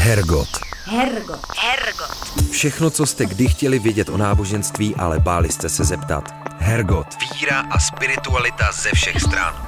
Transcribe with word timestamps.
Hergot. 0.00 0.48
Hergot. 0.84 1.40
Hergot. 1.56 2.50
Všechno, 2.50 2.90
co 2.90 3.06
jste 3.06 3.26
kdy 3.26 3.48
chtěli 3.48 3.78
vědět 3.78 4.08
o 4.08 4.16
náboženství, 4.16 4.94
ale 4.94 5.20
báli 5.20 5.48
jste 5.48 5.68
se 5.68 5.84
zeptat. 5.84 6.24
Hergot. 6.58 7.06
Víra 7.34 7.60
a 7.60 7.78
spiritualita 7.78 8.72
ze 8.72 8.90
všech 8.94 9.20
stran. 9.20 9.66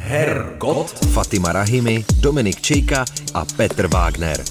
Hergot. 0.00 0.90
Fatima 0.90 1.52
Rahimi, 1.52 2.04
Dominik 2.20 2.60
Čejka 2.60 3.04
a 3.34 3.44
Petr 3.56 3.86
Wagner. 3.86 4.44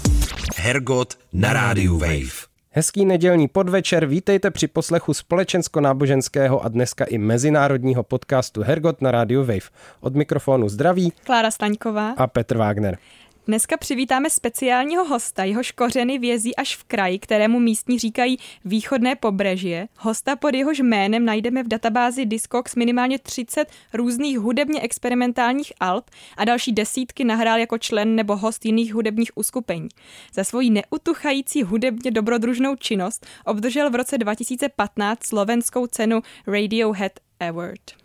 Hergot 0.55 1.17
na 1.33 1.53
rádiu 1.53 1.97
Wave. 1.97 2.51
Hezký 2.71 3.05
nedělní 3.05 3.47
podvečer, 3.47 4.05
vítejte 4.05 4.51
při 4.51 4.67
poslechu 4.67 5.13
společensko-náboženského 5.13 6.65
a 6.65 6.67
dneska 6.67 7.05
i 7.05 7.17
mezinárodního 7.17 8.03
podcastu 8.03 8.63
Hergot 8.63 9.01
na 9.01 9.11
rádiu 9.11 9.41
Wave. 9.41 9.69
Od 10.01 10.15
mikrofonu 10.15 10.69
zdraví 10.69 11.13
Klára 11.23 11.51
Staňková 11.51 12.11
a 12.17 12.27
Petr 12.27 12.57
Wagner. 12.57 12.97
Dneska 13.47 13.77
přivítáme 13.77 14.29
speciálního 14.29 15.05
hosta, 15.05 15.43
jehož 15.43 15.71
kořeny 15.71 16.19
vězí 16.19 16.55
až 16.55 16.75
v 16.75 16.83
kraji, 16.83 17.19
kterému 17.19 17.59
místní 17.59 17.99
říkají 17.99 18.37
východné 18.65 19.15
pobřeží. 19.15 19.75
Hosta 19.97 20.35
pod 20.35 20.55
jehož 20.55 20.79
jménem 20.79 21.25
najdeme 21.25 21.63
v 21.63 21.67
databázi 21.67 22.25
Discogs 22.25 22.75
minimálně 22.75 23.19
30 23.19 23.67
různých 23.93 24.39
hudebně 24.39 24.81
experimentálních 24.81 25.73
alb 25.79 26.09
a 26.37 26.45
další 26.45 26.71
desítky 26.71 27.23
nahrál 27.23 27.59
jako 27.59 27.77
člen 27.77 28.15
nebo 28.15 28.37
host 28.37 28.65
jiných 28.65 28.93
hudebních 28.93 29.31
uskupení. 29.35 29.87
Za 30.33 30.43
svoji 30.43 30.69
neutuchající 30.69 31.63
hudebně 31.63 32.11
dobrodružnou 32.11 32.75
činnost 32.75 33.25
obdržel 33.45 33.89
v 33.89 33.95
roce 33.95 34.17
2015 34.17 35.23
slovenskou 35.23 35.87
cenu 35.87 36.21
Radiohead 36.47 37.19
Award. 37.39 38.00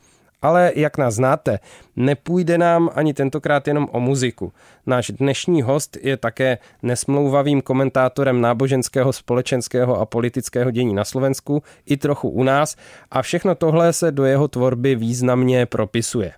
Ale 0.47 0.73
jak 0.77 0.99
nás 0.99 1.15
znáte, 1.15 1.59
nepůjde 1.97 2.59
nám 2.59 2.91
ani 2.95 3.15
tentokrát 3.15 3.69
jenom 3.69 3.89
o 3.93 4.01
muziku. 4.01 4.53
Náš 4.87 5.11
dnešní 5.11 5.63
host 5.63 5.97
je 6.03 6.17
také 6.17 6.59
nesmlouvavým 6.83 7.63
komentátorem 7.63 8.41
náboženského, 8.41 9.13
společenského 9.13 10.01
a 10.01 10.07
politického 10.07 10.71
dění 10.71 10.95
na 10.95 11.05
Slovensku, 11.05 11.63
i 11.87 11.97
trochu 11.97 12.29
u 12.29 12.43
nás, 12.43 12.77
a 13.11 13.23
všechno 13.23 13.55
tohle 13.55 13.93
se 13.93 14.13
do 14.13 14.25
jeho 14.25 14.49
tvorby 14.49 14.95
významně 14.95 15.67
propisuje. 15.67 16.33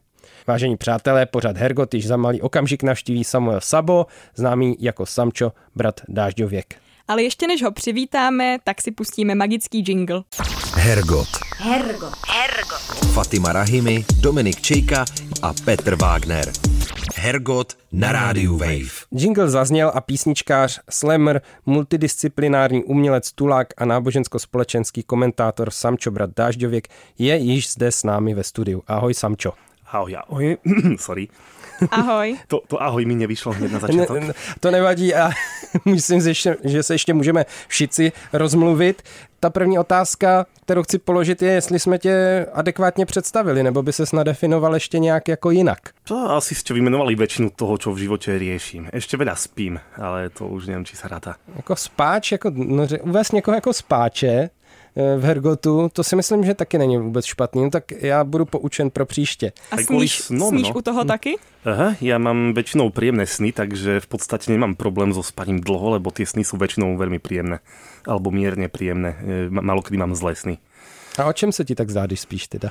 Vážení 0.46 0.76
přátelé, 0.76 1.26
pořad 1.26 1.56
Hergot 1.56 1.94
již 1.94 2.06
za 2.06 2.16
malý 2.16 2.40
okamžik 2.40 2.82
navštíví 2.82 3.24
Samuel 3.24 3.60
Sabo, 3.60 4.06
známý 4.34 4.76
jako 4.80 5.06
Samčo, 5.06 5.52
brat 5.74 6.00
Dážďověk. 6.08 6.87
Ale 7.08 7.22
ještě 7.22 7.46
než 7.46 7.62
ho 7.62 7.72
přivítáme, 7.72 8.58
tak 8.64 8.80
si 8.80 8.90
pustíme 8.90 9.34
magický 9.34 9.84
jingle. 9.86 10.22
Hergot. 10.74 11.28
Hergot. 11.56 12.12
Hergot. 12.28 13.12
Fatima 13.12 13.52
Rahimi, 13.52 14.04
Dominik 14.20 14.60
Čejka 14.60 15.04
a 15.42 15.52
Petr 15.64 15.94
Wagner. 15.94 16.52
Hergot 17.14 17.76
na 17.92 18.12
rádiu 18.12 18.56
Wave. 18.56 19.06
Jingle 19.10 19.50
zazněl 19.50 19.92
a 19.94 20.00
písničkář, 20.00 20.80
slammer, 20.90 21.42
multidisciplinární 21.66 22.84
umělec, 22.84 23.32
tulák 23.32 23.68
a 23.76 23.84
nábožensko-společenský 23.84 25.02
komentátor 25.02 25.70
Samčo 25.70 26.10
Brat 26.10 26.30
Dážďověk 26.36 26.88
je 27.18 27.36
již 27.36 27.72
zde 27.72 27.92
s 27.92 28.04
námi 28.04 28.34
ve 28.34 28.44
studiu. 28.44 28.82
Ahoj 28.86 29.14
Samčo. 29.14 29.52
Ahoj, 29.92 30.16
ahoj, 30.16 30.56
sorry. 30.98 31.28
Ahoj. 31.90 32.36
To, 32.48 32.60
to 32.68 32.82
ahoj 32.82 33.04
mi 33.06 33.14
nevyšlo 33.14 33.52
hned 33.52 33.72
na 33.72 33.78
začátek. 33.78 34.22
Ne, 34.22 34.34
to 34.60 34.70
nevadí 34.70 35.14
a 35.14 35.30
myslím, 35.84 36.20
že 36.64 36.82
se 36.82 36.94
ještě 36.94 37.14
můžeme 37.14 37.46
všici 37.68 38.12
rozmluvit. 38.32 39.02
Ta 39.40 39.50
první 39.50 39.78
otázka, 39.78 40.46
kterou 40.64 40.82
chci 40.82 40.98
položit, 40.98 41.42
je, 41.42 41.52
jestli 41.52 41.78
jsme 41.78 41.98
tě 41.98 42.46
adekvátně 42.52 43.06
představili, 43.06 43.62
nebo 43.62 43.82
by 43.82 43.92
ses 43.92 44.12
nadefinoval 44.12 44.74
ještě 44.74 44.98
nějak 44.98 45.28
jako 45.28 45.50
jinak. 45.50 45.78
To 46.04 46.30
asi 46.30 46.54
ste 46.54 46.74
vymenovali 46.74 47.14
väčšinu 47.14 47.54
toho, 47.54 47.78
čo 47.78 47.92
v 47.94 48.08
živote 48.08 48.34
riešim. 48.34 48.90
Ešte 48.92 49.14
veľa 49.14 49.36
spím, 49.36 49.78
ale 49.94 50.32
to 50.34 50.48
už 50.50 50.66
neviem, 50.66 50.84
či 50.84 50.96
sa 50.96 51.08
ráta. 51.08 51.36
Jako 51.56 51.76
spáč, 51.76 52.32
jako, 52.32 52.50
no, 52.54 52.86
uvést 53.02 53.32
někoho 53.32 53.54
jako 53.54 53.72
spáče, 53.72 54.50
v 54.98 55.22
Hergotu, 55.24 55.88
to 55.92 56.04
si 56.04 56.16
myslím, 56.16 56.44
že 56.44 56.54
taky 56.54 56.78
není 56.78 56.98
vůbec 56.98 57.24
špatný, 57.24 57.62
no 57.62 57.70
tak 57.70 57.92
já 57.92 58.24
budu 58.24 58.44
poučen 58.44 58.90
pro 58.90 59.06
příště. 59.06 59.52
A 59.70 59.76
sníš, 59.76 60.18
snom, 60.18 60.48
sníš 60.48 60.68
no. 60.68 60.74
u 60.74 60.82
toho 60.82 61.04
taky? 61.04 61.38
Aha, 61.68 61.94
ja 62.00 62.16
mám 62.18 62.56
väčšinou 62.56 62.88
príjemné 62.90 63.28
sny, 63.28 63.52
takže 63.52 64.00
v 64.00 64.08
podstate 64.08 64.48
nemám 64.48 64.74
problém 64.74 65.12
so 65.12 65.20
spaním 65.20 65.60
dlho, 65.60 66.00
lebo 66.00 66.08
tie 66.10 66.24
sny 66.24 66.42
sú 66.46 66.56
väčšinou 66.56 66.96
veľmi 66.96 67.20
príjemné. 67.20 67.60
Alebo 68.08 68.32
mierne 68.32 68.72
príjemné. 68.72 69.10
E, 69.20 69.52
ma- 69.52 69.60
Málo 69.60 69.84
kedy 69.84 69.98
mám 70.00 70.16
zlé 70.16 70.34
sny. 70.34 70.54
A 71.18 71.28
o 71.28 71.32
čem 71.34 71.52
se 71.52 71.66
ti 71.66 71.74
tak 71.74 71.90
zdá, 71.90 72.06
když 72.06 72.20
spíš 72.20 72.48
teda? 72.48 72.70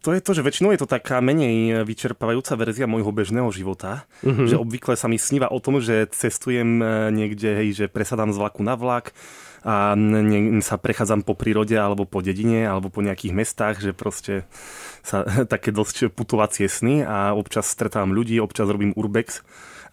To 0.00 0.16
je 0.16 0.20
to, 0.24 0.32
že 0.32 0.40
väčšinou 0.40 0.72
je 0.72 0.80
to 0.80 0.88
taká 0.88 1.20
menej 1.20 1.84
vyčerpávajúca 1.84 2.56
verzia 2.56 2.88
môjho 2.88 3.12
bežného 3.12 3.52
života, 3.52 4.08
mm-hmm. 4.24 4.48
že 4.48 4.56
obvykle 4.56 4.96
sa 4.96 5.04
mi 5.04 5.20
sníva 5.20 5.52
o 5.52 5.60
tom, 5.60 5.84
že 5.84 6.08
cestujem 6.08 6.80
e, 6.80 7.12
niekde, 7.12 7.52
hej, 7.60 7.84
že 7.84 7.92
presadám 7.92 8.32
z 8.32 8.40
vlaku 8.40 8.64
na 8.64 8.72
vlak 8.72 9.12
a 9.64 9.96
sa 10.60 10.76
prechádzam 10.76 11.24
po 11.24 11.32
prírode 11.32 11.72
alebo 11.72 12.04
po 12.04 12.20
dedine 12.20 12.68
alebo 12.68 12.92
po 12.92 13.00
nejakých 13.00 13.32
mestách, 13.32 13.80
že 13.80 13.96
proste 13.96 14.44
sa 15.00 15.24
také 15.52 15.72
dosť 15.72 16.12
putovacie 16.12 16.68
sny 16.68 17.02
a 17.02 17.32
občas 17.32 17.72
stretávam 17.72 18.12
ľudí, 18.12 18.36
občas 18.38 18.68
robím 18.68 18.92
urbex, 18.92 19.40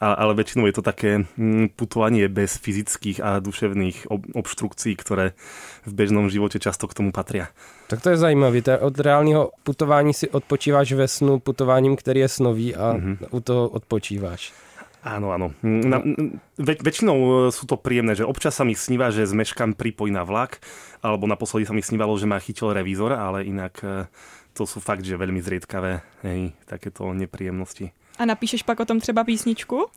ale 0.02 0.34
väčšinou 0.34 0.66
je 0.66 0.76
to 0.76 0.84
také 0.84 1.12
mm, 1.38 1.78
putovanie 1.78 2.26
bez 2.26 2.58
fyzických 2.58 3.22
a 3.22 3.38
duševných 3.38 4.10
ob, 4.10 4.26
obštrukcií, 4.34 4.98
ktoré 4.98 5.38
v 5.86 5.94
bežnom 5.94 6.26
živote 6.26 6.58
často 6.58 6.90
k 6.90 6.98
tomu 6.98 7.14
patria. 7.14 7.54
Tak 7.88 8.02
to 8.02 8.10
je 8.10 8.18
zajímavé. 8.18 8.66
Od 8.82 9.00
reálního 9.00 9.52
putování 9.64 10.14
si 10.14 10.30
odpočíváš 10.30 10.94
ve 10.94 11.08
snu 11.08 11.40
putováním, 11.40 11.96
který 11.96 12.20
je 12.20 12.30
snový 12.30 12.76
a 12.76 12.98
mm-hmm. 12.98 13.18
u 13.32 13.40
toho 13.40 13.70
odpočíváš. 13.70 14.54
Áno, 15.02 15.34
áno. 15.34 15.50
Na, 15.66 15.98
väč, 16.62 16.86
väčšinou 16.86 17.18
e, 17.18 17.30
sú 17.50 17.66
to 17.66 17.74
príjemné, 17.74 18.14
že 18.14 18.22
občas 18.22 18.54
sa 18.54 18.62
mi 18.62 18.78
sníva, 18.78 19.10
že 19.10 19.26
zmeškam 19.26 19.74
pripoj 19.74 20.14
na 20.14 20.22
vlak, 20.22 20.62
alebo 21.02 21.26
naposledy 21.26 21.66
sa 21.66 21.74
mi 21.74 21.82
snívalo, 21.82 22.14
že 22.22 22.30
ma 22.30 22.38
chytil 22.38 22.70
revízor, 22.70 23.18
ale 23.18 23.42
inak 23.50 23.82
e, 23.82 24.06
to 24.54 24.70
sú 24.70 24.78
fakt, 24.78 25.02
že 25.02 25.18
veľmi 25.18 25.42
zriedkavé 25.42 26.06
hej, 26.22 26.54
takéto 26.70 27.10
nepríjemnosti. 27.18 27.90
A 28.22 28.30
napíšeš 28.30 28.62
pak 28.62 28.78
o 28.78 28.86
tom 28.86 29.02
třeba 29.02 29.26
písničku? 29.26 29.90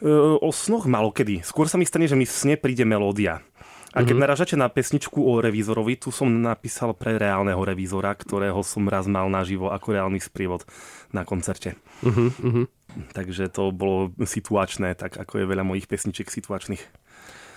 E, 0.00 0.08
O 0.40 0.48
snoch 0.48 0.88
malokedy. 0.88 1.44
Skôr 1.44 1.68
sa 1.68 1.76
mi 1.76 1.84
stane, 1.84 2.08
že 2.08 2.16
mi 2.16 2.24
v 2.24 2.32
sne 2.32 2.54
príde 2.56 2.88
melódia. 2.88 3.44
A 3.92 4.00
keď 4.00 4.08
mm-hmm. 4.08 4.24
narážate 4.24 4.56
na 4.56 4.72
pesničku 4.72 5.20
o 5.20 5.36
revízorovi, 5.44 6.00
tu 6.00 6.08
som 6.08 6.24
napísal 6.24 6.96
pre 6.96 7.20
reálneho 7.20 7.60
revízora, 7.60 8.16
ktorého 8.16 8.64
som 8.64 8.88
raz 8.88 9.04
mal 9.04 9.28
naživo 9.28 9.68
ako 9.68 9.92
reálny 9.92 10.16
sprievod 10.16 10.64
na 11.12 11.28
koncerte. 11.28 11.76
Uh-huh. 12.00 12.64
Takže 13.12 13.52
to 13.52 13.68
bolo 13.68 14.08
situačné, 14.16 14.96
tak 14.96 15.20
ako 15.20 15.44
je 15.44 15.50
veľa 15.50 15.64
mojich 15.64 15.84
pesničiek 15.84 16.24
situačných. 16.24 16.80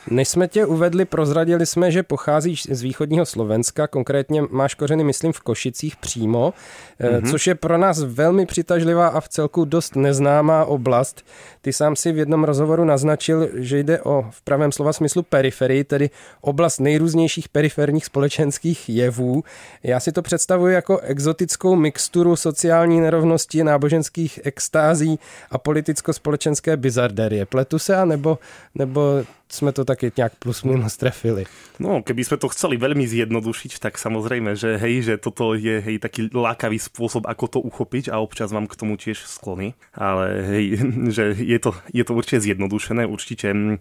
Než 0.09 0.27
jsme 0.27 0.47
tě 0.47 0.65
uvedli, 0.65 1.05
prozradili 1.05 1.65
jsme, 1.65 1.91
že 1.91 2.03
pocházíš 2.03 2.67
z 2.71 2.81
východního 2.81 3.25
Slovenska, 3.25 3.87
konkrétně 3.87 4.41
máš 4.49 4.73
kořeny, 4.75 5.03
myslím, 5.03 5.33
v 5.33 5.39
Košicích 5.39 5.95
přímo, 5.95 6.53
mm-hmm. 6.99 7.31
což 7.31 7.47
je 7.47 7.55
pro 7.55 7.77
nás 7.77 8.03
velmi 8.03 8.45
přitažlivá 8.45 9.07
a 9.07 9.19
v 9.19 9.29
celku 9.29 9.65
dost 9.65 9.95
neznámá 9.95 10.65
oblast. 10.65 11.25
Ty 11.61 11.73
sám 11.73 11.95
si 11.95 12.11
v 12.11 12.17
jednom 12.17 12.43
rozhovoru 12.43 12.85
naznačil, 12.85 13.49
že 13.53 13.79
jde 13.79 14.01
o 14.01 14.25
v 14.29 14.41
pravém 14.41 14.71
slova 14.71 14.93
smyslu 14.93 15.23
periferii, 15.23 15.83
tedy 15.83 16.09
oblast 16.41 16.79
nejrůznějších 16.79 17.49
periferních 17.49 18.05
společenských 18.05 18.89
jevů. 18.89 19.43
Já 19.83 19.99
si 19.99 20.11
to 20.11 20.21
představuji 20.21 20.73
jako 20.73 20.99
exotickou 20.99 21.75
mixturu 21.75 22.35
sociální 22.35 23.01
nerovnosti, 23.01 23.63
náboženských 23.63 24.39
extází 24.43 25.19
a 25.51 25.57
politicko-společenské 25.57 26.77
bizarderie. 26.77 27.45
Pletu 27.45 27.79
se, 27.79 27.95
a 27.95 28.05
nebo, 28.05 28.39
nebo 28.75 29.23
jsme 29.49 29.71
to 29.71 29.85
taky 29.85 30.11
nějak 30.17 30.35
plus 30.35 30.63
minus 30.63 30.97
trefili. 30.97 31.45
No, 31.79 32.01
keby 32.01 32.23
sme 32.23 32.37
to 32.39 32.47
chceli 32.49 32.79
veľmi 32.79 33.03
zjednodušiť, 33.03 33.83
tak 33.83 33.99
samozrejme, 33.99 34.55
že 34.55 34.79
hej, 34.79 35.03
že 35.03 35.13
toto 35.19 35.53
je 35.53 35.83
hej, 35.83 35.99
taký 35.99 36.31
lákavý 36.31 36.79
spôsob, 36.79 37.27
ako 37.27 37.45
to 37.47 37.59
uchopiť 37.59 38.09
a 38.09 38.23
občas 38.23 38.49
mám 38.55 38.65
k 38.65 38.79
tomu 38.79 38.95
tiež 38.95 39.27
sklony. 39.27 39.75
Ale 39.93 40.25
hej, 40.49 40.65
že 41.15 41.35
je 41.35 41.59
to, 41.59 41.75
je 41.91 42.03
to 42.03 42.11
určite 42.15 42.41
zjednodušené, 42.47 43.05
určite 43.05 43.53
mm, 43.53 43.77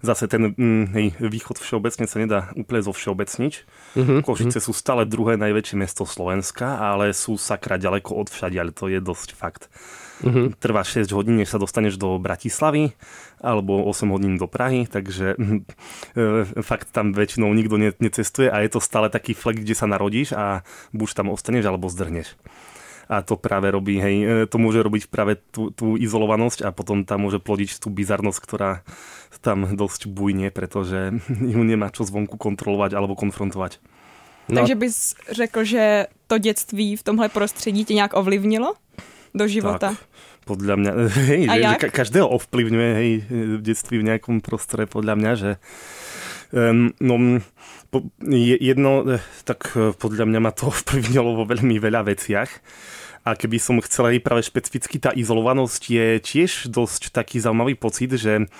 zase 0.00 0.24
ten 0.30 0.54
mm, 0.54 0.84
hej, 0.96 1.06
východ 1.18 1.58
všeobecne 1.58 2.06
sa 2.06 2.16
nedá 2.22 2.40
úplne 2.54 2.80
zovšeobecniť. 2.86 3.54
Mm-hmm. 3.98 4.18
Košice 4.22 4.58
sú 4.62 4.72
stále 4.72 5.04
druhé 5.04 5.36
najväčšie 5.36 5.76
mesto 5.76 6.06
Slovenska, 6.06 6.78
ale 6.78 7.12
sú 7.12 7.36
sakra 7.36 7.76
ďaleko 7.76 8.16
od 8.16 8.28
všadiaľ, 8.30 8.72
to 8.72 8.88
je 8.88 9.02
dosť 9.02 9.34
fakt. 9.34 9.68
Mm-hmm. 10.22 10.46
Trvá 10.62 10.86
6 10.86 11.10
hodín, 11.12 11.36
než 11.36 11.50
sa 11.50 11.58
dostaneš 11.58 11.98
do 11.98 12.14
Bratislavy, 12.22 12.94
alebo 13.42 13.82
8 13.90 14.06
hodín 14.14 14.38
do 14.38 14.46
Prahy, 14.46 14.86
takže 14.86 15.34
e, 15.34 16.62
fakt 16.62 16.94
tam 16.94 17.10
väčšinou 17.10 17.50
nikto 17.50 17.74
ne, 17.74 17.90
necestuje 17.98 18.46
a 18.46 18.62
je 18.62 18.70
to 18.70 18.78
stále 18.78 19.10
taký 19.10 19.34
flek, 19.34 19.66
kde 19.66 19.74
sa 19.74 19.90
narodíš 19.90 20.32
a 20.38 20.62
buď 20.94 21.08
tam 21.18 21.26
ostaneš 21.34 21.66
alebo 21.66 21.90
zdrhneš. 21.90 22.38
A 23.10 23.20
to 23.26 23.34
práve 23.34 23.66
robí, 23.68 23.98
hej, 23.98 24.16
e, 24.22 24.26
to 24.46 24.62
môže 24.62 24.78
robiť 24.78 25.10
práve 25.10 25.42
tú, 25.50 25.74
tú 25.74 25.98
izolovanosť 25.98 26.64
a 26.64 26.70
potom 26.70 27.02
tam 27.02 27.26
môže 27.26 27.42
plodiť 27.42 27.82
tú 27.82 27.90
bizarnosť, 27.90 28.38
ktorá 28.38 28.86
tam 29.42 29.74
dosť 29.74 30.06
bujne, 30.06 30.54
pretože 30.54 31.18
ju 31.54 31.62
nemá 31.66 31.90
čo 31.90 32.06
zvonku 32.06 32.38
kontrolovať 32.38 32.94
alebo 32.94 33.18
konfrontovať. 33.18 33.82
No. 34.48 34.62
Takže 34.62 34.74
bys 34.74 35.14
řekl, 35.30 35.64
že 35.64 36.06
to 36.26 36.38
dětství 36.38 36.96
v 36.96 37.02
tomhle 37.02 37.28
prostředí 37.28 37.84
tě 37.84 37.94
nějak 37.94 38.14
ovlivnilo? 38.14 38.74
Do 39.32 39.44
života. 39.48 39.96
Tak 39.96 40.22
podľa 40.44 40.74
mňa, 40.78 40.92
hej, 41.30 41.42
že, 41.48 41.60
že 41.62 41.88
každého 41.90 42.26
ovplyvňuje 42.28 42.90
hej, 42.98 43.10
v 43.58 43.62
detství 43.62 44.02
v 44.02 44.08
nejakom 44.12 44.42
prostore, 44.42 44.90
podľa 44.90 45.14
mňa, 45.18 45.32
že 45.38 45.50
um, 46.54 46.90
no, 46.98 47.40
po, 47.92 48.08
jedno, 48.32 49.20
tak 49.44 49.76
eh, 49.76 49.92
podľa 49.94 50.24
mňa 50.28 50.40
ma 50.42 50.52
to 50.52 50.68
ovplyvnilo 50.72 51.42
vo 51.42 51.44
veľmi 51.46 51.76
veľa 51.78 52.08
veciach. 52.08 52.50
A 53.22 53.38
keby 53.38 53.62
som 53.62 53.78
chcela 53.78 54.10
aj 54.10 54.18
práve 54.18 54.42
špecificky, 54.42 54.98
tá 54.98 55.14
izolovanosť 55.14 55.82
je 55.86 56.06
tiež 56.18 56.66
dosť 56.74 57.14
taký 57.14 57.38
zaujímavý 57.38 57.78
pocit, 57.78 58.10
že 58.18 58.50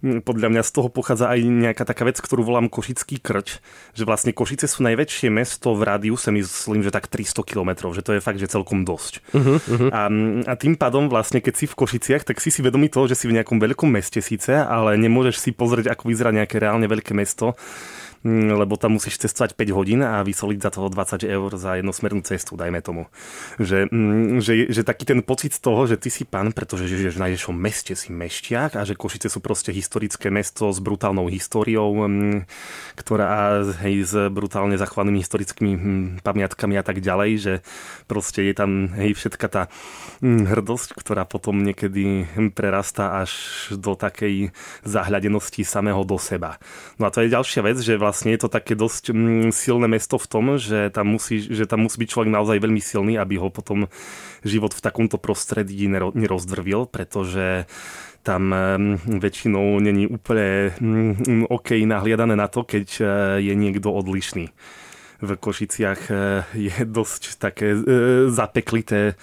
podľa 0.00 0.48
mňa 0.54 0.62
z 0.62 0.70
toho 0.70 0.88
pochádza 0.88 1.26
aj 1.30 1.40
nejaká 1.42 1.82
taká 1.82 2.06
vec, 2.06 2.18
ktorú 2.22 2.46
volám 2.46 2.70
Košický 2.70 3.18
krč, 3.18 3.58
že 3.92 4.06
vlastne 4.06 4.30
Košice 4.30 4.70
sú 4.70 4.86
najväčšie 4.86 5.28
mesto 5.28 5.74
v 5.74 5.82
rádiuse, 5.82 6.30
myslím, 6.30 6.86
že 6.86 6.94
tak 6.94 7.10
300 7.10 7.42
km, 7.42 7.90
že 7.90 8.02
to 8.06 8.14
je 8.14 8.20
fakt, 8.22 8.38
že 8.38 8.46
celkom 8.46 8.86
dosť. 8.86 9.20
Uh-huh, 9.34 9.58
uh-huh. 9.58 9.90
A, 9.90 10.00
a 10.46 10.54
tým 10.54 10.78
pádom 10.78 11.10
vlastne, 11.10 11.42
keď 11.42 11.54
si 11.58 11.66
v 11.66 11.74
Košiciach, 11.74 12.22
tak 12.22 12.38
si 12.38 12.54
si 12.54 12.62
vedomý 12.62 12.86
toho, 12.88 13.10
že 13.10 13.18
si 13.18 13.26
v 13.26 13.36
nejakom 13.38 13.58
veľkom 13.58 13.90
meste 13.90 14.22
síce, 14.22 14.54
ale 14.54 14.94
nemôžeš 14.94 15.42
si 15.42 15.50
pozrieť, 15.50 15.92
ako 15.92 16.10
vyzerá 16.10 16.30
nejaké 16.30 16.62
reálne 16.62 16.86
veľké 16.86 17.12
mesto 17.12 17.58
lebo 18.26 18.74
tam 18.74 18.98
musíš 18.98 19.22
cestovať 19.22 19.54
5 19.54 19.78
hodín 19.78 20.00
a 20.02 20.26
vysoliť 20.26 20.58
za 20.58 20.70
toho 20.74 20.90
20 20.90 21.22
eur 21.22 21.50
za 21.54 21.78
jednosmernú 21.78 22.22
cestu, 22.26 22.58
dajme 22.58 22.82
tomu. 22.82 23.06
Že, 23.62 23.86
mm, 23.90 24.42
že, 24.42 24.52
že 24.74 24.82
taký 24.82 25.06
ten 25.06 25.22
pocit 25.22 25.54
toho, 25.58 25.86
že 25.86 26.00
ty 26.00 26.10
si 26.10 26.26
pán, 26.26 26.50
pretože 26.50 26.90
žiješ 26.90 27.14
v 27.14 27.24
najväčšom 27.30 27.54
meste, 27.54 27.94
si 27.94 28.10
mešťák 28.10 28.74
a 28.74 28.82
že 28.82 28.98
Košice 28.98 29.30
sú 29.30 29.38
proste 29.38 29.70
historické 29.70 30.34
mesto 30.34 30.70
s 30.74 30.82
brutálnou 30.82 31.30
históriou, 31.30 31.94
mm, 32.10 32.50
ktorá 32.98 33.62
hej, 33.86 34.02
s 34.02 34.14
brutálne 34.34 34.74
zachovanými 34.74 35.22
historickými 35.22 35.72
pamiatkami 36.26 36.74
a 36.74 36.82
tak 36.82 36.98
ďalej, 36.98 37.30
že 37.38 37.54
proste 38.10 38.42
je 38.42 38.54
tam 38.54 38.90
hej, 38.98 39.14
všetka 39.14 39.46
tá 39.46 39.62
hrdosť, 40.22 40.98
ktorá 40.98 41.22
potom 41.22 41.62
niekedy 41.62 42.26
prerastá 42.50 43.22
až 43.22 43.30
do 43.78 43.94
takej 43.94 44.50
zahľadenosti 44.82 45.62
samého 45.62 46.02
do 46.02 46.18
seba. 46.18 46.58
No 46.98 47.06
a 47.06 47.12
to 47.14 47.22
je 47.22 47.30
ďalšia 47.30 47.62
vec, 47.62 47.78
že 47.78 47.94
vlastne 47.94 48.07
je 48.12 48.38
to 48.40 48.48
také 48.48 48.74
dosť 48.74 49.10
mm, 49.10 49.48
silné 49.50 49.86
mesto 49.88 50.20
v 50.20 50.26
tom, 50.26 50.44
že 50.60 50.90
tam, 50.92 51.16
musí, 51.16 51.40
že 51.40 51.64
tam 51.64 51.86
musí 51.86 52.00
byť 52.00 52.08
človek 52.08 52.30
naozaj 52.30 52.58
veľmi 52.60 52.82
silný, 52.82 53.14
aby 53.16 53.40
ho 53.40 53.48
potom 53.48 53.86
život 54.42 54.74
v 54.74 54.84
takomto 54.84 55.16
prostredí 55.16 55.88
nerozdrvil, 55.90 56.86
pretože 56.88 57.66
tam 58.22 58.52
mm, 58.52 59.18
väčšinou 59.22 59.80
není 59.80 60.04
úplne 60.04 60.76
mm, 60.76 61.48
OK 61.48 61.80
nahliadané 61.88 62.36
na 62.36 62.48
to, 62.50 62.66
keď 62.66 62.86
e, 62.98 63.04
je 63.40 63.54
niekto 63.56 63.88
odlišný. 63.88 64.52
V 65.18 65.30
Košiciach 65.34 66.00
e, 66.10 66.14
je 66.54 66.76
dosť 66.84 67.40
také 67.40 67.72
e, 67.72 67.78
zapeklité 68.28 69.16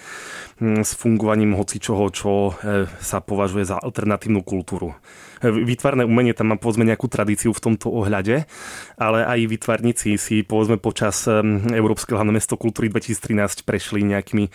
s 0.60 0.96
fungovaním 0.96 1.52
hocičoho, 1.52 2.08
čo 2.16 2.56
sa 2.96 3.18
považuje 3.20 3.68
za 3.68 3.76
alternatívnu 3.76 4.40
kultúru 4.40 4.96
výtvarné 5.42 6.04
umenie 6.08 6.32
tam 6.32 6.52
má 6.52 6.56
povedzme 6.56 6.86
nejakú 6.88 7.08
tradíciu 7.10 7.52
v 7.52 7.60
tomto 7.60 7.92
ohľade, 7.92 8.48
ale 8.96 9.18
aj 9.24 9.38
výtvarníci 9.50 10.16
si 10.16 10.40
povedzme 10.42 10.80
počas 10.80 11.28
Európskeho 11.28 12.16
hlavného 12.16 12.36
mesto 12.36 12.56
kultúry 12.56 12.88
2013 12.88 13.64
prešli 13.66 14.04
nejakými 14.04 14.48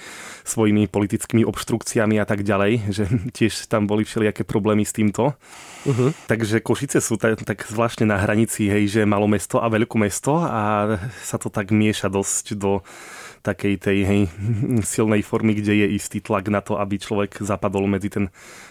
svojimi 0.45 0.89
politickými 0.89 1.45
obštrukciami 1.45 2.17
a 2.17 2.25
tak 2.25 2.41
ďalej, 2.41 2.71
že 2.95 3.03
tiež 3.33 3.69
tam 3.69 3.85
boli 3.85 4.05
všelijaké 4.05 4.45
problémy 4.45 4.83
s 4.87 4.95
týmto. 4.95 5.37
Uh-huh. 5.81 6.13
Takže 6.29 6.61
Košice 6.61 7.01
sú 7.01 7.17
tak, 7.17 7.41
tak 7.41 7.65
zvláštne 7.65 8.05
na 8.05 8.21
hranici, 8.21 8.69
hej, 8.69 8.85
že 8.89 9.01
malo 9.09 9.25
mesto 9.25 9.57
a 9.57 9.69
veľké 9.69 9.97
mesto 9.97 10.37
a 10.37 10.97
sa 11.25 11.37
to 11.41 11.49
tak 11.49 11.73
mieša 11.73 12.09
dosť 12.09 12.45
do 12.57 12.85
takej 13.41 13.75
tej 13.81 13.97
hej, 14.05 14.21
silnej 14.93 15.25
formy, 15.25 15.57
kde 15.57 15.85
je 15.85 15.87
istý 15.97 16.21
tlak 16.21 16.47
na 16.47 16.61
to, 16.61 16.77
aby 16.77 17.01
človek 17.01 17.41
zapadol 17.41 17.89
medzi 17.89 18.13
ten 18.13 18.25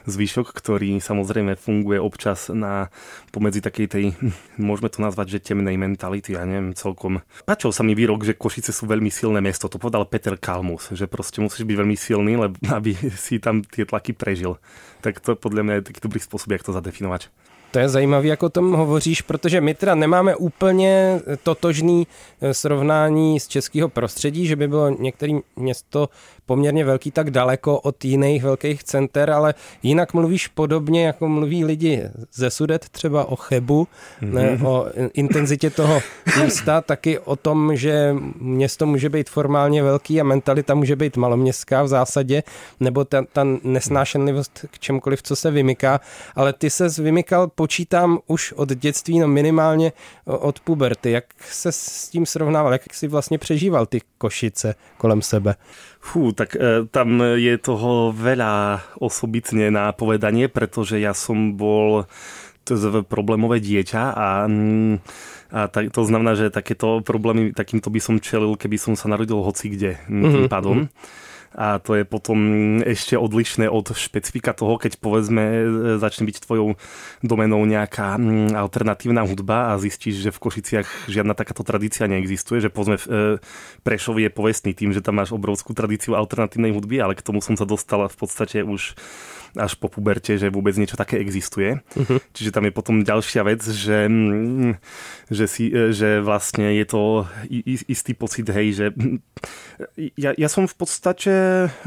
zvyšok, 0.07 0.55
ktorý 0.55 1.03
samozrejme 1.03 1.59
funguje 1.59 1.99
občas 1.99 2.49
na 2.49 2.89
pomedzi 3.35 3.61
takej 3.61 3.87
tej, 3.91 4.05
môžeme 4.63 4.89
to 4.89 5.03
nazvať, 5.03 5.39
že 5.39 5.53
temnej 5.53 5.77
mentality, 5.77 6.39
ja 6.39 6.47
neviem, 6.47 6.73
celkom. 6.73 7.21
Pačil 7.45 7.75
sa 7.75 7.83
mi 7.83 7.99
výrok, 7.99 8.23
že 8.23 8.39
Košice 8.39 8.71
sú 8.71 8.87
veľmi 8.87 9.11
silné 9.11 9.43
mesto, 9.43 9.67
to 9.67 9.83
povedal 9.83 10.07
Peter 10.07 10.39
Kalmus, 10.39 10.95
že 10.95 11.11
proste 11.11 11.43
musíš 11.43 11.67
byť 11.67 11.77
veľmi 11.77 11.97
silný, 11.99 12.33
lebo 12.39 12.57
aby 12.79 12.95
si 13.15 13.43
tam 13.43 13.67
tie 13.67 13.85
tlaky 13.85 14.15
prežil. 14.15 14.57
Tak 15.01 15.19
to 15.21 15.35
podľa 15.35 15.63
mňa 15.67 15.75
je 15.81 15.87
taký 15.93 16.01
dobrý 16.05 16.21
spôsob, 16.23 16.55
jak 16.55 16.65
to 16.65 16.77
zadefinovať. 16.77 17.33
To 17.71 17.79
je 17.79 17.89
zajímavé, 17.89 18.27
jak 18.27 18.43
o 18.43 18.49
tom 18.49 18.73
hovoříš, 18.73 19.23
protože 19.23 19.61
my 19.61 19.75
teda 19.75 19.95
nemáme 19.95 20.37
úplně 20.37 21.21
totožný 21.43 22.07
eh, 22.41 22.55
srovnání 22.55 23.41
z 23.41 23.49
českého 23.49 23.89
prostředí, 23.89 24.47
že 24.47 24.57
by 24.57 24.69
bylo 24.69 24.91
některé 24.91 25.33
město 25.57 26.09
poměrně 26.47 26.85
velký 26.85 27.11
tak 27.11 27.31
daleko 27.31 27.81
od 27.81 28.05
jiných 28.05 28.43
velkých 28.43 28.85
center, 28.85 29.31
ale 29.31 29.55
jinak 29.83 30.15
mluvíš 30.15 30.49
podobně, 30.49 31.07
jako 31.07 31.29
mluví 31.29 31.65
lidi 31.65 32.03
ze 32.35 32.51
Sudet, 32.51 32.89
třeba 32.89 33.25
o 33.25 33.37
Chebu, 33.37 33.89
mm-hmm. 34.23 34.33
ne, 34.33 34.59
o 34.65 34.87
intenzitě 35.13 35.71
toho 35.71 36.01
místa, 36.45 36.81
taky 36.81 37.19
o 37.19 37.37
tom, 37.37 37.77
že 37.77 38.17
město 38.41 38.87
může 38.87 39.09
být 39.09 39.31
formálně 39.31 39.83
velký 39.83 40.21
a 40.21 40.25
mentalita 40.25 40.75
může 40.75 40.97
být 40.97 41.17
maloměstská 41.17 41.83
v 41.83 41.89
zásadě, 41.89 42.43
nebo 42.81 43.05
ta, 43.05 43.25
ta 43.33 43.47
nesnášenlivost 43.63 44.65
k 44.71 44.79
čemkoliv, 44.79 45.23
co 45.23 45.37
se 45.37 45.51
vymyká, 45.51 46.01
ale 46.35 46.53
ty 46.53 46.71
se 46.71 46.89
vymykal, 46.89 47.49
počítám, 47.49 48.19
už 48.27 48.53
od 48.53 48.69
dětství, 48.69 49.19
no 49.19 49.29
minimálně 49.29 49.93
od 50.25 50.61
puberty. 50.61 51.11
Jak 51.11 51.25
se 51.51 51.73
s 51.73 52.09
tím 52.09 52.27
srovnával, 52.27 52.73
jak 52.73 52.95
si 52.95 53.09
vlastně 53.09 53.39
přežíval 53.39 53.87
ty 53.87 54.01
Košice 54.19 54.75
kolem 54.99 55.23
sebe? 55.23 55.55
Fú, 56.01 56.33
tak 56.33 56.57
e, 56.57 56.89
tam 56.89 57.21
je 57.37 57.55
toho 57.61 58.11
veľa 58.17 58.81
osobitne 58.99 59.69
na 59.69 59.93
povedanie, 59.93 60.49
pretože 60.49 60.97
ja 60.97 61.13
som 61.13 61.55
bol 61.55 62.09
problémové 63.05 63.59
dieťa 63.61 64.03
a, 64.15 64.47
mm, 64.47 64.95
a 65.51 65.61
tak, 65.67 65.91
to 65.91 66.07
znamená, 66.07 66.39
že 66.39 66.55
takéto 66.55 67.03
problémy, 67.03 67.51
takýmto 67.51 67.91
by 67.91 68.01
som 68.01 68.17
čelil, 68.23 68.55
keby 68.55 68.79
som 68.79 68.95
sa 68.95 69.11
narodil 69.11 69.43
hoci 69.43 69.75
kde 69.75 69.99
mm-hmm. 70.07 70.33
tým 70.33 70.47
pádom. 70.47 70.77
Mm-hmm 70.87 71.29
a 71.51 71.83
to 71.83 71.99
je 71.99 72.07
potom 72.07 72.39
ešte 72.79 73.19
odlišné 73.19 73.67
od 73.67 73.91
špecifika 73.91 74.55
toho, 74.55 74.79
keď 74.79 75.03
povedzme 75.03 75.43
e, 75.43 75.65
začne 75.99 76.31
byť 76.31 76.47
tvojou 76.47 76.79
domenou 77.27 77.67
nejaká 77.67 78.15
mm, 78.15 78.55
alternatívna 78.55 79.27
hudba 79.27 79.75
a 79.75 79.81
zistíš, 79.83 80.23
že 80.23 80.31
v 80.31 80.43
Košiciach 80.47 81.11
žiadna 81.11 81.35
takáto 81.35 81.67
tradícia 81.67 82.07
neexistuje, 82.07 82.63
že 82.63 82.71
povedzme 82.71 82.97
e, 83.03 83.07
Prešov 83.83 84.23
je 84.23 84.31
povestný 84.31 84.79
tým, 84.79 84.95
že 84.95 85.03
tam 85.03 85.19
máš 85.19 85.35
obrovskú 85.35 85.75
tradíciu 85.75 86.15
alternatívnej 86.15 86.71
hudby, 86.71 87.03
ale 87.03 87.19
k 87.19 87.27
tomu 87.27 87.43
som 87.43 87.59
sa 87.59 87.67
dostala 87.67 88.07
v 88.07 88.17
podstate 88.17 88.63
už 88.63 88.95
až 89.57 89.75
po 89.79 89.91
puberte, 89.91 90.39
že 90.39 90.53
vôbec 90.53 90.77
niečo 90.79 90.95
také 90.95 91.19
existuje. 91.19 91.81
Uh-huh. 91.97 92.19
Čiže 92.37 92.55
tam 92.55 92.67
je 92.69 92.73
potom 92.75 93.03
ďalšia 93.03 93.43
vec, 93.43 93.63
že, 93.65 94.07
mm, 94.07 94.73
že, 95.31 95.45
si, 95.51 95.71
e, 95.71 95.91
že 95.91 96.23
vlastne 96.23 96.71
je 96.77 96.87
to 96.87 97.03
istý 97.91 98.15
pocit, 98.15 98.47
hej, 98.51 98.69
že 98.75 98.87
mm, 98.95 99.19
ja, 100.19 100.31
ja 100.37 100.49
som 100.49 100.69
v 100.71 100.77
podstate 100.77 101.33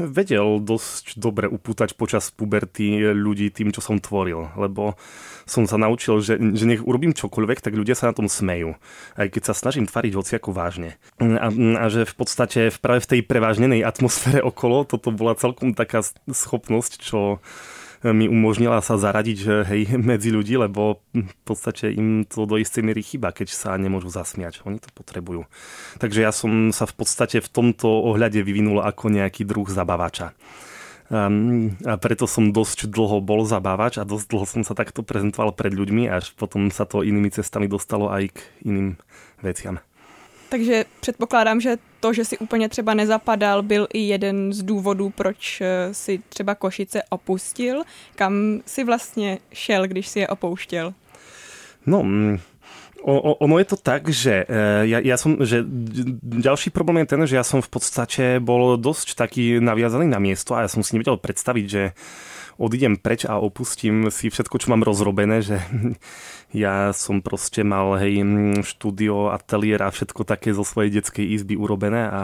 vedel 0.00 0.60
dosť 0.60 1.16
dobre 1.16 1.48
upútať 1.48 1.96
počas 1.96 2.28
puberty 2.34 3.14
ľudí 3.14 3.48
tým, 3.54 3.72
čo 3.72 3.80
som 3.80 4.00
tvoril, 4.00 4.52
lebo 4.58 4.98
som 5.44 5.68
sa 5.68 5.76
naučil, 5.76 6.20
že, 6.24 6.36
že 6.36 6.64
nech 6.64 6.82
urobím 6.84 7.12
čokoľvek, 7.12 7.60
tak 7.60 7.76
ľudia 7.76 7.96
sa 7.96 8.10
na 8.10 8.16
tom 8.16 8.28
smejú. 8.28 8.76
Aj 9.16 9.28
keď 9.28 9.52
sa 9.52 9.54
snažím 9.54 9.84
tvariť 9.84 10.12
hociako 10.16 10.50
vážne. 10.52 10.96
A, 11.20 11.48
a 11.52 11.84
že 11.92 12.08
v 12.08 12.14
podstate 12.16 12.72
práve 12.80 13.04
v 13.04 13.10
tej 13.16 13.20
prevážnenej 13.24 13.84
atmosfére 13.84 14.40
okolo 14.40 14.88
toto 14.88 15.12
bola 15.12 15.36
celkom 15.36 15.76
taká 15.76 16.00
schopnosť, 16.28 17.00
čo 17.00 17.44
mi 18.12 18.28
umožnila 18.28 18.84
sa 18.84 19.00
zaradiť 19.00 19.64
hej, 19.64 19.82
medzi 20.10 20.28
ľudí, 20.28 20.60
lebo 20.60 21.00
v 21.16 21.36
podstate 21.48 21.88
im 21.88 22.28
to 22.28 22.44
do 22.44 22.60
istej 22.60 22.84
miery 22.84 23.00
chyba, 23.00 23.32
keď 23.32 23.48
sa 23.54 23.80
nemôžu 23.80 24.12
zasmiať. 24.12 24.60
Oni 24.68 24.76
to 24.76 24.92
potrebujú. 24.92 25.48
Takže 25.96 26.20
ja 26.20 26.34
som 26.34 26.74
sa 26.74 26.84
v 26.84 27.00
podstate 27.00 27.40
v 27.40 27.48
tomto 27.48 27.88
ohľade 27.88 28.44
vyvinul 28.44 28.84
ako 28.84 29.08
nejaký 29.08 29.48
druh 29.48 29.64
zabavača. 29.64 30.36
Um, 31.12 31.76
a 31.84 32.00
preto 32.00 32.24
som 32.24 32.48
dosť 32.48 32.88
dlho 32.88 33.20
bol 33.20 33.44
zabávač 33.44 34.00
a 34.00 34.08
dosť 34.08 34.24
dlho 34.24 34.46
som 34.48 34.62
sa 34.64 34.72
takto 34.72 35.04
prezentoval 35.04 35.52
pred 35.52 35.76
ľuďmi, 35.76 36.08
až 36.08 36.32
potom 36.32 36.72
sa 36.72 36.88
to 36.88 37.04
inými 37.04 37.28
cestami 37.28 37.68
dostalo 37.68 38.08
aj 38.08 38.32
k 38.32 38.38
iným 38.64 38.96
veciam. 39.44 39.84
Takže 40.48 40.84
předpokládám, 41.00 41.60
že 41.60 41.76
to, 42.00 42.12
že 42.12 42.24
si 42.24 42.38
úplně 42.38 42.68
třeba 42.68 42.94
nezapadal, 42.94 43.62
byl 43.62 43.86
i 43.92 43.98
jeden 43.98 44.52
z 44.52 44.62
důvodů, 44.62 45.10
proč 45.10 45.60
eh, 45.60 45.94
si 45.94 46.22
třeba 46.28 46.54
Košice 46.54 47.02
opustil. 47.08 47.82
Kam 48.14 48.60
si 48.66 48.84
vlastně 48.84 49.38
šel, 49.52 49.86
když 49.86 50.08
si 50.08 50.18
je 50.18 50.28
opouštěl? 50.28 50.94
No, 51.86 52.02
mm, 52.02 52.38
ono 53.04 53.60
je 53.60 53.66
to 53.68 53.76
tak, 53.76 54.08
že 54.08 54.48
eh, 54.48 54.88
ja, 54.88 54.98
ja 55.04 55.16
som, 55.20 55.36
že 55.44 55.60
ďalší 56.24 56.72
problém 56.72 57.04
je 57.04 57.10
ten, 57.12 57.22
že 57.28 57.36
ja 57.36 57.44
som 57.44 57.60
v 57.60 57.68
podstate 57.68 58.40
bol 58.40 58.80
dosť 58.80 59.20
taký 59.20 59.60
naviazaný 59.60 60.08
na 60.08 60.16
miesto 60.16 60.56
a 60.56 60.64
ja 60.64 60.68
som 60.72 60.80
si 60.80 60.96
nevedel 60.96 61.20
predstaviť, 61.20 61.66
že 61.68 61.92
odídem 62.56 62.96
preč 62.96 63.28
a 63.28 63.36
opustím 63.36 64.08
si 64.08 64.30
všetko, 64.32 64.56
čo 64.56 64.70
mám 64.72 64.86
rozrobené, 64.86 65.44
že 65.44 65.60
ja 66.64 66.96
som 66.96 67.20
proste 67.20 67.60
mal 67.60 68.00
hej, 68.00 68.24
štúdio, 68.64 69.36
ateliér 69.36 69.84
a 69.84 69.92
všetko 69.92 70.24
také 70.24 70.56
zo 70.56 70.64
svojej 70.64 70.96
detskej 70.96 71.28
izby 71.36 71.60
urobené 71.60 72.08
a 72.08 72.22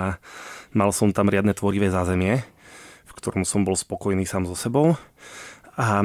mal 0.72 0.96
som 0.96 1.12
tam 1.12 1.28
riadne 1.28 1.52
tvorivé 1.52 1.92
zázemie, 1.92 2.40
v 3.04 3.12
ktorom 3.12 3.44
som 3.44 3.66
bol 3.66 3.76
spokojný 3.76 4.25
sám 4.25 4.49
so 4.49 4.56
sebou. 4.56 4.96
A 5.76 6.00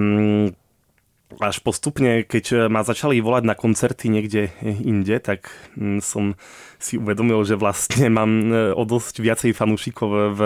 až 1.39 1.60
postupne, 1.60 2.24
keď 2.24 2.70
ma 2.72 2.86
začali 2.86 3.20
volať 3.20 3.44
na 3.44 3.56
koncerty 3.56 4.08
niekde 4.08 4.51
inde, 4.63 5.20
tak 5.20 5.51
mm, 5.75 6.00
som 6.00 6.36
si 6.80 7.00
uvedomil, 7.00 7.42
že 7.44 7.60
vlastne 7.60 8.12
mám 8.18 8.32
e, 8.51 8.72
o 8.72 8.84
dosť 8.84 9.24
viacej 9.24 9.51
fanúšikov 9.56 10.10
v 10.36 10.42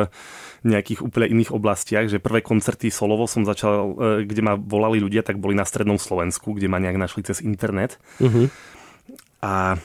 nejakých 0.63 0.99
úplne 1.03 1.31
iných 1.31 1.55
oblastiach, 1.55 2.11
že 2.11 2.19
prvé 2.19 2.43
koncerty 2.43 2.91
solovo 2.91 3.27
som 3.27 3.47
začal, 3.47 3.73
e, 3.73 3.91
kde 4.27 4.41
ma 4.43 4.53
volali 4.55 4.99
ľudia, 4.99 5.23
tak 5.23 5.39
boli 5.39 5.55
na 5.55 5.63
strednom 5.63 5.99
Slovensku, 5.99 6.55
kde 6.55 6.67
ma 6.67 6.79
nejak 6.79 6.99
našli 6.99 7.23
cez 7.23 7.39
internet. 7.39 7.95
Uh-huh. 8.19 8.51
A 9.39 9.79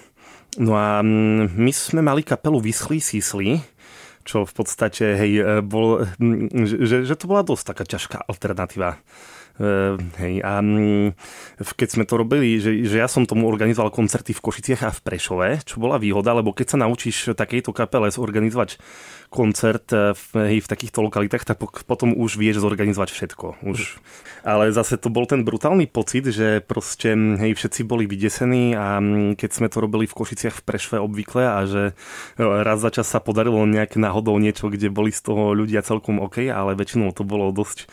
no 0.58 0.72
a 0.74 1.02
mm, 1.02 1.54
my 1.54 1.72
sme 1.74 2.00
mali 2.02 2.26
kapelu 2.26 2.58
Vyschlí 2.58 2.98
sísli, 2.98 3.62
čo 4.24 4.48
v 4.48 4.52
podstate, 4.56 5.04
hej, 5.14 5.32
e, 5.38 5.42
bol, 5.60 6.08
že, 6.64 7.04
že 7.06 7.14
to 7.14 7.28
bola 7.30 7.44
dosť 7.44 7.64
taká 7.74 7.84
ťažká 7.84 8.18
alternatíva 8.26 8.98
hej, 10.18 10.42
a 10.42 10.58
um, 10.58 11.14
keď 11.78 11.88
sme 11.94 12.04
to 12.04 12.18
robili, 12.18 12.58
že, 12.58 12.74
že 12.90 12.98
ja 12.98 13.06
som 13.06 13.22
tomu 13.22 13.46
organizoval 13.46 13.94
koncerty 13.94 14.34
v 14.34 14.42
Košiciach 14.42 14.82
a 14.82 14.90
v 14.90 15.00
Prešove, 15.06 15.48
čo 15.62 15.78
bola 15.78 16.02
výhoda, 16.02 16.34
lebo 16.34 16.50
keď 16.50 16.74
sa 16.74 16.82
naučíš 16.82 17.38
takejto 17.38 17.70
kapele 17.70 18.10
zorganizovať 18.10 18.82
koncert 19.34 19.90
eh, 19.90 20.14
v, 20.14 20.62
v 20.62 20.66
takýchto 20.70 21.02
lokalitách, 21.02 21.42
tak 21.42 21.58
potom 21.90 22.14
už 22.14 22.38
vieš 22.38 22.62
zorganizovať 22.62 23.10
všetko. 23.10 23.66
Už. 23.66 23.98
Ale 24.46 24.70
zase 24.70 24.94
to 24.94 25.10
bol 25.10 25.26
ten 25.26 25.42
brutálny 25.42 25.90
pocit, 25.90 26.30
že 26.30 26.62
proste 26.62 27.18
hm, 27.18 27.42
hej, 27.42 27.58
všetci 27.58 27.82
boli 27.82 28.06
vydesení 28.06 28.78
a 28.78 29.02
hm, 29.02 29.34
keď 29.34 29.50
sme 29.50 29.66
to 29.66 29.82
robili 29.82 30.06
v 30.06 30.14
Košiciach 30.14 30.62
v 30.62 30.62
Prešve 30.62 31.02
obvykle 31.02 31.42
a 31.42 31.58
že 31.66 31.82
raz 32.38 32.78
za 32.78 32.94
čas 32.94 33.10
sa 33.10 33.18
podarilo 33.18 33.58
nejak 33.66 33.98
náhodou 33.98 34.38
niečo, 34.38 34.70
kde 34.70 34.94
boli 34.94 35.10
z 35.10 35.26
toho 35.26 35.50
ľudia 35.58 35.82
celkom 35.82 36.22
OK, 36.22 36.46
ale 36.46 36.78
väčšinou 36.78 37.10
to 37.10 37.26
bolo 37.26 37.50
dosť 37.50 37.90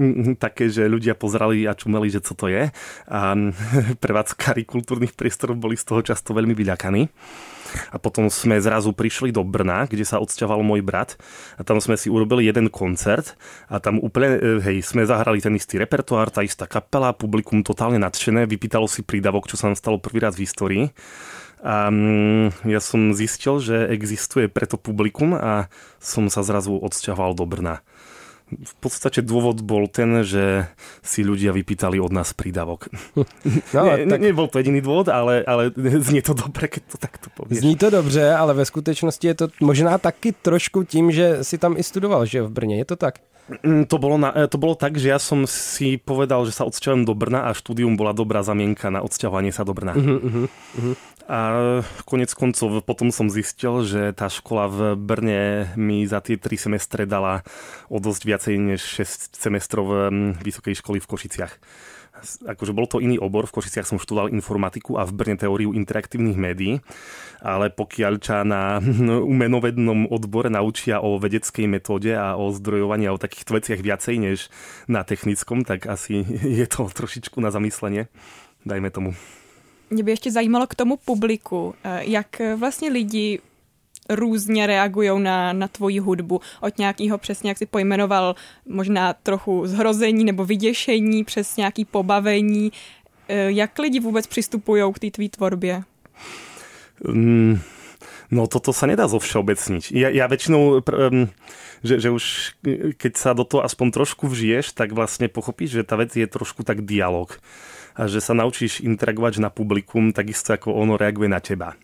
hm, 0.00 0.40
také, 0.40 0.72
že 0.72 0.88
ľudia 0.88 1.12
pozerali 1.12 1.68
a 1.68 1.76
čumeli, 1.76 2.08
že 2.08 2.24
co 2.24 2.32
to 2.32 2.48
je. 2.48 2.72
A 3.12 3.20
prevádzkari 4.02 4.64
kultúrnych 4.64 5.12
priestorov 5.12 5.60
boli 5.60 5.76
z 5.76 5.84
toho 5.84 6.00
často 6.00 6.32
veľmi 6.32 6.56
vyľakaní. 6.56 7.12
A 7.92 7.96
potom 8.00 8.32
sme 8.32 8.58
zrazu 8.58 8.92
prišli 8.92 9.32
do 9.32 9.44
Brna, 9.44 9.88
kde 9.88 10.04
sa 10.04 10.20
odsťahoval 10.20 10.64
môj 10.64 10.80
brat 10.84 11.20
a 11.56 11.64
tam 11.64 11.78
sme 11.82 11.96
si 11.96 12.08
urobili 12.08 12.48
jeden 12.48 12.72
koncert 12.72 13.34
a 13.68 13.78
tam 13.78 14.00
úplne, 14.00 14.28
e, 14.36 14.38
hej, 14.64 14.76
sme 14.84 15.04
zahrali 15.04 15.42
ten 15.42 15.54
istý 15.56 15.76
repertoár, 15.80 16.32
tá 16.32 16.44
istá 16.44 16.64
kapela, 16.64 17.16
publikum 17.16 17.60
totálne 17.60 18.00
nadšené, 18.00 18.48
vypýtalo 18.48 18.88
si 18.88 19.04
prídavok, 19.04 19.48
čo 19.48 19.56
sa 19.56 19.68
nám 19.70 19.76
stalo 19.76 20.00
prvý 20.00 20.22
raz 20.24 20.36
v 20.36 20.44
histórii. 20.44 20.84
A 21.58 21.90
mm, 21.90 22.70
ja 22.70 22.78
som 22.78 23.10
zistil, 23.10 23.58
že 23.58 23.90
existuje 23.90 24.46
preto 24.46 24.78
publikum 24.78 25.34
a 25.34 25.66
som 25.98 26.30
sa 26.30 26.46
zrazu 26.46 26.78
odsťahoval 26.78 27.34
do 27.34 27.44
Brna 27.50 27.82
v 28.48 28.74
podstate 28.80 29.20
dôvod 29.20 29.60
bol 29.60 29.86
ten, 29.86 30.24
že 30.24 30.68
si 31.04 31.20
ľudia 31.20 31.52
vypýtali 31.52 32.00
od 32.00 32.12
nás 32.12 32.32
prídavok. 32.32 32.88
No, 33.74 33.84
ne, 33.84 34.08
tak... 34.08 34.20
Nebol 34.20 34.48
to 34.48 34.58
jediný 34.58 34.80
dôvod, 34.80 35.12
ale, 35.12 35.44
ale 35.44 35.68
znie 36.08 36.24
to 36.24 36.32
dobre, 36.32 36.68
keď 36.68 36.82
to 36.88 36.96
takto 36.96 37.28
povieš. 37.36 37.60
Zní 37.60 37.76
to 37.76 37.90
dobře, 37.90 38.32
ale 38.32 38.54
ve 38.54 38.64
skutečnosti 38.64 39.26
je 39.26 39.34
to 39.34 39.48
možná 39.60 39.98
taky 39.98 40.32
trošku 40.32 40.84
tím, 40.84 41.12
že 41.12 41.44
si 41.44 41.58
tam 41.58 41.76
i 41.76 41.82
studoval, 41.82 42.26
že 42.26 42.42
v 42.42 42.50
Brně, 42.50 42.76
je 42.76 42.84
to 42.84 42.96
tak? 42.96 43.14
Mm, 43.64 43.88
to 43.88 43.96
bolo, 43.96 44.20
na, 44.20 44.32
to 44.48 44.60
bolo 44.60 44.76
tak, 44.76 45.00
že 45.00 45.08
ja 45.08 45.16
som 45.16 45.48
si 45.48 45.96
povedal, 45.96 46.44
že 46.44 46.52
sa 46.52 46.68
odsťahujem 46.68 47.08
do 47.08 47.16
Brna 47.16 47.48
a 47.48 47.56
štúdium 47.56 47.96
bola 47.96 48.12
dobrá 48.12 48.44
zamienka 48.44 48.92
na 48.92 49.00
odsťahovanie 49.00 49.56
sa 49.56 49.64
do 49.64 49.72
Brna. 49.72 49.96
Uh-huh, 49.96 50.20
uh-huh. 50.20 50.94
A 51.28 51.38
konec 52.08 52.32
koncov 52.32 52.80
potom 52.88 53.12
som 53.12 53.28
zistil, 53.28 53.84
že 53.84 54.16
tá 54.16 54.32
škola 54.32 54.64
v 54.64 54.80
Brne 54.96 55.68
mi 55.76 56.08
za 56.08 56.24
tie 56.24 56.40
tri 56.40 56.56
semestre 56.56 57.04
dala 57.04 57.44
o 57.92 58.00
dosť 58.00 58.22
viacej 58.24 58.54
než 58.56 58.80
6 58.80 59.36
semestrov 59.36 60.08
mm, 60.08 60.40
vysokej 60.40 60.80
školy 60.80 61.04
v 61.04 61.10
Košiciach 61.12 61.52
akože 62.24 62.72
bol 62.74 62.86
to 62.90 62.98
iný 62.98 63.18
obor, 63.18 63.46
v 63.46 63.54
Košiciach 63.58 63.86
som 63.86 64.00
študoval 64.00 64.32
informatiku 64.34 64.98
a 64.98 65.06
v 65.06 65.14
Brne 65.14 65.36
teóriu 65.38 65.70
interaktívnych 65.74 66.38
médií, 66.38 66.82
ale 67.38 67.70
pokiaľ 67.70 68.14
ča 68.18 68.42
na 68.42 68.82
umenovednom 69.32 70.10
odbore 70.10 70.50
naučia 70.50 70.98
o 71.02 71.18
vedeckej 71.18 71.66
metóde 71.70 72.14
a 72.18 72.34
o 72.34 72.50
zdrojovaní 72.50 73.06
a 73.06 73.14
o 73.14 73.22
takýchto 73.22 73.54
veciach 73.54 73.80
viacej 73.80 74.16
než 74.18 74.38
na 74.90 75.06
technickom, 75.06 75.62
tak 75.62 75.86
asi 75.86 76.22
je 76.60 76.66
to 76.66 76.90
trošičku 76.90 77.38
na 77.38 77.54
zamyslenie, 77.54 78.10
dajme 78.66 78.90
tomu. 78.90 79.14
Mě 79.90 80.02
by 80.02 80.10
ještě 80.10 80.30
zajímalo 80.30 80.66
k 80.66 80.74
tomu 80.74 80.96
publiku, 80.96 81.74
eh, 81.84 82.00
jak 82.04 82.40
vlastně 82.56 82.90
lidi 82.90 83.38
různě 84.08 84.66
reagují 84.66 85.10
na, 85.22 85.52
na 85.52 85.68
tvoji 85.68 85.98
hudbu. 85.98 86.40
Od 86.60 86.78
nějakého 86.78 87.18
přesně, 87.18 87.50
jak 87.50 87.58
si 87.58 87.66
pojmenoval, 87.66 88.34
možná 88.66 89.12
trochu 89.12 89.66
zhrození 89.66 90.24
nebo 90.24 90.44
vyděšení, 90.44 91.24
přes 91.24 91.56
nějaký 91.56 91.84
pobavení. 91.84 92.72
Eh, 93.28 93.52
jak 93.52 93.78
lidi 93.78 94.00
vůbec 94.00 94.26
přistupují 94.26 94.82
k 94.92 94.98
té 94.98 95.10
tvý 95.10 95.28
tvorbě? 95.28 95.82
Mm, 97.04 97.60
no 98.30 98.46
toto 98.50 98.74
sa 98.74 98.90
nedá 98.90 99.06
zo 99.06 99.22
všeobecniť. 99.22 99.94
Ja, 99.94 100.10
ja 100.10 100.26
väčšinou, 100.26 100.82
um, 100.82 101.30
že, 101.86 102.02
že 102.02 102.10
už 102.10 102.24
keď 102.98 103.12
sa 103.14 103.38
do 103.38 103.46
toho 103.46 103.62
aspoň 103.62 103.94
trošku 103.94 104.26
vžiješ, 104.26 104.74
tak 104.74 104.90
vlastne 104.90 105.30
pochopíš, 105.30 105.78
že 105.78 105.86
tá 105.86 105.94
vec 105.94 106.10
je 106.10 106.26
trošku 106.26 106.66
tak 106.66 106.82
dialog 106.82 107.38
že 108.06 108.22
sa 108.22 108.36
naučíš 108.36 108.84
interagovať 108.86 109.42
na 109.42 109.50
publikum 109.50 110.14
takisto 110.14 110.54
ako 110.54 110.76
ono 110.76 110.94
reaguje 110.94 111.26
na 111.26 111.42
teba 111.42 111.74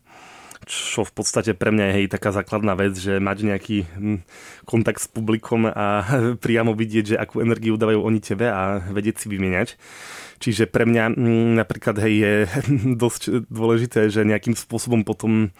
čo 0.64 1.04
v 1.04 1.12
podstate 1.12 1.52
pre 1.52 1.70
mňa 1.70 1.84
je 1.92 1.96
hej, 2.00 2.06
taká 2.08 2.32
základná 2.32 2.72
vec, 2.74 2.96
že 2.96 3.20
mať 3.20 3.38
nejaký 3.44 3.78
hm, 3.84 4.18
kontakt 4.64 5.04
s 5.04 5.08
publikom 5.08 5.68
a 5.68 6.04
priamo 6.44 6.72
vidieť, 6.72 7.04
že 7.14 7.20
akú 7.20 7.44
energiu 7.44 7.76
dávajú 7.76 8.00
oni 8.00 8.20
tebe 8.20 8.48
a 8.48 8.80
vedieť 8.80 9.24
si 9.24 9.26
vymieňať. 9.28 9.76
Čiže 10.40 10.68
pre 10.68 10.88
mňa 10.88 11.14
hm, 11.14 11.60
napríklad 11.60 12.00
hej, 12.00 12.14
je 12.16 12.34
dosť 13.02 13.46
dôležité, 13.48 14.08
že 14.08 14.26
nejakým 14.26 14.56
spôsobom 14.56 15.04
potom 15.04 15.52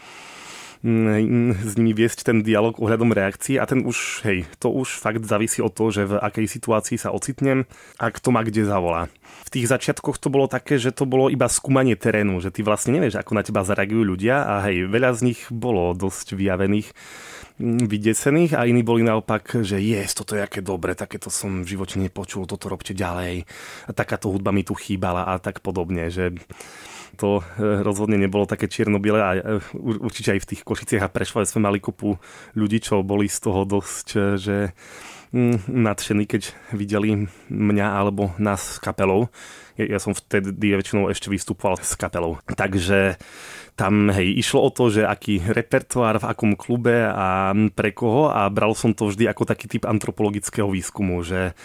s 0.85 1.73
nimi 1.81 1.97
viesť 1.97 2.29
ten 2.29 2.45
dialog 2.45 2.77
ohľadom 2.77 3.17
reakcií 3.17 3.57
a 3.57 3.65
ten 3.65 3.89
už, 3.89 4.21
hej, 4.29 4.45
to 4.61 4.69
už 4.69 5.01
fakt 5.01 5.25
závisí 5.25 5.65
od 5.65 5.73
toho, 5.73 5.89
že 5.89 6.03
v 6.05 6.21
akej 6.21 6.45
situácii 6.45 7.01
sa 7.01 7.09
ocitnem 7.09 7.65
a 7.97 8.13
kto 8.13 8.29
ma 8.29 8.45
kde 8.45 8.69
zavolá. 8.69 9.09
V 9.49 9.51
tých 9.51 9.73
začiatkoch 9.73 10.21
to 10.21 10.29
bolo 10.29 10.45
také, 10.45 10.77
že 10.77 10.93
to 10.93 11.09
bolo 11.09 11.33
iba 11.33 11.49
skúmanie 11.49 11.97
terénu, 11.97 12.37
že 12.45 12.53
ty 12.53 12.61
vlastne 12.61 13.01
nevieš, 13.01 13.17
ako 13.17 13.33
na 13.33 13.41
teba 13.41 13.65
zareagujú 13.65 14.05
ľudia 14.05 14.45
a 14.45 14.69
hej, 14.69 14.85
veľa 14.85 15.17
z 15.17 15.33
nich 15.33 15.41
bolo 15.49 15.97
dosť 15.97 16.37
vyjavených 16.37 16.93
mm, 17.65 17.89
vydesených 17.89 18.53
a 18.53 18.69
iní 18.69 18.85
boli 18.85 19.09
naopak, 19.09 19.65
že 19.65 19.81
je, 19.81 20.05
toto 20.13 20.37
je 20.37 20.45
aké 20.45 20.61
dobre, 20.61 20.93
takéto 20.93 21.33
som 21.33 21.65
v 21.65 21.81
živote 21.81 21.97
nepočul, 21.97 22.45
toto 22.45 22.69
robte 22.69 22.93
ďalej. 22.93 23.49
A 23.89 23.91
takáto 23.97 24.29
hudba 24.29 24.53
mi 24.53 24.69
tu 24.69 24.77
chýbala 24.77 25.33
a 25.33 25.41
tak 25.41 25.65
podobne, 25.65 26.13
že 26.13 26.37
to 27.15 27.41
e, 27.41 27.43
rozhodne 27.83 28.19
nebolo 28.19 28.45
také 28.45 28.69
čierno-biele 28.69 29.21
a 29.23 29.31
e, 29.35 29.41
určite 29.79 30.35
aj 30.35 30.41
v 30.43 30.49
tých 30.55 30.63
Košiciach 30.63 31.07
a 31.07 31.13
Prešove 31.13 31.49
sme 31.49 31.71
mali 31.71 31.79
kopu 31.81 32.19
ľudí, 32.59 32.83
čo 32.83 33.07
boli 33.07 33.31
z 33.31 33.39
toho 33.41 33.65
dosť, 33.65 34.07
e, 34.15 34.19
že 34.37 34.57
mm, 35.33 35.71
nadšení, 35.71 36.27
keď 36.27 36.53
videli 36.75 37.31
mňa 37.49 37.89
alebo 37.95 38.35
nás 38.43 38.77
s 38.77 38.83
kapelou. 38.83 39.33
Ja, 39.75 39.97
ja 39.97 39.99
som 39.99 40.15
vtedy 40.15 40.55
väčšinou 40.55 41.11
ešte 41.11 41.33
vystupoval 41.33 41.83
s 41.83 41.99
kapelou. 41.99 42.39
Takže 42.47 43.19
tam 43.75 44.07
hej, 44.15 44.39
išlo 44.39 44.63
o 44.63 44.71
to, 44.71 44.87
že 44.91 45.03
aký 45.03 45.43
repertoár 45.43 46.23
v 46.23 46.29
akom 46.31 46.55
klube 46.55 47.11
a 47.11 47.51
pre 47.75 47.91
koho 47.91 48.31
a 48.31 48.47
bral 48.47 48.79
som 48.79 48.95
to 48.95 49.11
vždy 49.11 49.27
ako 49.27 49.43
taký 49.43 49.67
typ 49.67 49.83
antropologického 49.91 50.71
výskumu, 50.71 51.27
že 51.27 51.59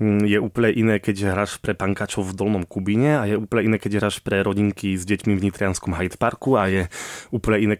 je 0.00 0.40
úplne 0.40 0.72
iné, 0.72 0.96
keď 0.96 1.36
hráš 1.36 1.60
pre 1.60 1.76
pankačov 1.76 2.24
v 2.24 2.32
Dolnom 2.32 2.64
Kubine 2.64 3.20
a 3.20 3.28
je 3.28 3.36
úplne 3.36 3.68
iné, 3.68 3.76
keď 3.76 4.00
hráš 4.00 4.24
pre 4.24 4.40
rodinky 4.40 4.96
s 4.96 5.04
deťmi 5.04 5.36
v 5.36 5.44
Nitrianskom 5.44 5.92
Hyde 5.92 6.16
Parku 6.16 6.56
a 6.56 6.72
je 6.72 6.82
úplne 7.28 7.68
iné, 7.68 7.74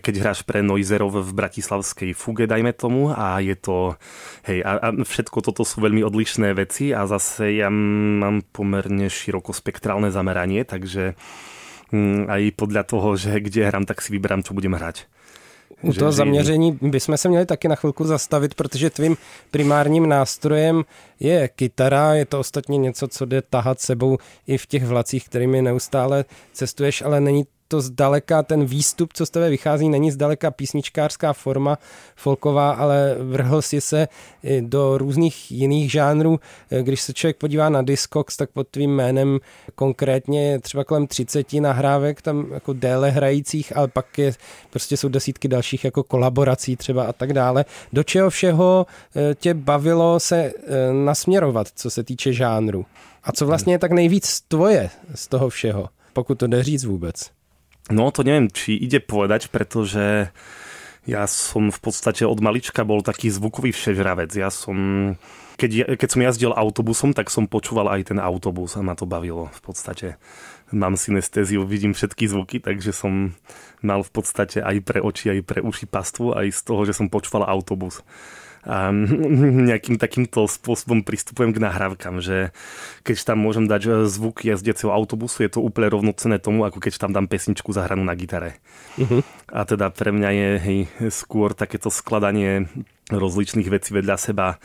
keď 0.00 0.14
hráš 0.24 0.40
pre 0.48 0.64
Noizerov 0.64 1.20
v 1.20 1.36
Bratislavskej 1.36 2.16
Fuge, 2.16 2.48
dajme 2.48 2.72
tomu 2.72 3.12
a 3.12 3.44
je 3.44 3.52
to, 3.60 4.00
hej, 4.48 4.64
a, 4.64 4.80
a 4.80 4.88
všetko 5.04 5.44
toto 5.44 5.60
sú 5.68 5.84
veľmi 5.84 6.00
odlišné 6.00 6.56
veci 6.56 6.96
a 6.96 7.04
zase 7.04 7.60
ja 7.60 7.68
mám 7.68 8.40
pomerne 8.40 9.12
širokospektrálne 9.12 10.08
zameranie, 10.08 10.64
takže 10.64 11.12
mm, 11.92 12.24
aj 12.24 12.42
podľa 12.56 12.82
toho, 12.88 13.20
že 13.20 13.36
kde 13.36 13.68
hrám, 13.68 13.84
tak 13.84 14.00
si 14.00 14.16
vyberám, 14.16 14.40
čo 14.40 14.56
budem 14.56 14.72
hrať. 14.80 15.19
U 15.82 15.92
toho 15.92 16.12
zaměření 16.12 16.78
bychom 16.82 17.16
se 17.16 17.28
měli 17.28 17.46
taky 17.46 17.68
na 17.68 17.74
chvilku 17.74 18.04
zastavit, 18.04 18.54
protože 18.54 18.90
tvým 18.90 19.16
primárním 19.50 20.08
nástrojem 20.08 20.84
je 21.20 21.48
kytara, 21.48 22.14
je 22.14 22.24
to 22.24 22.40
ostatně 22.40 22.78
něco, 22.78 23.08
co 23.08 23.24
jde 23.24 23.42
tahat 23.42 23.80
sebou 23.80 24.18
i 24.46 24.58
v 24.58 24.66
těch 24.66 24.86
vlacích, 24.86 25.24
kterými 25.24 25.62
neustále 25.62 26.24
cestuješ, 26.52 27.02
ale 27.02 27.20
není 27.20 27.44
to 27.70 27.80
zdaleka, 27.80 28.42
ten 28.42 28.64
výstup, 28.64 29.12
co 29.12 29.26
z 29.26 29.30
tebe 29.30 29.50
vychází, 29.50 29.88
není 29.88 30.10
zdaleka 30.10 30.50
písničkářská 30.50 31.32
forma 31.32 31.78
folková, 32.16 32.70
ale 32.70 33.16
vrhl 33.18 33.62
si 33.62 33.80
se 33.80 34.08
do 34.60 34.98
různých 34.98 35.52
jiných 35.52 35.92
žánrů. 35.92 36.40
Když 36.82 37.00
se 37.00 37.12
člověk 37.12 37.36
podívá 37.36 37.68
na 37.68 37.82
Discogs, 37.82 38.36
tak 38.36 38.50
pod 38.50 38.68
tvým 38.68 38.90
jménem 38.90 39.38
konkrétně 39.74 40.58
třeba 40.58 40.84
kolem 40.84 41.06
30 41.06 41.52
nahrávek 41.52 42.22
tam 42.22 42.46
jako 42.52 42.72
déle 42.72 43.10
hrajících, 43.10 43.76
ale 43.76 43.88
pak 43.88 44.18
je, 44.18 44.32
prostě 44.70 44.96
jsou 44.96 45.08
desítky 45.08 45.48
dalších 45.48 45.84
jako 45.84 46.02
kolaborací 46.02 46.76
třeba 46.76 47.04
a 47.04 47.12
tak 47.12 47.32
dále. 47.32 47.64
Do 47.92 48.02
čeho 48.02 48.30
všeho 48.30 48.86
eh, 49.16 49.34
tě 49.34 49.54
bavilo 49.54 50.20
se 50.20 50.36
eh, 50.36 50.52
nasměrovat, 50.92 51.68
co 51.74 51.90
se 51.90 52.04
týče 52.04 52.32
žánru? 52.32 52.86
A 53.24 53.32
co 53.32 53.46
vlastně 53.46 53.74
je 53.74 53.78
tak 53.78 53.92
nejvíc 53.92 54.40
tvoje 54.40 54.90
z 55.14 55.28
toho 55.28 55.48
všeho, 55.48 55.88
pokud 56.12 56.38
to 56.38 56.46
jde 56.46 56.62
říct 56.62 56.84
vůbec? 56.84 57.39
No 57.90 58.14
to 58.14 58.22
neviem, 58.22 58.46
či 58.48 58.78
ide 58.78 59.02
povedať, 59.02 59.50
pretože 59.50 60.30
ja 61.08 61.24
som 61.26 61.74
v 61.74 61.80
podstate 61.82 62.22
od 62.22 62.38
malička 62.38 62.86
bol 62.86 63.02
taký 63.02 63.32
zvukový 63.34 63.74
všežravec. 63.74 64.30
Ja 64.36 64.52
som, 64.52 64.76
keď, 65.58 65.98
keď 65.98 66.08
som 66.08 66.22
jazdil 66.22 66.52
autobusom, 66.54 67.10
tak 67.16 67.34
som 67.34 67.50
počúval 67.50 67.90
aj 67.90 68.14
ten 68.14 68.18
autobus 68.22 68.78
a 68.78 68.84
ma 68.84 68.94
to 68.94 69.10
bavilo 69.10 69.50
v 69.50 69.60
podstate. 69.64 70.08
Mám 70.70 70.94
synestéziu, 70.94 71.66
vidím 71.66 71.98
všetky 71.98 72.30
zvuky, 72.30 72.56
takže 72.62 72.94
som 72.94 73.34
mal 73.82 74.06
v 74.06 74.10
podstate 74.14 74.62
aj 74.62 74.76
pre 74.86 75.02
oči, 75.02 75.34
aj 75.34 75.40
pre 75.42 75.58
uši 75.58 75.90
pastvu, 75.90 76.30
aj 76.36 76.46
z 76.54 76.60
toho, 76.62 76.86
že 76.86 76.94
som 76.94 77.10
počúval 77.10 77.42
autobus 77.42 78.06
nejakým 79.70 79.96
takýmto 79.96 80.44
spôsobom 80.44 81.00
pristupujem 81.00 81.56
k 81.56 81.62
nahrávkam, 81.64 82.20
že 82.20 82.52
keď 83.08 83.32
tam 83.32 83.40
môžem 83.40 83.64
dať 83.64 84.04
zvuk 84.04 84.44
jazdeceho 84.44 84.92
autobusu, 84.92 85.48
je 85.48 85.56
to 85.56 85.64
úplne 85.64 85.88
rovnocené 85.88 86.36
tomu, 86.36 86.68
ako 86.68 86.76
keď 86.76 87.00
tam 87.00 87.16
dám 87.16 87.24
pesničku 87.24 87.72
zahranú 87.72 88.04
na 88.04 88.12
gitare. 88.12 88.60
Uh-huh. 89.00 89.24
A 89.48 89.64
teda 89.64 89.88
pre 89.88 90.12
mňa 90.12 90.30
je 90.30 90.50
hej, 90.60 90.80
skôr 91.08 91.56
takéto 91.56 91.88
skladanie 91.88 92.68
rozličných 93.08 93.72
vecí 93.72 93.96
vedľa 93.96 94.16
seba 94.20 94.60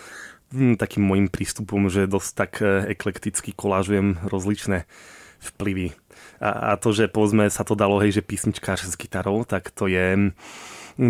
takým 0.53 1.03
môjim 1.03 1.27
prístupom, 1.27 1.89
že 1.89 2.07
dosť 2.07 2.31
tak 2.35 2.51
e, 2.61 2.93
eklekticky 2.93 3.51
kolážujem 3.51 4.21
rozličné 4.29 4.85
vplyvy. 5.41 5.91
A, 6.39 6.75
a 6.75 6.77
to, 6.77 6.93
že 6.93 7.11
povedzme 7.11 7.49
sa 7.49 7.65
to 7.67 7.75
dalo, 7.75 7.99
hej, 7.99 8.21
že 8.21 8.27
písničkář 8.27 8.87
s 8.87 8.95
gitarou, 8.95 9.43
tak 9.43 9.71
to 9.71 9.87
je 9.89 10.31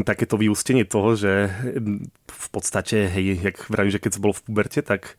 takéto 0.06 0.36
vyústenie 0.36 0.86
toho, 0.86 1.14
že 1.14 1.50
hm, 1.50 2.10
v 2.26 2.48
podstate, 2.50 3.10
hej, 3.10 3.42
jak 3.42 3.58
vravím, 3.70 3.94
že 3.94 4.02
keď 4.02 4.12
som 4.18 4.24
bol 4.26 4.34
v 4.34 4.44
puberte, 4.46 4.82
tak 4.82 5.18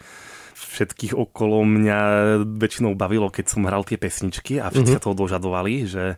všetkých 0.57 1.13
okolo 1.13 1.69
mňa 1.69 2.01
väčšinou 2.57 2.97
bavilo, 2.97 3.29
keď 3.29 3.45
som 3.53 3.69
hral 3.69 3.85
tie 3.85 4.01
pesničky 4.01 4.57
a 4.57 4.73
všetci 4.73 4.97
mm-hmm. 4.97 5.01
sa 5.01 5.05
toho 5.05 5.17
dožadovali, 5.17 5.85
že 5.85 6.17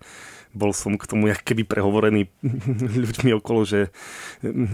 bol 0.57 0.73
som 0.73 0.97
k 0.97 1.05
tomu 1.05 1.29
jak 1.29 1.45
keby 1.45 1.69
prehovorený 1.69 2.33
ľuďmi 3.05 3.31
okolo, 3.37 3.61
že, 3.69 3.93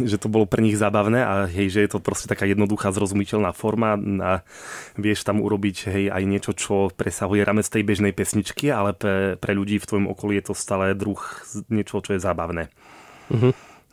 že 0.07 0.17
to 0.17 0.31
bolo 0.31 0.47
pre 0.47 0.63
nich 0.63 0.79
zábavné 0.79 1.21
a 1.21 1.35
hej, 1.51 1.75
že 1.75 1.81
je 1.85 1.91
to 1.91 1.99
proste 1.99 2.31
taká 2.31 2.47
jednoduchá, 2.47 2.95
zrozumiteľná 2.95 3.51
forma 3.51 3.99
a 4.23 4.47
vieš 4.95 5.27
tam 5.27 5.43
urobiť 5.43 5.77
hej, 5.91 6.05
aj 6.15 6.23
niečo, 6.25 6.53
čo 6.55 6.75
presahuje 6.95 7.43
ramec 7.43 7.67
tej 7.67 7.83
bežnej 7.83 8.15
pesničky, 8.15 8.71
ale 8.71 8.95
pre, 8.95 9.35
pre 9.37 9.53
ľudí 9.53 9.83
v 9.83 9.89
tvojom 9.89 10.07
okolí 10.15 10.39
je 10.39 10.45
to 10.51 10.55
stále 10.55 10.95
druh 10.95 11.21
niečo, 11.69 11.99
čo 12.01 12.15
je 12.15 12.23
zábavné. 12.23 12.71
Uh-huh. 13.31 13.53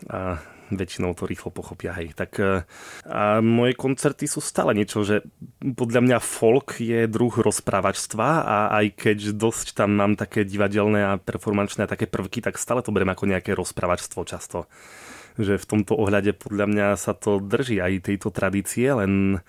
A 0.10 0.42
väčšinou 0.76 1.12
to 1.14 1.28
rýchlo 1.28 1.52
pochopia. 1.52 1.92
Hej. 1.96 2.16
Tak, 2.16 2.32
e, 2.40 2.64
a 3.08 3.44
moje 3.44 3.76
koncerty 3.76 4.28
sú 4.28 4.40
stále 4.40 4.72
niečo, 4.72 5.04
že 5.04 5.24
podľa 5.60 6.02
mňa 6.04 6.18
folk 6.24 6.80
je 6.80 7.06
druh 7.12 7.32
rozprávačstva 7.32 8.28
a 8.44 8.58
aj 8.82 8.86
keď 8.96 9.36
dosť 9.36 9.76
tam 9.76 10.00
mám 10.00 10.16
také 10.16 10.48
divadelné 10.48 11.04
a 11.04 11.20
performančné 11.20 11.86
a 11.86 11.92
také 11.92 12.08
prvky, 12.08 12.40
tak 12.40 12.56
stále 12.56 12.80
to 12.80 12.96
beriem 12.96 13.12
ako 13.12 13.30
nejaké 13.30 13.52
rozprávačstvo 13.56 14.24
často. 14.24 14.72
Že 15.40 15.60
v 15.60 15.66
tomto 15.68 15.96
ohľade 15.96 16.36
podľa 16.36 16.66
mňa 16.68 16.88
sa 17.00 17.16
to 17.16 17.40
drží 17.40 17.80
aj 17.80 18.12
tejto 18.12 18.32
tradície, 18.36 18.92
len 18.92 19.40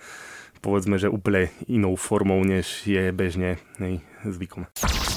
povedzme, 0.63 0.95
že 0.95 1.11
úplne 1.11 1.51
inou 1.67 1.99
formou, 1.99 2.39
než 2.47 2.87
je 2.87 3.11
bežne 3.11 3.59
nej, 3.83 3.99
zvykom. 4.23 4.63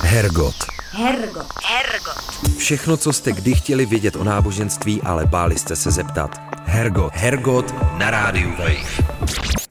Hergot. 0.02 0.58
Hergot. 0.90 1.46
Hergot. 1.62 2.58
Všechno, 2.58 2.96
co 2.96 3.12
jste 3.12 3.32
kdy 3.32 3.54
chtěli 3.54 3.86
vědět 3.86 4.16
o 4.16 4.24
náboženství, 4.24 5.02
ale 5.02 5.26
báli 5.26 5.58
jste 5.58 5.76
se 5.76 5.90
zeptat. 5.90 6.34
Hergot. 6.66 7.12
Hergot 7.14 7.74
na 7.98 8.10
rádiu 8.10 8.50
Wave. 8.50 9.06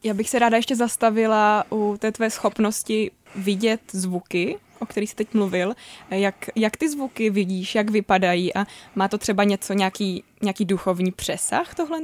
Já 0.03 0.13
bych 0.13 0.29
se 0.29 0.39
ráda 0.39 0.57
ještě 0.57 0.75
zastavila 0.75 1.63
u 1.71 1.97
té 1.99 2.11
tvé 2.11 2.29
schopnosti 2.29 3.11
vidět 3.35 3.81
zvuky, 3.91 4.57
o 4.79 4.85
kterých 4.85 5.09
jsi 5.09 5.15
teď 5.15 5.33
mluvil. 5.33 5.73
Jak, 6.09 6.35
jak 6.55 6.77
ty 6.77 6.89
zvuky 6.89 7.29
vidíš, 7.29 7.75
jak 7.75 7.89
vypadají 7.89 8.55
a 8.55 8.65
má 8.95 9.07
to 9.07 9.17
třeba 9.17 9.43
něco, 9.43 9.73
nějaký, 9.73 10.23
nějaký 10.41 10.65
duchovní 10.65 11.11
přesah 11.11 11.75
tohle? 11.75 11.99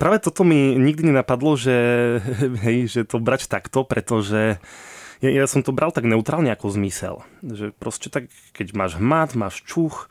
Práve 0.00 0.18
toto 0.18 0.42
mi 0.42 0.74
nikdy 0.76 1.12
nenapadlo, 1.12 1.56
že, 1.56 1.76
hej, 2.66 2.88
že 2.88 3.00
to 3.08 3.22
brať 3.22 3.48
takto, 3.48 3.84
pretože 3.84 4.60
ja, 5.22 5.30
ja 5.30 5.46
som 5.46 5.62
to 5.62 5.70
bral 5.70 5.94
tak 5.94 6.08
neutrálne 6.08 6.50
ako 6.50 6.74
zmysel. 6.74 7.22
Že 7.46 7.70
proste 7.78 8.10
tak, 8.10 8.26
keď 8.56 8.74
máš 8.74 8.98
hmat, 8.98 9.38
máš 9.38 9.62
čuch, 9.62 10.10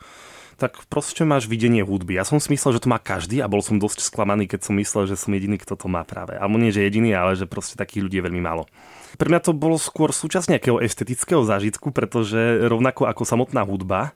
tak 0.62 0.78
proste 0.86 1.26
máš 1.26 1.50
videnie 1.50 1.82
hudby. 1.82 2.14
Ja 2.14 2.22
som 2.22 2.38
si 2.38 2.46
myslel, 2.54 2.78
že 2.78 2.86
to 2.86 2.92
má 2.92 3.02
každý 3.02 3.42
a 3.42 3.50
bol 3.50 3.66
som 3.66 3.82
dosť 3.82 4.06
sklamaný, 4.06 4.46
keď 4.46 4.70
som 4.70 4.78
myslel, 4.78 5.10
že 5.10 5.18
som 5.18 5.34
jediný, 5.34 5.58
kto 5.58 5.74
to 5.74 5.90
má 5.90 6.06
práve. 6.06 6.38
Alebo 6.38 6.54
nie, 6.54 6.70
že 6.70 6.86
jediný, 6.86 7.18
ale 7.18 7.34
že 7.34 7.50
proste 7.50 7.74
takých 7.74 8.06
ľudí 8.06 8.22
je 8.22 8.26
veľmi 8.30 8.38
málo. 8.38 8.70
Pre 9.18 9.28
mňa 9.28 9.42
to 9.42 9.52
bolo 9.52 9.76
skôr 9.76 10.14
súčasť 10.14 10.54
nejakého 10.54 10.78
estetického 10.78 11.42
zážitku, 11.42 11.90
pretože 11.90 12.62
rovnako 12.64 13.10
ako 13.10 13.22
samotná 13.26 13.66
hudba, 13.66 14.14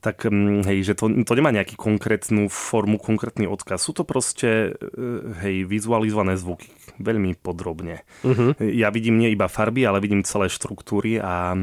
tak 0.00 0.26
mm, 0.26 0.64
hej, 0.64 0.92
že 0.92 0.94
to, 0.96 1.12
to 1.12 1.32
nemá 1.36 1.52
nejaký 1.52 1.76
konkrétnu 1.76 2.48
formu, 2.48 2.96
konkrétny 2.96 3.44
odkaz. 3.44 3.84
Sú 3.84 3.92
to 3.92 4.08
proste 4.08 4.74
e, 4.76 5.00
hej, 5.44 5.68
vizualizované 5.68 6.40
zvuky 6.40 6.72
veľmi 7.00 7.36
podrobne. 7.40 8.04
Uh-huh. 8.20 8.52
Ja 8.60 8.92
vidím 8.92 9.16
nie 9.16 9.32
iba 9.32 9.48
farby, 9.48 9.88
ale 9.88 10.04
vidím 10.04 10.20
celé 10.24 10.52
štruktúry 10.52 11.16
a 11.16 11.56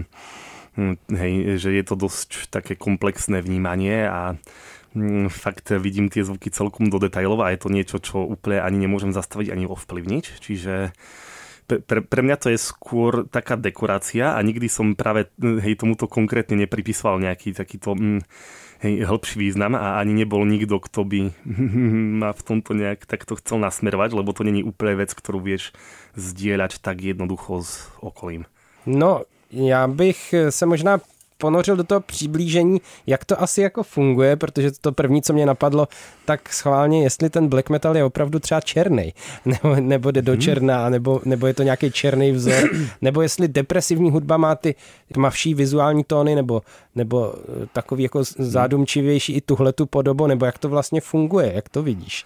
hm, 0.74 0.96
hej, 1.14 1.62
že 1.62 1.70
je 1.78 1.84
to 1.86 1.96
dosť 1.98 2.50
také 2.50 2.74
komplexné 2.74 3.46
vnímanie 3.46 4.10
a 4.10 4.34
hm, 4.98 5.30
fakt 5.30 5.70
vidím 5.78 6.10
tie 6.10 6.26
zvuky 6.26 6.50
celkom 6.50 6.90
do 6.90 6.98
detajlov 6.98 7.46
a 7.46 7.54
je 7.54 7.60
to 7.62 7.70
niečo, 7.70 7.98
čo 8.02 8.26
úplne 8.26 8.66
ani 8.66 8.82
nemôžem 8.82 9.14
zastaviť, 9.14 9.54
ani 9.54 9.70
ovplyvniť. 9.70 10.26
Čiže 10.42 10.94
pre, 11.68 12.00
pre 12.00 12.22
mňa 12.24 12.38
to 12.40 12.48
je 12.56 12.60
skôr 12.60 13.28
taká 13.28 13.60
dekorácia 13.60 14.34
a 14.34 14.40
nikdy 14.40 14.72
som 14.72 14.96
práve 14.96 15.28
hej, 15.38 15.76
tomuto 15.76 16.08
konkrétne 16.08 16.56
nepripisoval 16.64 17.20
nejaký 17.20 17.52
takýto 17.52 17.94
mm, 17.94 18.24
hej, 18.88 18.94
hĺbší 19.04 19.36
význam 19.36 19.76
a 19.76 20.00
ani 20.00 20.24
nebol 20.24 20.48
nikto, 20.48 20.80
kto 20.80 21.04
by 21.04 21.20
ma 22.24 22.32
v 22.32 22.42
tomto 22.42 22.72
nejak 22.72 23.04
takto 23.04 23.36
chcel 23.36 23.60
nasmerovať, 23.60 24.16
lebo 24.16 24.32
to 24.32 24.48
není 24.48 24.64
úplne 24.64 25.04
vec, 25.04 25.12
ktorú 25.12 25.44
vieš 25.44 25.76
zdieľať 26.16 26.80
tak 26.80 27.04
jednoducho 27.04 27.62
s 27.62 27.92
okolím. 28.00 28.48
No, 28.88 29.28
já 29.52 29.88
bych 29.88 30.36
se 30.50 30.66
možná 30.66 31.00
ponořil 31.38 31.76
do 31.76 31.84
toho 31.84 32.02
přiblížení, 32.02 32.82
jak 33.08 33.26
to 33.26 33.42
asi 33.42 33.62
jako 33.62 33.84
funguje, 33.84 34.36
protože 34.36 34.72
to 34.82 34.92
první, 34.92 35.22
co 35.22 35.34
mě 35.34 35.46
napadlo, 35.46 35.88
tak 36.26 36.54
schválně, 36.54 37.04
jestli 37.04 37.30
ten 37.30 37.48
black 37.48 37.70
metal 37.70 37.98
je 37.98 38.04
opravdu 38.04 38.40
třeba 38.40 38.62
černý, 38.62 39.14
nebo, 39.46 39.76
nebo 39.76 40.12
jde 40.12 40.22
do 40.22 40.32
mhm. 40.32 40.42
černá, 40.42 40.90
nebo, 40.90 41.22
nebo 41.26 41.48
je 41.48 41.54
to 41.54 41.64
nějaký 41.64 41.92
černý 41.92 42.32
vzor, 42.32 42.70
nebo 43.02 43.22
jestli 43.22 43.48
depresivní 43.48 44.12
hudba 44.12 44.38
má 44.38 44.56
ty 44.56 44.76
tmavší 45.14 45.54
vizuální 45.54 46.04
tóny, 46.04 46.36
nebo, 46.36 46.62
nebo 46.96 47.34
eh, 47.36 47.68
takový 47.74 48.04
jako 48.04 48.24
zádumčivější 48.38 49.34
i 49.34 49.42
tuhletu 49.42 49.86
podobu, 49.86 50.28
nebo 50.28 50.46
jak 50.46 50.58
to 50.58 50.70
vlastně 50.70 51.02
funguje, 51.02 51.52
jak 51.56 51.70
to 51.70 51.84
vidíš? 51.84 52.26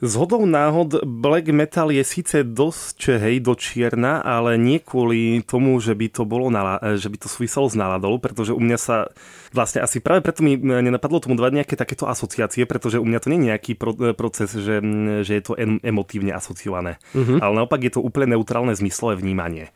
Z 0.00 0.12
hodou 0.16 0.48
náhod 0.48 1.04
black 1.04 1.52
metal 1.52 1.92
je 1.92 2.00
síce 2.00 2.40
dosť 2.40 3.20
hej 3.20 3.44
do 3.44 3.52
čierna, 3.52 4.24
ale 4.24 4.56
nie 4.56 4.80
kvôli 4.80 5.44
tomu, 5.44 5.76
že 5.76 5.92
by 5.92 6.08
to 6.08 6.24
bolo 6.24 6.48
nala- 6.48 6.80
že 6.96 7.12
by 7.12 7.20
to 7.20 7.28
súviselo 7.28 7.68
s 7.68 7.76
náladou, 7.76 8.16
pretože 8.16 8.56
u 8.56 8.60
mňa 8.60 8.78
sa 8.80 9.12
vlastne 9.52 9.84
asi 9.84 10.00
práve 10.00 10.24
preto 10.24 10.40
mi 10.40 10.56
nenapadlo 10.56 11.20
tomu 11.20 11.36
dávať 11.36 11.52
nejaké 11.52 11.74
takéto 11.76 12.08
asociácie, 12.08 12.64
pretože 12.64 12.96
u 12.96 13.04
mňa 13.04 13.18
to 13.20 13.28
nie 13.28 13.38
je 13.38 13.46
nejaký 13.52 13.72
pro- 13.76 14.16
proces, 14.16 14.56
že, 14.56 14.80
že 15.20 15.32
je 15.36 15.42
to 15.44 15.52
em- 15.60 15.84
emotívne 15.84 16.32
asociované. 16.32 16.96
Uh-huh. 17.12 17.36
Ale 17.36 17.52
naopak 17.60 17.84
je 17.84 17.92
to 17.92 18.00
úplne 18.00 18.40
neutrálne 18.40 18.72
zmyslové 18.72 19.20
vnímanie 19.20 19.68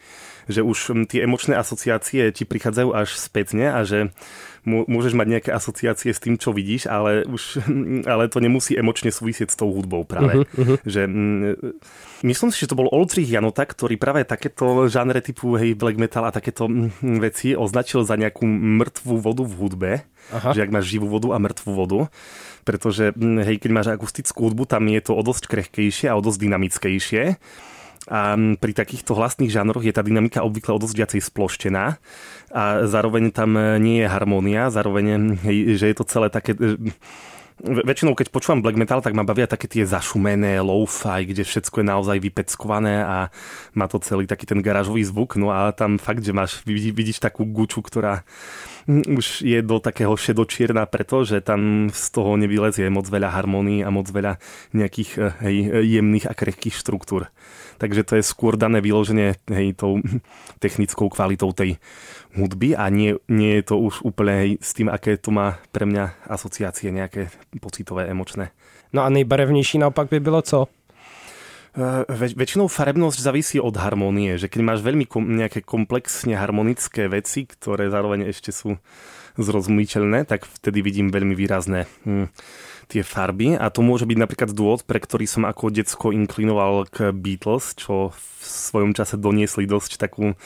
že 0.49 0.61
už 0.61 1.09
tie 1.09 1.25
emočné 1.25 1.57
asociácie 1.57 2.29
ti 2.29 2.45
prichádzajú 2.45 2.93
až 2.93 3.17
spätne 3.17 3.73
a 3.73 3.81
že 3.85 4.13
môžeš 4.65 5.13
mať 5.13 5.27
nejaké 5.29 5.51
asociácie 5.53 6.11
s 6.11 6.21
tým, 6.21 6.41
čo 6.41 6.51
vidíš, 6.51 6.89
ale, 6.89 7.25
už, 7.29 7.65
ale 8.13 8.29
to 8.33 8.41
nemusí 8.41 8.75
emočne 8.75 9.13
súvisieť 9.13 9.53
s 9.53 9.57
tou 9.61 9.71
hudbou 9.71 10.03
práve. 10.09 10.45
Uh-huh, 10.45 10.61
uh-huh. 10.61 10.77
Že, 10.85 11.03
myslím 12.25 12.51
si, 12.51 12.65
že 12.65 12.71
to 12.73 12.81
bol 12.81 12.89
Oldřich 12.89 13.29
Janota, 13.29 13.69
ktorý 13.69 14.01
práve 14.01 14.25
takéto 14.25 14.89
žánre 14.89 15.21
typu 15.21 15.57
hej, 15.61 15.77
black 15.77 16.01
metal 16.01 16.25
a 16.27 16.35
takéto 16.35 16.67
veci 17.01 17.53
označil 17.53 18.03
za 18.03 18.17
nejakú 18.17 18.45
mŕtvú 18.49 19.15
vodu 19.21 19.45
v 19.45 19.55
hudbe. 19.55 19.93
Aha. 20.33 20.57
Že 20.57 20.65
ak 20.65 20.73
máš 20.73 20.89
živú 20.89 21.07
vodu 21.13 21.37
a 21.37 21.39
mŕtvú 21.39 21.73
vodu 21.77 22.01
pretože 22.65 23.13
hej, 23.45 23.61
keď 23.61 23.71
máš 23.71 23.89
akustickú 23.93 24.49
hudbu, 24.49 24.65
tam 24.65 24.89
je 24.89 24.97
to 25.05 25.13
o 25.13 25.21
dosť 25.21 25.53
krehkejšie 25.53 26.09
a 26.09 26.17
o 26.17 26.25
dosť 26.25 26.49
dynamickejšie 26.49 27.37
A 28.05 28.37
pri 28.37 28.73
takýchto 28.77 29.17
hlasných 29.17 29.49
žánroch 29.49 29.81
je 29.81 29.95
tá 29.97 30.05
dynamika 30.05 30.45
obvykle 30.45 30.77
o 30.77 30.83
dosť 30.83 30.97
viacej 30.97 31.21
sploštená 31.25 31.97
a 32.53 32.63
zároveň 32.85 33.33
tam 33.33 33.57
nie 33.81 34.05
je 34.05 34.09
harmónia, 34.13 34.69
zároveň, 34.69 35.41
že 35.75 35.89
je 35.89 35.97
to 35.97 36.05
celé 36.05 36.29
také 36.29 36.53
väčšinou 37.63 38.19
keď 38.19 38.35
počúvam 38.35 38.61
black 38.61 38.75
metal, 38.75 38.99
tak 38.99 39.15
ma 39.15 39.23
bavia 39.23 39.47
také 39.47 39.71
tie 39.71 39.87
zašumené 39.87 40.59
lo-fi, 40.59 41.23
kde 41.23 41.47
všetko 41.47 41.81
je 41.81 41.87
naozaj 41.87 42.19
vypeckované 42.19 43.07
a 43.07 43.31
má 43.79 43.87
to 43.87 44.03
celý 44.03 44.27
taký 44.27 44.45
ten 44.51 44.59
garážový 44.59 45.07
zvuk. 45.07 45.39
No 45.39 45.55
a 45.55 45.71
tam 45.71 46.03
fakt, 46.03 46.27
že 46.27 46.35
máš, 46.35 46.67
vidíš 46.67 47.23
takú 47.23 47.47
guču, 47.47 47.79
ktorá 47.79 48.27
už 48.91 49.47
je 49.47 49.63
do 49.65 49.81
takého 49.81 50.13
šedočierna 50.13 50.85
preto, 50.91 51.25
že 51.25 51.41
tam 51.41 51.89
z 51.89 52.05
toho 52.13 52.37
nevylezie 52.37 52.91
moc 52.93 53.09
veľa 53.09 53.33
harmónií 53.33 53.81
a 53.81 53.89
moc 53.89 54.11
veľa 54.11 54.37
nejakých 54.77 55.11
eh, 55.17 55.25
hej, 55.47 55.57
jemných 56.03 56.29
a 56.29 56.35
krehkých 56.37 56.75
štruktúr. 56.75 57.31
Takže 57.79 58.03
to 58.07 58.13
je 58.19 58.25
skôr 58.25 58.55
dané 58.55 58.81
vyloženie 58.81 59.39
hej, 59.51 59.75
tou 59.75 59.99
technickou 60.65 61.09
kvalitou 61.11 61.53
tej 61.53 61.79
hudby 62.35 62.75
a 62.75 62.91
nie, 62.91 63.15
nie 63.31 63.59
je 63.61 63.75
to 63.75 63.79
už 63.79 64.03
úplne 64.03 64.35
hej, 64.35 64.51
s 64.59 64.75
tým, 64.75 64.91
aké 64.91 65.17
to 65.17 65.31
má 65.31 65.63
pre 65.71 65.87
mňa 65.87 66.27
asociácie 66.27 66.91
nejaké 66.91 67.31
pocitové, 67.63 68.11
emočné. 68.11 68.51
No 68.93 69.03
a 69.03 69.09
nejbarevnější 69.09 69.79
naopak 69.79 70.09
by 70.11 70.21
bylo 70.21 70.43
co? 70.43 70.69
Uh, 71.75 72.07
väč- 72.07 72.39
väčšinou 72.39 72.71
farebnosť 72.71 73.19
závisí 73.19 73.59
od 73.59 73.75
harmonie, 73.75 74.39
že 74.39 74.47
keď 74.47 74.63
máš 74.63 74.81
veľmi 74.87 75.11
kom- 75.11 75.27
nejaké 75.27 75.59
komplexne 75.59 76.39
harmonické 76.39 77.11
veci, 77.11 77.51
ktoré 77.51 77.91
zároveň 77.91 78.31
ešte 78.31 78.55
sú 78.55 78.79
zrozumiteľné, 79.35 80.23
tak 80.23 80.47
vtedy 80.47 80.87
vidím 80.87 81.11
veľmi 81.11 81.35
výrazné 81.35 81.91
hm, 82.07 82.31
tie 82.89 83.03
farby. 83.03 83.57
A 83.57 83.69
to 83.73 83.81
môže 83.81 84.05
byť 84.05 84.19
napríklad 84.19 84.51
dôvod, 84.53 84.85
pre 84.85 85.01
ktorý 85.01 85.25
som 85.25 85.49
ako 85.49 85.73
decko 85.73 86.13
inklinoval 86.13 86.89
k 86.89 87.11
Beatles, 87.11 87.77
čo 87.77 88.13
v 88.13 88.43
svojom 88.45 88.93
čase 88.93 89.17
doniesli 89.17 89.65
dosť 89.65 89.97
takú 89.97 90.37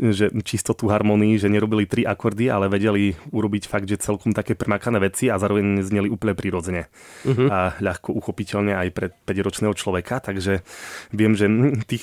že 0.00 0.32
čistotu 0.44 0.88
harmonii, 0.88 1.36
že 1.36 1.52
nerobili 1.52 1.84
tri 1.84 2.02
akordy, 2.08 2.48
ale 2.48 2.72
vedeli 2.72 3.12
urobiť 3.32 3.68
fakt, 3.68 3.88
že 3.88 4.00
celkom 4.00 4.32
také 4.32 4.56
premakané 4.56 5.02
veci 5.02 5.28
a 5.28 5.36
zároveň 5.36 5.84
zneli 5.84 6.08
úplne 6.08 6.32
prirodzene 6.32 6.88
uh-huh. 7.28 7.48
a 7.48 7.58
ľahko 7.80 8.16
uchopiteľne 8.16 8.72
aj 8.72 8.88
pre 8.92 9.06
5-ročného 9.12 9.74
človeka, 9.76 10.24
takže 10.24 10.64
viem, 11.12 11.36
že 11.36 11.48
tí, 11.88 12.00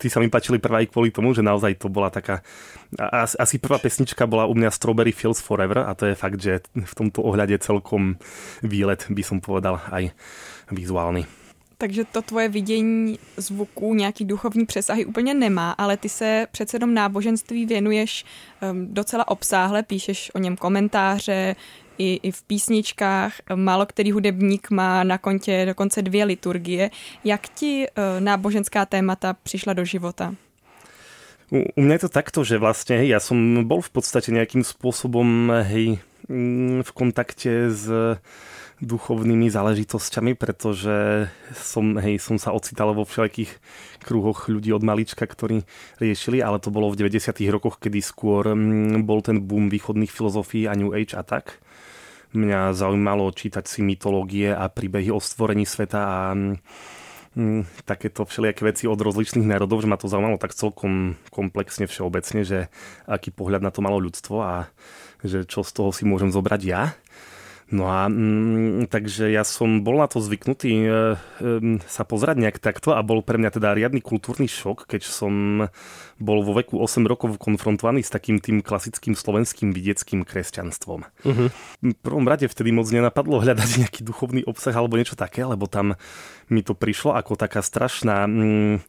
tí 0.00 0.06
sa 0.10 0.18
mi 0.18 0.26
páčili 0.26 0.58
prvá 0.58 0.82
aj 0.82 0.90
kvôli 0.90 1.14
tomu, 1.14 1.30
že 1.36 1.46
naozaj 1.46 1.78
to 1.78 1.86
bola 1.86 2.10
taká 2.10 2.42
asi 3.38 3.62
prvá 3.62 3.78
pesnička 3.78 4.26
bola 4.26 4.50
u 4.50 4.54
mňa 4.58 4.74
Strawberry 4.74 5.14
Fields 5.14 5.38
Forever 5.38 5.86
a 5.86 5.94
to 5.94 6.10
je 6.10 6.18
fakt, 6.18 6.42
že 6.42 6.66
v 6.74 6.94
tomto 6.98 7.22
ohľade 7.22 7.54
celkom 7.62 8.18
výlet 8.66 9.06
by 9.06 9.22
som 9.22 9.38
povedal 9.38 9.78
aj 9.94 10.10
vizuálny. 10.74 11.39
Takže 11.80 12.04
to 12.04 12.22
tvoje 12.22 12.48
vidění 12.48 13.18
zvuku, 13.36 13.94
nějaký 13.94 14.24
duchovní 14.24 14.66
přesahy 14.66 15.04
úplně 15.04 15.34
nemá, 15.34 15.70
ale 15.72 15.96
ty 15.96 16.08
se 16.08 16.46
přece 16.52 16.76
jenom 16.76 16.94
náboženství 16.94 17.66
věnuješ 17.66 18.24
um, 18.24 18.94
docela 18.94 19.28
obsáhle, 19.28 19.82
píšeš 19.82 20.30
o 20.34 20.38
něm 20.38 20.56
komentáře, 20.56 21.56
i, 21.98 22.20
i 22.22 22.30
v 22.32 22.42
písničkách. 22.42 23.32
Málo 23.54 23.86
který 23.86 24.12
hudebník 24.12 24.70
má 24.70 25.04
na 25.04 25.18
kontě 25.18 25.62
dokonce 25.66 26.02
dvě 26.02 26.24
liturgie. 26.24 26.90
Jak 27.24 27.48
ti 27.48 27.86
uh, 27.88 28.20
náboženská 28.20 28.86
témata 28.86 29.36
přišla 29.42 29.72
do 29.72 29.84
života? 29.84 30.34
U, 31.50 31.64
u 31.76 31.80
mňa 31.82 31.92
je 31.92 32.02
to 32.06 32.08
takto, 32.08 32.44
že 32.44 32.62
hej, 32.94 33.08
ja 33.08 33.18
som 33.18 33.66
bol 33.66 33.82
v 33.82 33.90
podstate 33.90 34.30
nejakým 34.30 34.62
spôsobom 34.62 35.50
hej, 35.66 35.98
mm, 36.30 36.86
v 36.86 36.90
kontakte 36.94 37.74
s 37.74 37.88
duchovnými 38.80 39.52
záležitosťami, 39.52 40.32
pretože 40.36 41.28
som, 41.52 42.00
hej, 42.00 42.16
som 42.16 42.40
sa 42.40 42.56
ocital 42.56 42.96
vo 42.96 43.04
všelijakých 43.04 43.52
kruhoch 44.04 44.48
ľudí 44.48 44.72
od 44.72 44.80
malička, 44.80 45.28
ktorí 45.28 45.68
riešili, 46.00 46.40
ale 46.40 46.58
to 46.58 46.72
bolo 46.72 46.88
v 46.88 47.04
90. 47.04 47.36
rokoch, 47.52 47.76
kedy 47.76 48.00
skôr 48.00 48.56
mm, 48.56 49.04
bol 49.04 49.20
ten 49.20 49.44
boom 49.44 49.68
východných 49.68 50.10
filozofií 50.10 50.64
a 50.64 50.76
New 50.76 50.96
Age 50.96 51.14
a 51.14 51.22
tak. 51.22 51.60
Mňa 52.32 52.72
zaujímalo 52.72 53.28
čítať 53.34 53.66
si 53.68 53.84
mytológie 53.84 54.54
a 54.54 54.70
príbehy 54.70 55.12
o 55.12 55.20
stvorení 55.20 55.66
sveta 55.66 56.00
a 56.00 56.18
Mm, 57.30 57.62
takéto 57.86 58.26
všelijaké 58.26 58.66
veci 58.66 58.90
od 58.90 58.98
rozličných 58.98 59.46
národov, 59.46 59.86
že 59.86 59.86
ma 59.86 59.94
to 59.94 60.10
zaujímalo 60.10 60.34
tak 60.34 60.50
celkom 60.50 61.14
komplexne 61.30 61.86
všeobecne, 61.86 62.42
že 62.42 62.66
aký 63.06 63.30
pohľad 63.30 63.62
na 63.62 63.70
to 63.70 63.86
malo 63.86 64.02
ľudstvo 64.02 64.42
a 64.42 64.66
že 65.22 65.46
čo 65.46 65.62
z 65.62 65.70
toho 65.70 65.94
si 65.94 66.02
môžem 66.02 66.34
zobrať 66.34 66.60
ja. 66.66 66.90
No 67.70 67.86
a 67.86 68.10
mm, 68.10 68.90
takže 68.90 69.30
ja 69.30 69.46
som 69.46 69.86
bol 69.86 70.02
na 70.02 70.10
to 70.10 70.18
zvyknutý 70.18 70.70
e, 70.74 70.86
e, 70.90 71.78
sa 71.86 72.02
pozerať 72.02 72.42
nejak 72.42 72.58
takto 72.58 72.98
a 72.98 73.00
bol 73.06 73.22
pre 73.22 73.38
mňa 73.38 73.50
teda 73.54 73.78
riadny 73.78 74.02
kultúrny 74.02 74.50
šok, 74.50 74.90
keď 74.90 75.06
som 75.06 75.32
bol 76.18 76.42
vo 76.42 76.52
veku 76.58 76.82
8 76.82 77.06
rokov 77.06 77.38
konfrontovaný 77.38 78.02
s 78.02 78.10
takým 78.10 78.42
tým 78.42 78.58
klasickým 78.66 79.14
slovenským 79.14 79.70
vidieckým 79.70 80.26
kresťanstvom. 80.26 81.00
Uh-huh. 81.06 81.48
V 81.80 81.98
prvom 82.02 82.26
rade 82.26 82.50
vtedy 82.50 82.74
moc 82.74 82.90
nenapadlo 82.90 83.38
hľadať 83.38 83.86
nejaký 83.86 84.02
duchovný 84.02 84.42
obsah 84.50 84.74
alebo 84.74 84.98
niečo 84.98 85.14
také, 85.14 85.46
lebo 85.46 85.70
tam 85.70 85.94
mi 86.50 86.66
to 86.66 86.74
prišlo 86.74 87.14
ako 87.14 87.38
taká 87.38 87.62
strašná... 87.62 88.26
Mm, 88.26 88.82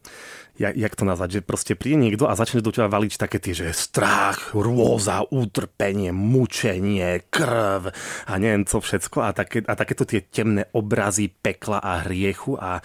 jak, 0.62 0.74
jak 0.78 0.94
to 0.94 1.04
nazvať, 1.04 1.30
že 1.38 1.40
proste 1.42 1.72
príde 1.74 1.98
niekto 1.98 2.30
a 2.30 2.38
začne 2.38 2.62
do 2.62 2.70
teba 2.70 2.86
valiť 2.86 3.18
také 3.18 3.42
tie, 3.42 3.50
že 3.50 3.74
strach, 3.74 4.54
rôza, 4.54 5.26
utrpenie, 5.26 6.14
mučenie, 6.14 7.26
krv 7.26 7.90
a 8.30 8.32
neviem 8.38 8.62
co 8.62 8.78
všetko 8.78 9.18
a, 9.26 9.34
také, 9.34 9.66
a 9.66 9.74
takéto 9.74 10.06
tie 10.06 10.22
temné 10.22 10.70
obrazy 10.70 11.26
pekla 11.26 11.82
a 11.82 12.06
hriechu 12.06 12.54
a 12.54 12.78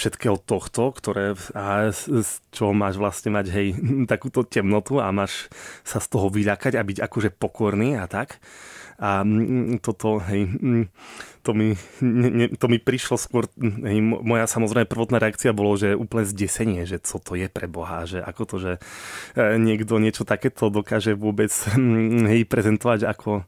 všetkého 0.00 0.40
tohto, 0.40 0.96
ktoré 0.96 1.36
a 1.52 1.92
z 1.92 2.40
čoho 2.48 2.72
máš 2.72 2.96
vlastne 2.96 3.36
mať 3.36 3.46
hej, 3.52 3.68
takúto 4.12 4.48
temnotu 4.48 4.96
a 4.98 5.12
máš 5.12 5.52
sa 5.84 6.00
z 6.00 6.08
toho 6.08 6.32
vyľakať 6.32 6.80
a 6.80 6.82
byť 6.82 6.98
akože 7.04 7.30
pokorný 7.36 8.00
a 8.00 8.08
tak. 8.08 8.40
A 8.98 9.22
mm, 9.22 9.78
toto, 9.78 10.18
hej, 10.26 10.50
mm, 10.50 10.84
to 11.46 11.54
mi, 11.54 11.78
ne, 12.02 12.50
to 12.58 12.66
mi 12.66 12.82
prišlo 12.82 13.14
skôr, 13.14 13.46
hej, 13.62 14.02
moja 14.02 14.50
samozrejme 14.50 14.90
prvotná 14.90 15.22
reakcia 15.22 15.54
bolo, 15.54 15.78
že 15.78 15.94
úplne 15.94 16.26
zdesenie, 16.26 16.82
že 16.82 16.98
co 16.98 17.22
to 17.22 17.38
je 17.38 17.46
pre 17.46 17.70
Boha, 17.70 18.02
že 18.10 18.18
ako 18.18 18.42
to, 18.42 18.56
že 18.58 18.72
e, 19.38 19.54
niekto 19.54 20.02
niečo 20.02 20.26
takéto 20.26 20.66
dokáže 20.66 21.14
vôbec 21.14 21.54
mm, 21.54 22.26
hej, 22.26 22.42
prezentovať 22.50 23.06
ako 23.06 23.46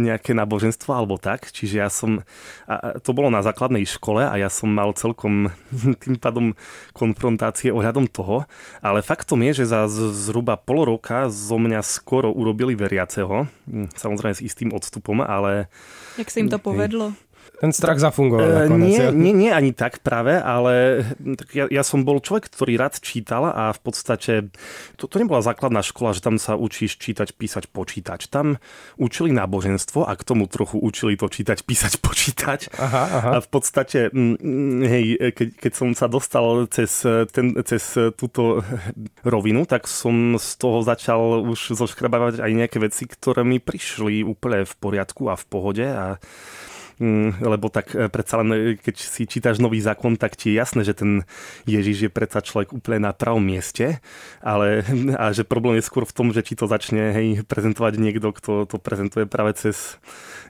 nejaké 0.00 0.32
náboženstvo 0.32 0.90
alebo 0.92 1.20
tak. 1.20 1.52
Čiže 1.52 1.74
ja 1.76 1.88
som, 1.92 2.24
a 2.64 2.98
to 2.98 3.12
bolo 3.12 3.28
na 3.28 3.44
základnej 3.44 3.84
škole 3.84 4.24
a 4.24 4.34
ja 4.40 4.48
som 4.48 4.72
mal 4.72 4.96
celkom 4.96 5.52
tým 6.02 6.16
pádom 6.16 6.56
konfrontácie 6.96 7.70
ohľadom 7.70 8.08
toho, 8.08 8.48
ale 8.80 9.04
faktom 9.04 9.44
je, 9.50 9.64
že 9.64 9.70
za 9.72 9.86
zhruba 9.90 10.56
pol 10.56 10.88
roka 10.88 11.28
zo 11.28 11.56
mňa 11.60 11.80
skoro 11.84 12.32
urobili 12.32 12.72
veriaceho, 12.74 13.46
samozrejme 13.96 14.34
s 14.34 14.44
istým 14.44 14.70
odstupom, 14.72 15.20
ale... 15.20 15.68
Jak 16.16 16.28
sa 16.28 16.40
im 16.40 16.48
to 16.48 16.60
povedlo? 16.60 17.12
Ten 17.62 17.70
strach 17.70 18.02
zafungoval 18.02 18.42
e, 18.42 18.54
nakoniec. 18.66 18.90
Nie, 18.90 19.06
nie, 19.14 19.32
nie 19.46 19.50
ani 19.54 19.70
tak 19.70 20.02
práve, 20.02 20.34
ale 20.34 21.06
tak 21.38 21.54
ja, 21.54 21.70
ja 21.70 21.86
som 21.86 22.02
bol 22.02 22.18
človek, 22.18 22.50
ktorý 22.50 22.74
rád 22.74 22.98
čítal 22.98 23.46
a 23.46 23.70
v 23.70 23.80
podstate 23.86 24.50
to, 24.98 25.06
to 25.06 25.16
nebola 25.22 25.46
základná 25.46 25.78
škola, 25.78 26.10
že 26.10 26.26
tam 26.26 26.42
sa 26.42 26.58
učíš 26.58 26.98
čítať, 26.98 27.38
písať, 27.38 27.70
počítať. 27.70 28.26
Tam 28.34 28.58
učili 28.98 29.30
náboženstvo 29.30 30.02
a 30.02 30.12
k 30.18 30.26
tomu 30.26 30.50
trochu 30.50 30.82
učili 30.82 31.14
to 31.14 31.30
čítať, 31.30 31.62
písať, 31.70 32.02
počítať. 32.02 32.60
Aha, 32.82 33.04
aha. 33.06 33.30
A 33.30 33.38
v 33.38 33.48
podstate, 33.48 34.10
mm, 34.10 34.82
hej, 34.82 35.04
keď, 35.30 35.48
keď 35.62 35.72
som 35.78 35.88
sa 35.94 36.10
dostal 36.10 36.66
cez, 36.66 37.06
ten, 37.30 37.54
cez 37.62 37.94
túto 38.18 38.66
rovinu, 39.22 39.70
tak 39.70 39.86
som 39.86 40.34
z 40.34 40.50
toho 40.58 40.82
začal 40.82 41.46
už 41.46 41.78
zoškrabávať 41.78 42.42
aj 42.42 42.50
nejaké 42.50 42.82
veci, 42.82 43.06
ktoré 43.06 43.46
mi 43.46 43.62
prišli 43.62 44.26
úplne 44.26 44.66
v 44.66 44.74
poriadku 44.82 45.30
a 45.30 45.38
v 45.38 45.44
pohode 45.46 45.86
a 45.86 46.18
lebo 47.40 47.72
tak 47.72 47.94
e, 47.94 48.08
predsa 48.12 48.42
len, 48.42 48.50
e, 48.52 48.58
keď 48.76 48.96
si 48.98 49.24
čítaš 49.24 49.62
nový 49.62 49.80
zákon, 49.80 50.18
tak 50.20 50.36
ti 50.36 50.52
je 50.52 50.58
jasné, 50.60 50.82
že 50.84 50.96
ten 50.96 51.24
Ježiš 51.64 52.08
je 52.08 52.10
predsa 52.12 52.44
človek 52.44 52.76
úplne 52.76 53.08
na 53.08 53.12
pravom 53.16 53.42
mieste, 53.42 54.02
ale 54.44 54.84
a 55.22 55.32
že 55.32 55.46
problém 55.46 55.80
je 55.80 55.88
skôr 55.88 56.04
v 56.04 56.16
tom, 56.16 56.28
že 56.30 56.44
ti 56.44 56.54
to 56.58 56.68
začne 56.68 57.12
hej, 57.12 57.26
prezentovať 57.48 57.96
niekto, 57.96 58.28
kto 58.34 58.52
to 58.68 58.76
prezentuje 58.76 59.24
práve 59.24 59.56
cez 59.56 59.96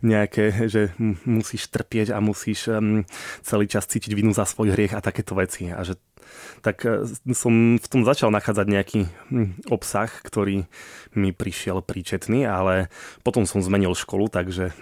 nejaké, 0.03 0.67
že 0.67 0.95
musíš 1.25 1.71
trpieť 1.71 2.11
a 2.15 2.19
musíš 2.19 2.67
celý 3.47 3.67
čas 3.71 3.87
cítiť 3.87 4.13
vinu 4.19 4.35
za 4.35 4.43
svoj 4.43 4.75
hriech 4.75 4.99
a 4.99 5.05
takéto 5.05 5.39
veci. 5.39 5.71
A 5.71 5.87
že 5.87 5.95
tak 6.61 6.87
e, 6.87 7.07
som 7.35 7.77
v 7.77 7.87
tom 7.87 8.03
začal 8.07 8.31
nachádzať 8.31 8.67
nejaký 8.69 9.01
hm, 9.31 9.69
obsah, 9.73 10.09
ktorý 10.09 10.65
mi 11.13 11.31
prišiel 11.35 11.85
príčetný, 11.85 12.47
ale 12.49 12.89
potom 13.27 13.45
som 13.45 13.65
zmenil 13.65 13.93
školu, 13.97 14.33
takže 14.33 14.73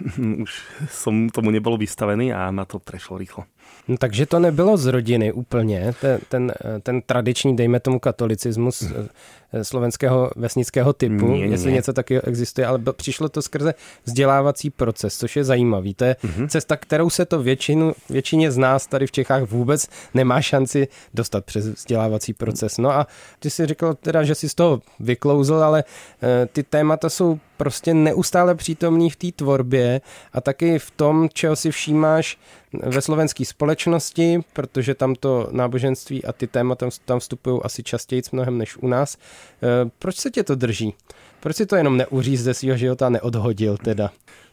už 0.45 0.51
som 0.91 1.27
tomu 1.33 1.51
nebol 1.51 1.75
vystavený 1.75 2.31
a 2.31 2.49
ma 2.53 2.63
to 2.63 2.79
prešlo 2.79 3.17
rýchlo. 3.17 3.47
No, 3.87 3.97
takže 3.97 4.25
to 4.25 4.39
nebylo 4.39 4.77
z 4.77 4.85
rodiny 4.85 5.31
úplně, 5.31 5.93
ten, 6.01 6.19
ten, 6.29 6.53
ten 6.83 7.01
tradiční, 7.01 7.55
dejme 7.55 7.79
tomu, 7.79 7.99
katolicismus 7.99 8.81
eh, 8.81 9.63
slovenského 9.63 10.31
vesnického 10.35 10.93
typu, 10.93 11.27
nie, 11.27 11.45
jestli 11.45 11.67
nie. 11.71 11.75
něco 11.75 11.93
taky 11.93 12.21
existuje, 12.21 12.67
ale 12.67 12.79
přišlo 12.91 13.29
to 13.29 13.41
skrze 13.41 13.73
vzdělávací 14.03 14.69
proces, 14.69 15.17
což 15.17 15.35
je 15.35 15.43
zajímavý. 15.43 15.93
To 15.93 16.05
je 16.05 16.15
uh-huh. 16.23 16.47
cesta, 16.47 16.77
kterou 16.77 17.09
se 17.09 17.25
to 17.25 17.43
většinu, 17.43 17.93
většině 18.09 18.51
z 18.51 18.57
nás 18.57 18.87
tady 18.87 19.07
v 19.07 19.11
Čechách 19.11 19.43
vůbec 19.43 19.87
nemá 20.13 20.41
šanci 20.41 20.87
dostat 21.13 21.45
přes 21.45 21.67
vzdělávací 21.67 22.33
proces. 22.33 22.77
No 22.77 22.91
a 22.91 23.07
ty 23.39 23.49
si 23.49 23.65
řekl 23.65 23.93
teda, 23.93 24.23
že 24.23 24.35
jsi 24.35 24.49
z 24.49 24.55
toho 24.55 24.81
vyklouzl, 24.99 25.55
ale 25.55 25.83
eh, 26.23 26.47
ty 26.53 26.63
témata 26.63 27.09
jsou 27.09 27.39
prostě 27.61 27.93
neustále 27.93 28.55
přítomný 28.55 29.09
v 29.09 29.15
té 29.15 29.31
tvorbě 29.31 30.01
a 30.33 30.41
taky 30.41 30.79
v 30.79 30.91
tom, 30.91 31.29
čeho 31.33 31.55
si 31.55 31.71
všímáš 31.71 32.37
ve 32.83 33.01
slovenské 33.01 33.45
společnosti, 33.45 34.39
protože 34.53 34.95
tam 34.95 35.15
to 35.15 35.47
náboženství 35.51 36.25
a 36.25 36.33
ty 36.33 36.47
témata 36.47 36.89
tam 37.05 37.19
vstupují 37.19 37.61
asi 37.63 37.83
častěji 37.83 38.21
mnohem 38.31 38.57
než 38.57 38.77
u 38.77 38.87
nás. 38.87 39.17
Eh, 39.17 39.89
proč 39.99 40.15
se 40.15 40.31
tě 40.31 40.43
to 40.43 40.55
drží? 40.55 40.93
Proč 41.41 41.55
si 41.55 41.65
to 41.65 41.75
jenom 41.75 41.97
neuříz 41.97 42.41
ze 42.41 42.53
svého 42.53 42.77
života 42.77 43.09
neodhodil 43.09 43.77
teda? 43.77 44.09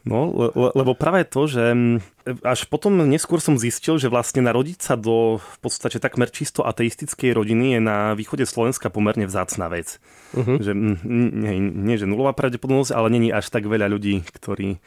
No, 0.08 0.32
le, 0.32 0.70
lebo 0.72 0.96
práve 0.96 1.26
to, 1.28 1.44
že 1.44 1.74
mm, 1.74 2.00
až 2.40 2.64
potom 2.64 2.96
neskôr 3.04 3.44
som 3.44 3.60
zistil, 3.60 4.00
že 4.00 4.08
vlastne 4.08 4.40
narodiť 4.40 4.78
sa 4.80 4.94
do 4.96 5.36
v 5.36 5.56
podstate 5.60 6.00
takmer 6.00 6.32
čisto 6.32 6.64
ateistickej 6.64 7.36
rodiny 7.36 7.76
je 7.76 7.80
na 7.82 8.16
východe 8.16 8.48
Slovenska 8.48 8.88
pomerne 8.88 9.28
vzácna 9.28 9.68
vec. 9.68 10.00
Uh-huh. 10.32 10.56
Že, 10.56 10.72
mm, 10.72 10.98
nie, 11.44 11.54
nie, 11.60 11.96
že 12.00 12.08
nulová 12.08 12.32
pravdepodobnosť, 12.32 12.94
ale 12.96 13.12
není 13.12 13.28
až 13.34 13.52
tak 13.52 13.68
veľa 13.68 13.90
ľudí, 13.90 14.24
ktorí 14.32 14.80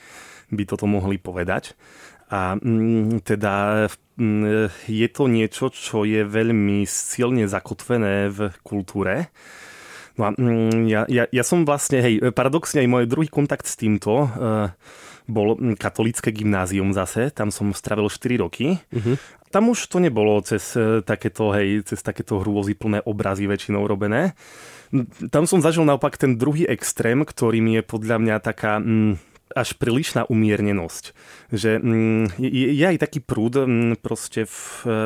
by 0.50 0.64
toto 0.66 0.90
mohli 0.90 1.22
povedať. 1.22 1.78
A 2.32 2.56
mm, 2.58 3.22
teda 3.28 3.86
je 4.88 5.08
to 5.12 5.24
niečo, 5.28 5.70
čo 5.70 6.08
je 6.08 6.24
veľmi 6.24 6.88
silne 6.88 7.46
zakotvené 7.46 8.32
v 8.32 8.56
kultúre. 8.64 9.30
No 10.20 10.28
a 10.28 10.30
mm, 10.36 10.88
ja, 10.92 11.02
ja, 11.08 11.24
ja 11.32 11.44
som 11.44 11.64
vlastne, 11.64 12.04
hej, 12.04 12.34
paradoxne 12.36 12.84
aj 12.84 12.90
môj 12.92 13.04
druhý 13.08 13.28
kontakt 13.32 13.68
s 13.68 13.80
týmto 13.80 14.28
uh, 14.28 14.72
bol 15.30 15.56
katolické 15.80 16.36
gymnázium 16.36 16.92
zase, 16.92 17.32
tam 17.32 17.54
som 17.54 17.72
stravil 17.72 18.12
4 18.12 18.44
roky. 18.44 18.76
Uh-huh. 18.92 19.16
Tam 19.52 19.68
už 19.72 19.88
to 19.88 20.00
nebolo 20.00 20.40
cez 20.44 20.76
uh, 20.76 21.00
takéto, 21.04 21.56
hej, 21.56 21.88
cez 21.88 22.04
takéto 22.04 22.44
hrôzy 22.44 22.76
plné 22.76 23.00
obrazy 23.08 23.48
väčšinou 23.48 23.88
robené. 23.88 24.36
Tam 25.32 25.48
som 25.48 25.64
zažil 25.64 25.88
naopak 25.88 26.20
ten 26.20 26.36
druhý 26.36 26.68
extrém, 26.68 27.24
ktorým 27.24 27.80
je 27.80 27.82
podľa 27.84 28.18
mňa 28.20 28.36
taká... 28.44 28.84
Mm, 28.84 29.31
až 29.56 29.76
prílišná 29.78 30.28
umiernenosť. 30.28 31.16
Že 31.52 31.72
mm, 31.80 32.26
je, 32.40 32.68
je 32.74 32.86
aj 32.86 32.98
taký 33.00 33.20
prúd 33.22 33.64
mm, 33.64 34.00
proste 34.00 34.48
v, 34.48 34.58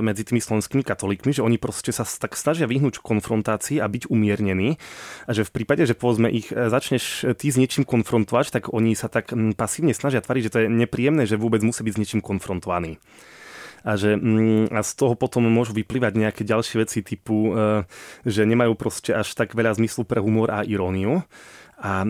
medzi 0.01 0.23
tými 0.25 0.41
slovenskými 0.41 0.85
katolíkmi, 0.85 1.33
že 1.33 1.45
oni 1.45 1.57
proste 1.57 1.89
sa 1.91 2.05
tak 2.05 2.37
snažia 2.37 2.69
vyhnúť 2.69 3.01
konfrontácii 3.01 3.81
a 3.81 3.87
byť 3.89 4.09
umiernení. 4.09 4.77
A 5.25 5.31
že 5.33 5.43
v 5.45 5.53
prípade, 5.61 5.83
že 5.85 5.97
povedzme 5.97 6.29
ich 6.29 6.53
e, 6.53 6.69
začneš 6.69 7.35
ty 7.37 7.51
s 7.51 7.59
niečím 7.59 7.83
konfrontovať, 7.83 8.53
tak 8.53 8.63
oni 8.71 8.93
sa 8.93 9.09
tak 9.09 9.33
mm, 9.33 9.57
pasívne 9.57 9.93
snažia 9.97 10.21
tvariť, 10.23 10.43
že 10.47 10.53
to 10.53 10.61
je 10.63 10.67
nepríjemné, 10.69 11.25
že 11.25 11.37
vôbec 11.39 11.59
musí 11.65 11.81
byť 11.81 11.93
s 11.93 11.99
niečím 12.01 12.21
konfrontovaný 12.21 13.01
a, 13.85 13.93
že, 13.93 14.17
a 14.73 14.81
z 14.81 14.91
toho 14.97 15.13
potom 15.13 15.45
môžu 15.45 15.77
vyplývať 15.77 16.17
nejaké 16.17 16.41
ďalšie 16.41 16.81
veci 16.81 17.05
typu, 17.05 17.53
e, 17.53 17.85
že 18.25 18.49
nemajú 18.49 18.73
proste 18.73 19.13
až 19.13 19.37
tak 19.37 19.53
veľa 19.53 19.77
zmyslu 19.77 20.09
pre 20.09 20.17
humor 20.17 20.49
a 20.49 20.65
iróniu. 20.65 21.21
A, 21.75 22.07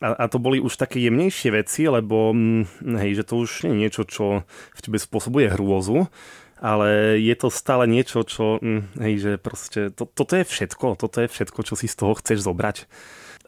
a, 0.00 0.08
a 0.16 0.24
to 0.32 0.40
boli 0.40 0.64
už 0.64 0.80
také 0.80 0.96
jemnejšie 1.04 1.52
veci, 1.52 1.84
lebo 1.84 2.32
hej, 2.80 3.20
že 3.20 3.24
to 3.28 3.44
už 3.44 3.68
nie 3.68 3.76
je 3.76 3.80
niečo, 3.84 4.02
čo 4.08 4.24
v 4.48 4.80
tebe 4.80 4.96
spôsobuje 4.96 5.52
hrôzu, 5.52 6.08
ale 6.64 7.20
je 7.20 7.34
to 7.36 7.52
stále 7.52 7.84
niečo, 7.84 8.24
čo, 8.24 8.56
hej, 8.96 9.14
že 9.20 9.32
proste, 9.36 9.92
to, 9.92 10.08
toto 10.08 10.40
je 10.40 10.48
všetko, 10.48 10.96
toto 10.96 11.20
je 11.20 11.28
všetko, 11.28 11.60
čo 11.60 11.74
si 11.76 11.84
z 11.84 11.96
toho 12.00 12.16
chceš 12.16 12.48
zobrať. 12.48 12.88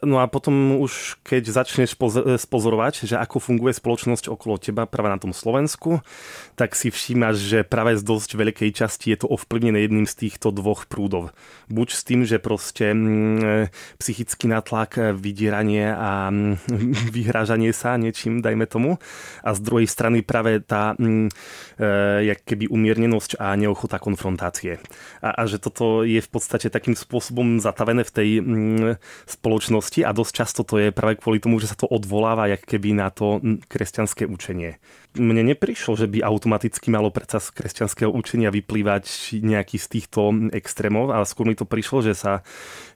No 0.05 0.21
a 0.21 0.29
potom 0.29 0.77
už 0.77 1.17
keď 1.25 1.49
začneš 1.49 1.97
spozorovať, 2.37 3.09
že 3.09 3.17
ako 3.17 3.41
funguje 3.41 3.73
spoločnosť 3.73 4.29
okolo 4.29 4.61
teba 4.61 4.85
práve 4.85 5.09
na 5.09 5.17
tom 5.17 5.33
Slovensku, 5.33 6.05
tak 6.53 6.77
si 6.77 6.93
všímaš, 6.93 7.41
že 7.41 7.59
práve 7.65 7.97
z 7.97 8.05
dosť 8.05 8.37
veľkej 8.37 8.77
časti 8.77 9.09
je 9.09 9.25
to 9.25 9.27
ovplyvnené 9.33 9.81
jedným 9.81 10.05
z 10.05 10.29
týchto 10.29 10.53
dvoch 10.53 10.85
prúdov. 10.85 11.33
Buď 11.65 11.87
s 11.97 12.01
tým, 12.05 12.29
že 12.29 12.37
proste 12.37 12.93
mm, 12.93 13.73
psychický 13.97 14.45
natlak, 14.45 15.17
vydieranie 15.17 15.89
a 15.89 16.29
mm, 16.29 16.61
vyhrážanie 17.17 17.73
sa 17.73 17.97
niečím, 17.97 18.45
dajme 18.45 18.69
tomu. 18.69 19.01
A 19.41 19.57
z 19.57 19.65
druhej 19.65 19.89
strany 19.89 20.21
práve 20.21 20.61
tá 20.61 20.93
mm, 20.93 21.33
e, 21.81 22.37
keby 22.37 22.69
umiernenosť 22.69 23.41
a 23.41 23.57
neochota 23.57 23.97
konfrontácie. 23.97 24.77
A, 25.25 25.41
a 25.41 25.49
že 25.49 25.57
toto 25.57 26.05
je 26.05 26.21
v 26.21 26.29
podstate 26.29 26.69
takým 26.69 26.93
spôsobom 26.93 27.57
zatavené 27.57 28.05
v 28.05 28.13
tej 28.13 28.29
mm, 28.45 29.01
spoločnosti 29.25 29.86
spoločnosti 29.87 30.03
a 30.03 30.11
dosť 30.11 30.33
často 30.35 30.61
to 30.67 30.75
je 30.77 30.89
práve 30.91 31.15
kvôli 31.17 31.39
tomu, 31.39 31.59
že 31.63 31.71
sa 31.71 31.77
to 31.79 31.87
odvoláva 31.87 32.51
jak 32.51 32.61
keby 32.67 32.93
na 32.93 33.07
to 33.09 33.39
kresťanské 33.71 34.27
učenie 34.27 34.77
mne 35.17 35.53
neprišlo, 35.53 35.97
že 35.97 36.07
by 36.07 36.23
automaticky 36.23 36.87
malo 36.93 37.11
predsa 37.11 37.41
z 37.43 37.51
kresťanského 37.51 38.09
učenia 38.09 38.53
vyplývať 38.53 39.35
nejaký 39.41 39.77
z 39.81 39.87
týchto 39.97 40.31
extrémov, 40.53 41.11
ale 41.11 41.27
skôr 41.27 41.49
mi 41.49 41.57
to 41.57 41.67
prišlo, 41.67 42.05
že 42.05 42.13
sa 42.15 42.45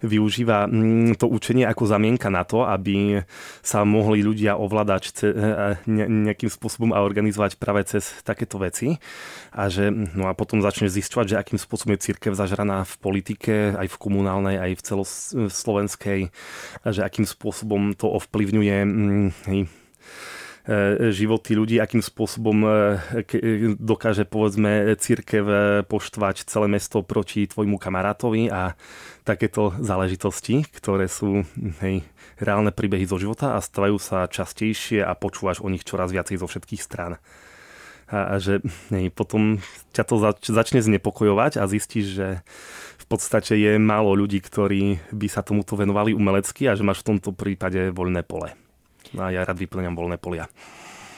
využíva 0.01 0.65
mm, 0.65 1.19
to 1.21 1.27
učenie 1.27 1.67
ako 1.67 1.89
zamienka 1.89 2.29
na 2.29 2.47
to, 2.47 2.63
aby 2.65 3.25
sa 3.61 3.83
mohli 3.83 4.21
ľudia 4.21 4.57
ovládať 4.57 5.03
e, 5.21 5.33
nejakým 5.91 6.49
spôsobom 6.49 6.93
a 6.95 7.03
organizovať 7.03 7.57
práve 7.59 7.83
cez 7.85 8.07
takéto 8.23 8.61
veci. 8.61 8.97
A 9.51 9.67
že, 9.67 9.91
no 9.91 10.29
a 10.29 10.33
potom 10.37 10.63
začneš 10.63 10.95
zisťovať, 10.95 11.25
že 11.35 11.39
akým 11.41 11.59
spôsobom 11.59 11.97
je 11.97 12.05
církev 12.07 12.33
zažraná 12.37 12.87
v 12.87 12.95
politike, 13.01 13.53
aj 13.75 13.87
v 13.91 13.99
komunálnej, 13.99 14.55
aj 14.57 14.71
v 14.79 14.85
celoslovenskej, 14.85 16.19
a 16.81 16.87
že 16.89 17.01
akým 17.03 17.27
spôsobom 17.27 17.93
to 17.97 18.07
ovplyvňuje 18.07 18.77
mm, 18.87 19.27
hej, 19.51 19.61
E, 19.65 19.80
životy 21.09 21.57
ľudí, 21.57 21.81
akým 21.81 22.05
spôsobom 22.05 22.57
e, 22.61 22.69
dokáže 23.81 24.29
povedzme 24.29 24.93
církev 24.93 25.45
e, 25.49 25.55
poštvať 25.89 26.45
celé 26.45 26.69
mesto 26.69 27.01
proti 27.01 27.49
tvojmu 27.49 27.81
kamarátovi 27.81 28.53
a 28.53 28.77
takéto 29.25 29.73
záležitosti, 29.81 30.61
ktoré 30.69 31.09
sú 31.09 31.41
hej, 31.81 32.05
reálne 32.37 32.69
príbehy 32.69 33.09
zo 33.09 33.17
života 33.17 33.57
a 33.57 33.63
stavajú 33.65 33.97
sa 33.97 34.29
častejšie 34.29 35.01
a 35.01 35.17
počúvaš 35.17 35.65
o 35.65 35.69
nich 35.69 35.81
čoraz 35.81 36.13
viacej 36.13 36.37
zo 36.37 36.45
všetkých 36.45 36.81
strán. 36.85 37.17
A, 38.13 38.37
a 38.37 38.43
že 38.43 38.61
hej, 38.93 39.09
potom 39.09 39.57
ťa 39.97 40.03
to 40.05 40.15
zač- 40.21 40.53
začne 40.53 40.85
znepokojovať 40.85 41.57
a 41.57 41.65
zistíš, 41.65 42.05
že 42.13 42.27
v 43.01 43.05
podstate 43.09 43.57
je 43.57 43.81
málo 43.81 44.13
ľudí, 44.13 44.37
ktorí 44.37 45.01
by 45.09 45.25
sa 45.25 45.41
tomuto 45.41 45.73
venovali 45.73 46.13
umelecky 46.13 46.69
a 46.69 46.77
že 46.77 46.85
máš 46.85 47.01
v 47.01 47.17
tomto 47.17 47.33
prípade 47.33 47.89
voľné 47.89 48.21
pole. 48.21 48.53
No 49.13 49.23
a 49.23 49.29
já 49.29 49.45
rád 49.45 49.57
vyplňám 49.57 49.95
volné 49.95 50.17
polia. 50.17 50.47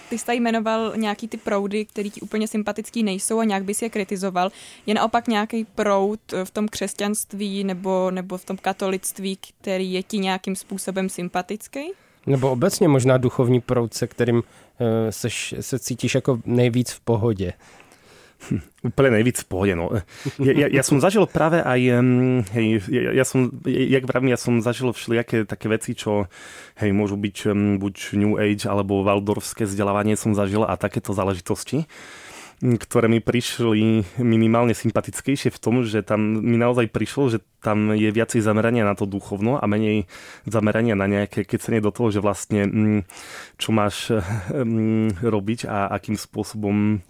Ty 0.09 0.17
jsi 0.17 0.25
tady 0.25 0.39
jmenoval 0.39 0.93
nějaký 0.95 1.27
ty 1.27 1.37
proudy, 1.37 1.85
který 1.85 2.11
ti 2.11 2.21
úplně 2.21 2.47
sympatický 2.47 3.03
nejsou 3.03 3.39
a 3.39 3.43
nějak 3.43 3.63
bys 3.63 3.81
je 3.81 3.89
kritizoval. 3.89 4.51
Je 4.85 4.93
naopak 4.93 5.27
nějaký 5.27 5.65
proud 5.65 6.19
v 6.43 6.51
tom 6.51 6.67
křesťanství 6.67 7.63
nebo, 7.63 8.11
nebo 8.11 8.37
v 8.37 8.45
tom 8.45 8.57
katolictví, 8.57 9.37
který 9.61 9.93
je 9.93 10.03
ti 10.03 10.17
nějakým 10.17 10.55
způsobem 10.55 11.09
sympatický? 11.09 11.91
Nebo 12.25 12.51
obecně 12.51 12.87
možná 12.87 13.17
duchovní 13.17 13.61
proud, 13.61 13.93
se 13.93 14.07
kterým 14.07 14.35
uh, 14.35 14.43
seš, 15.09 15.55
se 15.59 15.79
cítíš 15.79 16.15
jako 16.15 16.39
nejvíc 16.45 16.91
v 16.91 16.99
pohodě. 16.99 17.53
Hm, 18.43 18.61
úplne 18.83 19.19
najvíc 19.19 19.43
v 19.43 19.47
pohode. 19.47 19.73
No. 19.77 19.95
Ja, 20.41 20.53
ja, 20.53 20.67
ja 20.67 20.83
som 20.83 20.99
zažil 20.99 21.23
práve 21.31 21.63
aj, 21.63 21.81
hej, 22.51 22.67
ja, 22.91 23.11
ja 23.15 23.25
som, 23.25 23.47
jak 23.67 24.03
vravím, 24.03 24.35
ja 24.35 24.39
som 24.39 24.59
zažil 24.59 24.91
všelijaké 24.91 25.47
také 25.47 25.71
veci, 25.71 25.95
čo 25.95 26.27
hej, 26.81 26.91
môžu 26.91 27.15
byť 27.15 27.37
buď 27.79 27.95
New 28.19 28.35
Age 28.35 28.67
alebo 28.67 29.05
Waldorfské 29.07 29.63
vzdelávanie 29.63 30.19
som 30.19 30.35
zažil 30.35 30.67
a 30.67 30.75
takéto 30.75 31.15
záležitosti 31.15 31.87
ktoré 32.63 33.11
mi 33.11 33.19
prišli 33.19 34.07
minimálne 34.23 34.71
sympatickejšie 34.71 35.51
v 35.51 35.59
tom, 35.59 35.83
že 35.83 35.99
tam 35.99 36.39
mi 36.39 36.55
naozaj 36.55 36.87
prišlo, 36.95 37.23
že 37.27 37.39
tam 37.59 37.91
je 37.91 38.07
viacej 38.07 38.39
zamerania 38.39 38.87
na 38.87 38.95
to 38.95 39.03
duchovno 39.03 39.59
a 39.59 39.67
menej 39.67 40.07
zamerania 40.47 40.95
na 40.95 41.11
nejaké 41.11 41.43
kecenie 41.43 41.83
do 41.83 41.91
toho, 41.91 42.15
že 42.15 42.23
vlastne 42.23 42.63
čo 43.59 43.69
máš 43.75 44.15
robiť 45.35 45.67
a 45.67 45.91
akým 45.91 46.15
spôsobom 46.15 47.03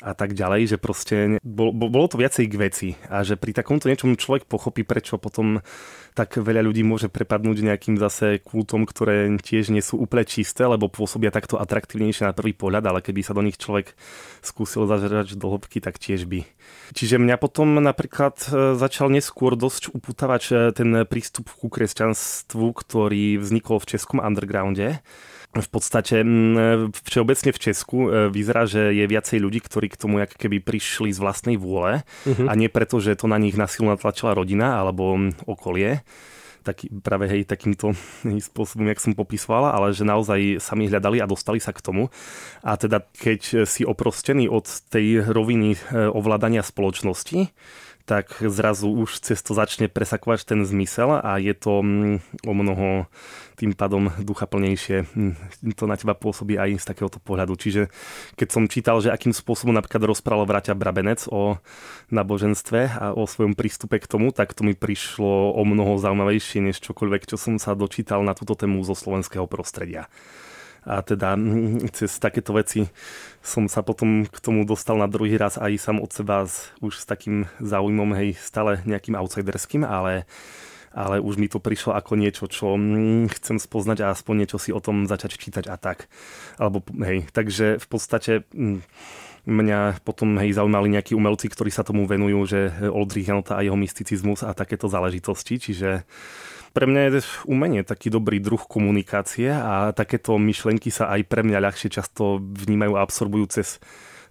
a 0.00 0.14
tak 0.14 0.38
ďalej, 0.38 0.76
že 0.76 0.78
proste 0.78 1.42
bol, 1.42 1.74
bolo 1.74 2.06
to 2.06 2.16
viacej 2.16 2.46
k 2.46 2.54
veci 2.56 2.88
a 3.10 3.26
že 3.26 3.34
pri 3.34 3.52
takomto 3.52 3.90
niečom 3.90 4.16
človek 4.16 4.46
pochopí, 4.46 4.86
prečo 4.86 5.18
potom 5.18 5.60
tak 6.14 6.38
veľa 6.38 6.66
ľudí 6.66 6.82
môže 6.82 7.06
prepadnúť 7.06 7.62
nejakým 7.62 7.96
zase 7.98 8.42
kultom, 8.42 8.86
ktoré 8.86 9.30
tiež 9.38 9.70
nie 9.70 9.82
sú 9.82 10.00
úplne 10.00 10.26
čisté, 10.26 10.66
lebo 10.66 10.90
pôsobia 10.90 11.30
takto 11.30 11.60
atraktívnejšie 11.60 12.26
na 12.26 12.34
prvý 12.34 12.54
pohľad, 12.56 12.86
ale 12.86 13.00
keby 13.04 13.22
sa 13.22 13.36
do 13.36 13.44
nich 13.44 13.58
človek 13.60 13.94
skúsil 14.42 14.90
zažerať 14.90 15.38
do 15.38 15.46
hĺbky, 15.46 15.78
tak 15.78 16.02
tiež 16.02 16.26
by. 16.26 16.42
Čiže 16.96 17.22
mňa 17.22 17.36
potom 17.38 17.78
napríklad 17.78 18.36
e, 18.50 18.74
začal 18.74 19.12
neskôr 19.14 19.54
dosť 19.54 19.94
uputávať 19.94 20.42
e, 20.50 20.52
ten 20.74 20.90
prístup 21.06 21.46
ku 21.54 21.70
kresťanstvu, 21.70 22.66
ktorý 22.74 23.38
vznikol 23.38 23.78
v 23.78 23.88
českom 23.94 24.18
undergrounde 24.18 24.98
v 25.50 25.68
podstate 25.68 26.22
všeobecne 27.10 27.50
v 27.50 27.58
Česku 27.58 27.98
e, 28.06 28.08
vyzerá, 28.30 28.70
že 28.70 28.94
je 28.94 29.02
viacej 29.02 29.42
ľudí, 29.42 29.58
ktorí 29.58 29.90
k 29.90 29.98
tomu 29.98 30.22
jak 30.22 30.38
keby 30.38 30.62
prišli 30.62 31.10
z 31.10 31.18
vlastnej 31.18 31.58
vôle 31.58 32.06
uh-huh. 32.06 32.46
a 32.46 32.52
nie 32.54 32.70
preto, 32.70 33.02
že 33.02 33.18
to 33.18 33.26
na 33.26 33.34
nich 33.34 33.58
nasilno 33.58 33.90
natlačila 33.90 34.38
rodina 34.38 34.78
alebo 34.78 35.18
okolie 35.50 36.06
taký, 36.62 36.92
práve 37.02 37.26
hej, 37.26 37.42
takýmto 37.48 37.96
spôsobom, 38.52 38.86
jak 38.86 39.02
som 39.02 39.18
popisovala, 39.18 39.74
ale 39.74 39.90
že 39.90 40.06
naozaj 40.06 40.62
sami 40.62 40.86
hľadali 40.86 41.18
a 41.18 41.26
dostali 41.26 41.58
sa 41.58 41.74
k 41.74 41.82
tomu. 41.82 42.14
A 42.62 42.78
teda 42.78 43.02
keď 43.18 43.66
si 43.66 43.82
oprostený 43.82 44.46
od 44.46 44.70
tej 44.86 45.24
roviny 45.26 45.74
e, 45.74 45.78
ovládania 46.14 46.62
spoločnosti, 46.62 47.50
tak 48.04 48.42
zrazu 48.42 48.90
už 48.90 49.20
cez 49.22 49.40
to 49.40 49.52
začne 49.52 49.86
presakovať 49.86 50.54
ten 50.54 50.60
zmysel 50.66 51.20
a 51.20 51.36
je 51.36 51.54
to 51.56 51.84
mm, 51.84 52.16
o 52.46 52.52
mnoho 52.52 53.06
tým 53.60 53.76
pádom 53.76 54.08
ducha 54.20 54.48
plnejšie. 54.48 55.04
Mm, 55.12 55.34
to 55.76 55.84
na 55.84 56.00
teba 56.00 56.16
pôsobí 56.16 56.56
aj 56.56 56.80
z 56.80 56.84
takéhoto 56.84 57.20
pohľadu. 57.20 57.54
Čiže 57.56 57.92
keď 58.34 58.48
som 58.48 58.70
čítal, 58.70 58.98
že 59.04 59.12
akým 59.12 59.36
spôsobom 59.36 59.76
napríklad 59.76 60.08
rozprával 60.08 60.48
Vraťa 60.48 60.72
Brabenec 60.72 61.28
o 61.28 61.60
náboženstve 62.08 62.80
a 62.96 63.06
o 63.12 63.28
svojom 63.28 63.52
prístupe 63.52 64.00
k 64.00 64.08
tomu, 64.08 64.32
tak 64.32 64.56
to 64.56 64.64
mi 64.64 64.72
prišlo 64.72 65.54
o 65.54 65.62
mnoho 65.62 66.00
zaujímavejšie 66.00 66.64
než 66.64 66.80
čokoľvek, 66.80 67.28
čo 67.28 67.36
som 67.36 67.60
sa 67.60 67.76
dočítal 67.76 68.24
na 68.24 68.32
túto 68.32 68.56
tému 68.56 68.80
zo 68.82 68.96
slovenského 68.96 69.44
prostredia 69.44 70.08
a 70.84 71.04
teda 71.04 71.36
mm, 71.36 71.92
cez 71.96 72.10
takéto 72.16 72.56
veci 72.56 72.88
som 73.40 73.68
sa 73.68 73.84
potom 73.84 74.24
k 74.28 74.38
tomu 74.40 74.64
dostal 74.64 74.96
na 74.96 75.08
druhý 75.08 75.36
raz 75.36 75.56
aj 75.60 75.72
sám 75.80 76.00
od 76.00 76.10
seba 76.12 76.44
s, 76.44 76.72
už 76.80 77.00
s 77.00 77.04
takým 77.08 77.48
záujmom, 77.60 78.16
hej, 78.16 78.36
stále 78.40 78.80
nejakým 78.84 79.16
outsiderským, 79.16 79.84
ale 79.84 80.28
ale 80.90 81.22
už 81.22 81.38
mi 81.38 81.46
to 81.46 81.62
prišlo 81.62 81.94
ako 81.94 82.18
niečo, 82.18 82.50
čo 82.50 82.74
mm, 82.74 83.30
chcem 83.38 83.62
spoznať 83.62 83.98
a 84.02 84.10
aspoň 84.10 84.34
niečo 84.42 84.58
si 84.58 84.74
o 84.74 84.82
tom 84.82 85.06
začať 85.06 85.38
čítať 85.38 85.70
a 85.70 85.78
tak. 85.78 86.10
Alebo, 86.58 86.82
hej, 86.98 87.30
takže 87.30 87.78
v 87.78 87.86
podstate 87.86 88.42
mm, 88.50 88.82
mňa 89.46 90.02
potom 90.02 90.34
hej, 90.42 90.52
zaujímali 90.52 90.90
nejakí 90.90 91.14
umelci, 91.14 91.46
ktorí 91.46 91.70
sa 91.70 91.86
tomu 91.86 92.04
venujú, 92.04 92.38
že 92.44 92.60
Oldrich 92.90 93.30
Janota 93.30 93.56
a 93.56 93.64
jeho 93.64 93.78
mysticizmus 93.78 94.42
a 94.42 94.52
takéto 94.52 94.90
záležitosti, 94.90 95.62
čiže 95.62 96.02
pre 96.70 96.86
mňa 96.86 97.00
je 97.10 97.10
umenie 97.50 97.82
taký 97.82 98.08
dobrý 98.10 98.38
druh 98.38 98.60
komunikácie 98.62 99.50
a 99.50 99.90
takéto 99.90 100.38
myšlenky 100.38 100.88
sa 100.94 101.10
aj 101.10 101.26
pre 101.26 101.42
mňa 101.42 101.58
ľahšie 101.58 101.90
často 101.90 102.38
vnímajú 102.38 102.94
a 102.94 103.02
absorbujú 103.02 103.46
cez 103.50 103.82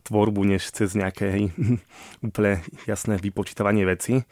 tvorbu, 0.08 0.47
než 0.47 0.71
cez 0.71 0.95
nejaké 0.95 1.52
úplne 2.25 2.63
jasné 2.88 3.19
vypočítavanie 3.19 3.84
veci. 3.84 4.23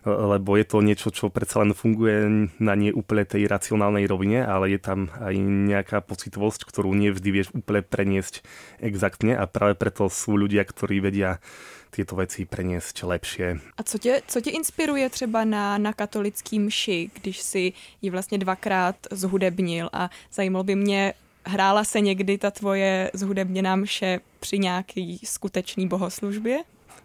Lebo 0.00 0.56
je 0.56 0.64
to 0.64 0.80
niečo, 0.80 1.12
čo 1.12 1.28
predsa 1.28 1.60
len 1.60 1.76
funguje 1.76 2.48
na 2.56 2.72
nie 2.72 2.88
tej 3.28 3.44
racionálnej 3.44 4.08
rovine, 4.08 4.40
ale 4.40 4.72
je 4.72 4.80
tam 4.80 5.12
aj 5.20 5.36
nejaká 5.36 6.00
pocitovosť, 6.00 6.64
ktorú 6.64 6.96
nevždy 6.96 7.28
vieš 7.28 7.52
úplne 7.52 7.84
preniesť 7.84 8.40
exaktne 8.80 9.36
a 9.36 9.44
práve 9.44 9.76
preto 9.76 10.08
sú 10.08 10.40
ľudia, 10.40 10.64
ktorí 10.64 11.04
vedia 11.04 11.44
tyto 11.90 12.16
věci 12.16 12.44
přenést 12.44 13.02
lepšie. 13.02 13.58
A 13.76 13.82
co 13.82 13.98
tě, 13.98 14.22
co 14.26 14.40
tě 14.40 14.50
inspiruje 14.50 15.10
třeba 15.10 15.44
na, 15.44 15.78
na 15.78 15.92
katolický 15.92 16.58
mši, 16.58 17.10
když 17.22 17.40
si 17.40 17.72
ji 18.02 18.10
vlastně 18.10 18.38
dvakrát 18.38 18.96
zhudebnil 19.10 19.88
a 19.92 20.10
zajímalo 20.32 20.64
by 20.64 20.74
mě, 20.74 21.14
hrála 21.44 21.84
se 21.84 22.00
někdy 22.00 22.38
ta 22.38 22.50
tvoje 22.50 23.10
zhudebněná 23.14 23.76
mše 23.76 24.20
při 24.40 24.58
nějaký 24.58 25.20
skutečný 25.24 25.88
bohoslužbě? 25.88 26.58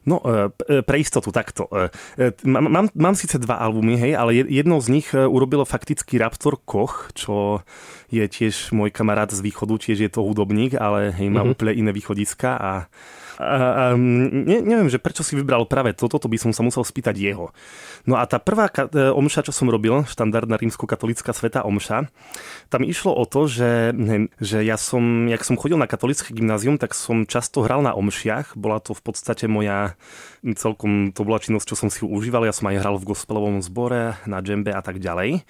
No, 0.05 0.21
e, 0.21 0.49
e, 0.69 0.81
pre 0.81 0.97
istotu 1.01 1.31
takto. 1.31 1.65
E, 1.73 1.89
mám, 2.45 2.89
mám 2.93 3.15
síce 3.15 3.41
dva 3.41 3.55
albumy, 3.55 3.97
hej, 3.97 4.13
ale 4.17 4.35
jedno 4.35 4.81
z 4.81 4.87
nich 4.87 5.15
urobilo 5.27 5.65
fakticky 5.65 6.17
Raptor 6.21 6.61
Koch, 6.65 7.09
čo 7.17 7.65
je 8.13 8.21
tiež 8.29 8.69
môj 8.69 8.93
kamarát 8.93 9.33
z 9.33 9.41
východu, 9.41 9.81
tiež 9.81 10.05
je 10.05 10.09
to 10.13 10.21
hudobník, 10.21 10.77
ale 10.77 11.09
hej, 11.09 11.33
má 11.33 11.41
mm-hmm. 11.41 11.53
úplne 11.57 11.73
iné 11.73 11.91
východiska 11.91 12.49
a 12.53 12.71
a, 13.39 13.45
a, 13.45 13.83
ne, 13.95 14.63
neviem, 14.63 14.87
že 14.87 15.01
prečo 15.01 15.21
si 15.21 15.35
vybral 15.35 15.67
práve 15.67 15.91
toto, 15.91 16.15
to 16.21 16.31
by 16.31 16.37
som 16.39 16.51
sa 16.55 16.63
musel 16.63 16.87
spýtať 16.87 17.15
jeho. 17.17 17.51
No 18.07 18.15
a 18.15 18.23
tá 18.29 18.39
prvá 18.39 18.71
e, 18.71 19.11
omša, 19.11 19.47
čo 19.47 19.53
som 19.55 19.67
robil, 19.67 20.07
štandardná 20.07 20.55
rímsko-katolická 20.55 21.35
sveta 21.35 21.67
omša, 21.67 22.07
tam 22.71 22.81
išlo 22.87 23.11
o 23.11 23.23
to, 23.27 23.47
že, 23.49 23.91
že 24.39 24.63
ja 24.63 24.79
som, 24.79 25.27
jak 25.27 25.43
som 25.43 25.59
chodil 25.59 25.75
na 25.75 25.89
katolické 25.89 26.31
gymnázium, 26.31 26.79
tak 26.79 26.95
som 26.95 27.27
často 27.27 27.65
hral 27.65 27.83
na 27.83 27.91
omšiach. 27.91 28.55
Bola 28.55 28.79
to 28.79 28.95
v 28.95 29.01
podstate 29.03 29.51
moja 29.51 29.99
celkom, 30.43 31.11
to 31.11 31.25
bola 31.25 31.41
činnosť, 31.41 31.67
čo 31.73 31.75
som 31.75 31.89
si 31.91 32.05
užíval. 32.05 32.47
Ja 32.47 32.55
som 32.55 32.69
aj 32.71 32.79
hral 32.79 32.95
v 33.01 33.11
gospelovom 33.11 33.59
zbore, 33.59 34.17
na 34.29 34.39
džembe 34.39 34.71
a 34.71 34.79
tak 34.79 35.01
ďalej 35.03 35.43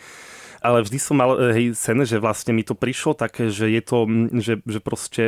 ale 0.66 0.82
vždy 0.82 0.98
som 0.98 1.16
mal 1.22 1.38
eh, 1.38 1.54
hej, 1.54 1.66
sen, 1.78 2.02
že 2.02 2.18
vlastne 2.18 2.58
mi 2.58 2.66
to 2.66 2.74
prišlo 2.74 3.14
také, 3.14 3.54
že 3.54 3.70
je 3.70 3.82
to, 3.86 4.10
mm, 4.10 4.42
že, 4.42 4.54
že 4.66 4.80
proste, 4.82 5.24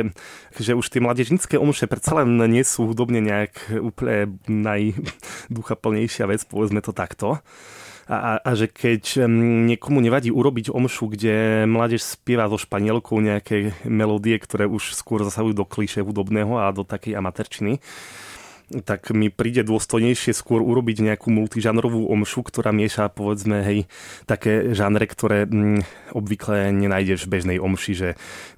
že 0.58 0.74
už 0.74 0.90
tie 0.90 0.98
mladežnické 0.98 1.54
omše 1.54 1.86
predsa 1.86 2.18
len 2.18 2.34
nie 2.50 2.66
sú 2.66 2.90
hudobne 2.90 3.22
nejak 3.22 3.70
úplne 3.78 4.42
najduchaplnejšia 4.50 6.26
vec, 6.26 6.42
povedzme 6.50 6.82
to 6.82 6.90
takto. 6.90 7.38
A, 8.08 8.16
a, 8.16 8.32
a 8.40 8.50
že 8.56 8.72
keď 8.72 9.28
mm, 9.28 9.68
niekomu 9.76 10.00
nevadí 10.00 10.32
urobiť 10.32 10.72
omšu, 10.72 11.12
kde 11.12 11.68
mládež 11.68 12.00
spieva 12.00 12.48
so 12.48 12.56
španielkou 12.56 13.20
nejaké 13.20 13.76
melódie, 13.84 14.40
ktoré 14.40 14.64
už 14.64 14.96
skôr 14.96 15.20
zasahujú 15.28 15.52
do 15.52 15.68
kliše 15.68 16.00
hudobného 16.00 16.56
a 16.56 16.72
do 16.72 16.88
takej 16.88 17.20
amaterčiny, 17.20 17.84
tak 18.84 19.10
mi 19.16 19.32
príde 19.32 19.64
dôstojnejšie 19.64 20.36
skôr 20.36 20.60
urobiť 20.60 21.00
nejakú 21.00 21.32
multižánrovú 21.32 22.12
omšu, 22.12 22.44
ktorá 22.44 22.68
mieša 22.68 23.08
povedzme 23.16 23.64
hej, 23.64 23.78
také 24.28 24.76
žánre, 24.76 25.08
ktoré 25.08 25.48
mm, 25.48 26.12
obvykle 26.12 26.68
nenájdeš 26.76 27.24
v 27.24 27.32
bežnej 27.32 27.58
omši, 27.58 27.92
že 27.96 28.08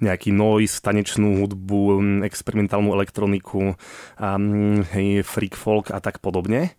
nejaký 0.02 0.34
noise, 0.34 0.82
tanečnú 0.82 1.46
hudbu, 1.46 2.02
mm, 2.02 2.18
experimentálnu 2.26 2.90
elektroniku, 2.90 3.78
a, 4.18 4.34
mm, 4.34 4.90
hej, 4.98 5.08
freak 5.22 5.54
folk 5.54 5.94
a 5.94 6.02
tak 6.02 6.18
podobne. 6.18 6.74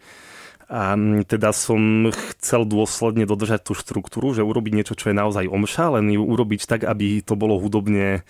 A 0.71 0.95
mm, 0.95 1.27
teda 1.27 1.51
som 1.51 2.07
chcel 2.15 2.63
dôsledne 2.63 3.27
dodržať 3.27 3.67
tú 3.67 3.73
štruktúru, 3.75 4.31
že 4.31 4.47
urobiť 4.47 4.71
niečo, 4.71 4.95
čo 4.95 5.12
je 5.12 5.19
naozaj 5.19 5.51
omša, 5.51 5.99
len 5.99 6.15
ju 6.15 6.23
urobiť 6.23 6.63
tak, 6.63 6.88
aby 6.88 7.19
to 7.19 7.36
bolo 7.36 7.60
hudobne 7.60 8.23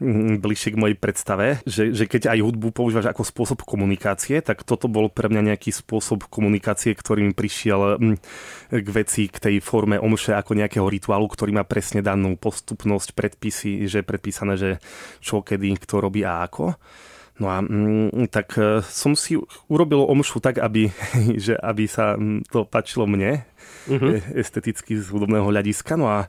Mm, 0.00 0.40
bližšie 0.40 0.72
k 0.72 0.80
mojej 0.80 0.96
predstave, 0.96 1.60
že, 1.68 1.92
že 1.92 2.08
keď 2.08 2.32
aj 2.32 2.40
hudbu 2.40 2.72
používaš 2.72 3.12
ako 3.12 3.20
spôsob 3.20 3.68
komunikácie, 3.68 4.40
tak 4.40 4.64
toto 4.64 4.88
bol 4.88 5.12
pre 5.12 5.28
mňa 5.28 5.52
nejaký 5.52 5.76
spôsob 5.76 6.24
komunikácie, 6.32 6.96
ktorý 6.96 7.28
mi 7.28 7.36
prišiel 7.36 8.00
mm, 8.00 8.16
k 8.80 8.88
veci, 8.88 9.28
k 9.28 9.36
tej 9.36 9.56
forme 9.60 10.00
omše 10.00 10.32
ako 10.32 10.56
nejakého 10.56 10.88
rituálu, 10.88 11.28
ktorý 11.28 11.52
má 11.52 11.68
presne 11.68 12.00
danú 12.00 12.32
postupnosť, 12.40 13.12
predpisy, 13.12 13.84
že 13.84 14.00
je 14.00 14.08
predpísané, 14.08 14.56
že 14.56 14.80
čo, 15.20 15.44
kedy, 15.44 15.76
kto 15.84 16.00
robí 16.00 16.24
a 16.24 16.48
ako. 16.48 16.80
No 17.40 17.48
a 17.48 17.64
mm, 17.64 18.28
tak 18.28 18.52
e, 18.60 18.84
som 18.84 19.16
si 19.16 19.40
urobil 19.66 20.04
omšu 20.04 20.44
tak, 20.44 20.60
aby, 20.60 20.92
že 21.44 21.56
aby 21.56 21.88
sa 21.88 22.14
to 22.52 22.68
páčilo 22.68 23.08
mne, 23.08 23.42
uh-huh. 23.88 24.20
esteticky 24.36 25.00
z 25.00 25.08
hudobného 25.08 25.48
hľadiska. 25.48 25.96
No 25.96 26.12
a 26.12 26.28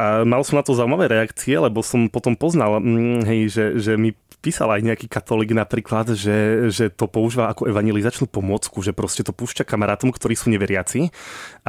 a 0.00 0.24
mal 0.24 0.40
som 0.40 0.56
na 0.56 0.64
to 0.64 0.72
zaujímavé 0.72 1.12
reakcie, 1.12 1.60
lebo 1.60 1.84
som 1.84 2.08
potom 2.08 2.32
poznal, 2.32 2.80
mm, 2.80 3.20
hej, 3.28 3.40
že, 3.52 3.64
že 3.76 3.92
mi 4.00 4.16
písal 4.40 4.72
aj 4.72 4.80
nejaký 4.80 5.06
katolík 5.12 5.52
napríklad, 5.52 6.16
že, 6.16 6.72
že 6.72 6.88
to 6.88 7.04
používa 7.04 7.52
ako 7.52 7.68
evangelizačnú 7.68 8.24
pomocku, 8.24 8.80
že 8.80 8.96
proste 8.96 9.20
to 9.20 9.36
púšťa 9.36 9.68
kamarátom, 9.68 10.08
ktorí 10.08 10.32
sú 10.32 10.48
neveriaci 10.48 11.12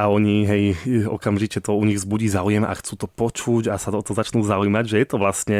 a 0.00 0.08
oni, 0.08 0.48
hej, 0.48 0.62
okamžite 1.04 1.60
to 1.60 1.76
u 1.76 1.84
nich 1.84 2.00
zbudí 2.00 2.32
záujem 2.32 2.64
a 2.64 2.72
chcú 2.72 3.04
to 3.04 3.06
počuť 3.06 3.68
a 3.68 3.76
sa 3.76 3.92
o 3.92 4.00
to 4.00 4.16
začnú 4.16 4.40
zaujímať, 4.40 4.84
že 4.88 4.96
je 5.04 5.06
to 5.06 5.16
vlastne 5.20 5.58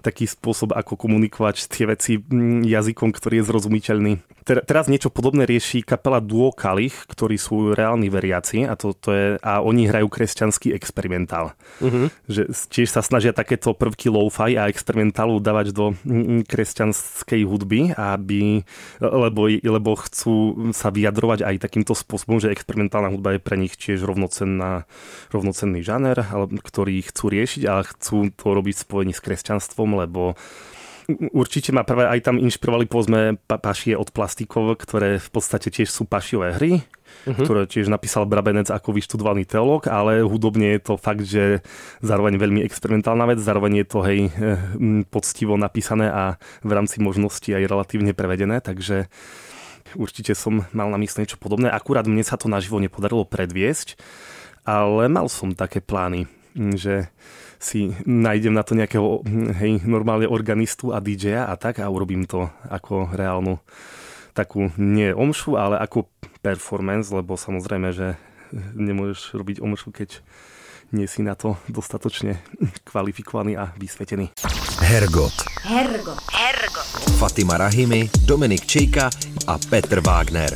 taký 0.00 0.24
spôsob, 0.24 0.72
ako 0.72 0.96
komunikovať 0.96 1.68
tie 1.68 1.84
veci 1.84 2.16
mm, 2.16 2.64
jazykom, 2.64 3.12
ktorý 3.12 3.44
je 3.44 3.48
zrozumiteľný. 3.52 4.12
Teraz 4.46 4.86
niečo 4.86 5.10
podobné 5.10 5.42
rieši 5.42 5.82
kapela 5.82 6.22
Duo 6.22 6.54
Kalich, 6.54 6.94
ktorí 7.10 7.34
sú 7.34 7.74
reálni 7.74 8.06
veriaci 8.06 8.62
a, 8.62 8.78
to, 8.78 8.94
to 8.94 9.10
je, 9.10 9.26
a 9.42 9.58
oni 9.58 9.90
hrajú 9.90 10.06
kresťanský 10.06 10.70
experimentál. 10.70 11.58
Uh-huh. 11.82 12.06
Že 12.30 12.54
tiež 12.70 12.94
sa 12.94 13.02
snažia 13.02 13.34
takéto 13.34 13.74
prvky 13.74 14.06
lo-fi 14.06 14.54
a 14.54 14.70
experimentálu 14.70 15.42
dávať 15.42 15.74
do 15.74 15.98
kresťanskej 16.46 17.42
hudby, 17.42 17.98
aby, 17.98 18.62
lebo, 19.02 19.50
lebo 19.50 19.90
chcú 19.98 20.70
sa 20.70 20.94
vyjadrovať 20.94 21.42
aj 21.42 21.66
takýmto 21.66 21.98
spôsobom, 21.98 22.38
že 22.38 22.54
experimentálna 22.54 23.10
hudba 23.10 23.34
je 23.34 23.42
pre 23.42 23.58
nich 23.58 23.74
tiež 23.74 24.06
rovnocenná, 24.06 24.86
rovnocenný 25.34 25.82
žáner, 25.82 26.22
ktorý 26.62 27.02
chcú 27.02 27.34
riešiť 27.34 27.62
a 27.66 27.82
chcú 27.82 28.30
to 28.30 28.46
robiť 28.54 28.78
v 28.78 28.84
spojení 28.86 29.12
s 29.12 29.24
kresťanstvom, 29.26 30.06
lebo 30.06 30.38
Určite 31.30 31.70
ma 31.70 31.86
prvé 31.86 32.10
aj 32.10 32.26
tam 32.26 32.36
inšpirovali 32.42 32.90
povedzme 32.90 33.38
pašie 33.46 33.94
od 33.94 34.10
plastikov, 34.10 34.74
ktoré 34.82 35.22
v 35.22 35.28
podstate 35.30 35.70
tiež 35.70 35.86
sú 35.86 36.02
pašiové 36.02 36.58
hry, 36.58 36.82
uh-huh. 36.82 37.46
ktoré 37.46 37.70
tiež 37.70 37.86
napísal 37.86 38.26
Brabenec 38.26 38.74
ako 38.74 38.90
vyštudovaný 38.90 39.46
teológ, 39.46 39.86
ale 39.86 40.26
hudobne 40.26 40.74
je 40.74 40.80
to 40.82 40.94
fakt, 40.98 41.22
že 41.22 41.62
zároveň 42.02 42.42
veľmi 42.42 42.60
experimentálna 42.66 43.22
vec, 43.30 43.38
zároveň 43.38 43.82
je 43.82 43.86
to 43.86 43.98
hej 44.02 44.20
eh, 44.34 44.58
poctivo 45.06 45.54
napísané 45.54 46.10
a 46.10 46.42
v 46.66 46.70
rámci 46.74 46.98
možností 46.98 47.54
aj 47.54 47.70
relatívne 47.70 48.10
prevedené, 48.10 48.58
takže 48.58 49.06
určite 49.94 50.34
som 50.34 50.66
mal 50.74 50.90
na 50.90 50.98
mysli 50.98 51.22
niečo 51.22 51.38
podobné. 51.38 51.70
Akurát 51.70 52.10
mne 52.10 52.26
sa 52.26 52.34
to 52.34 52.50
naživo 52.50 52.82
nepodarilo 52.82 53.22
predviesť, 53.22 53.94
ale 54.66 55.06
mal 55.06 55.30
som 55.30 55.54
také 55.54 55.78
plány, 55.78 56.26
že 56.56 57.12
si 57.60 57.92
nájdem 58.04 58.52
na 58.52 58.64
to 58.64 58.76
nejakého 58.76 59.24
hej, 59.60 59.84
normálne 59.84 60.28
organistu 60.28 60.92
a 60.92 61.00
DJ-a 61.00 61.48
a 61.48 61.54
tak 61.56 61.80
a 61.80 61.88
urobím 61.88 62.28
to 62.28 62.48
ako 62.68 63.12
reálnu 63.12 63.60
takú 64.36 64.68
nie 64.76 65.16
omšu, 65.16 65.56
ale 65.56 65.80
ako 65.80 66.12
performance, 66.44 67.08
lebo 67.08 67.40
samozrejme, 67.40 67.88
že 67.96 68.20
nemôžeš 68.76 69.32
robiť 69.32 69.56
omšu, 69.64 69.88
keď 69.96 70.20
nie 70.92 71.08
si 71.08 71.24
na 71.24 71.34
to 71.34 71.58
dostatočne 71.66 72.38
kvalifikovaný 72.88 73.58
a 73.58 73.72
vysvetený. 73.74 74.36
Hergot. 74.84 75.34
Hergot. 75.64 76.20
Hergot. 76.30 76.88
Fatima 77.18 77.58
Rahimi, 77.58 78.06
Dominik 78.28 78.68
Čejka 78.68 79.10
a 79.50 79.54
Petr 79.56 80.04
Wagner. 80.04 80.52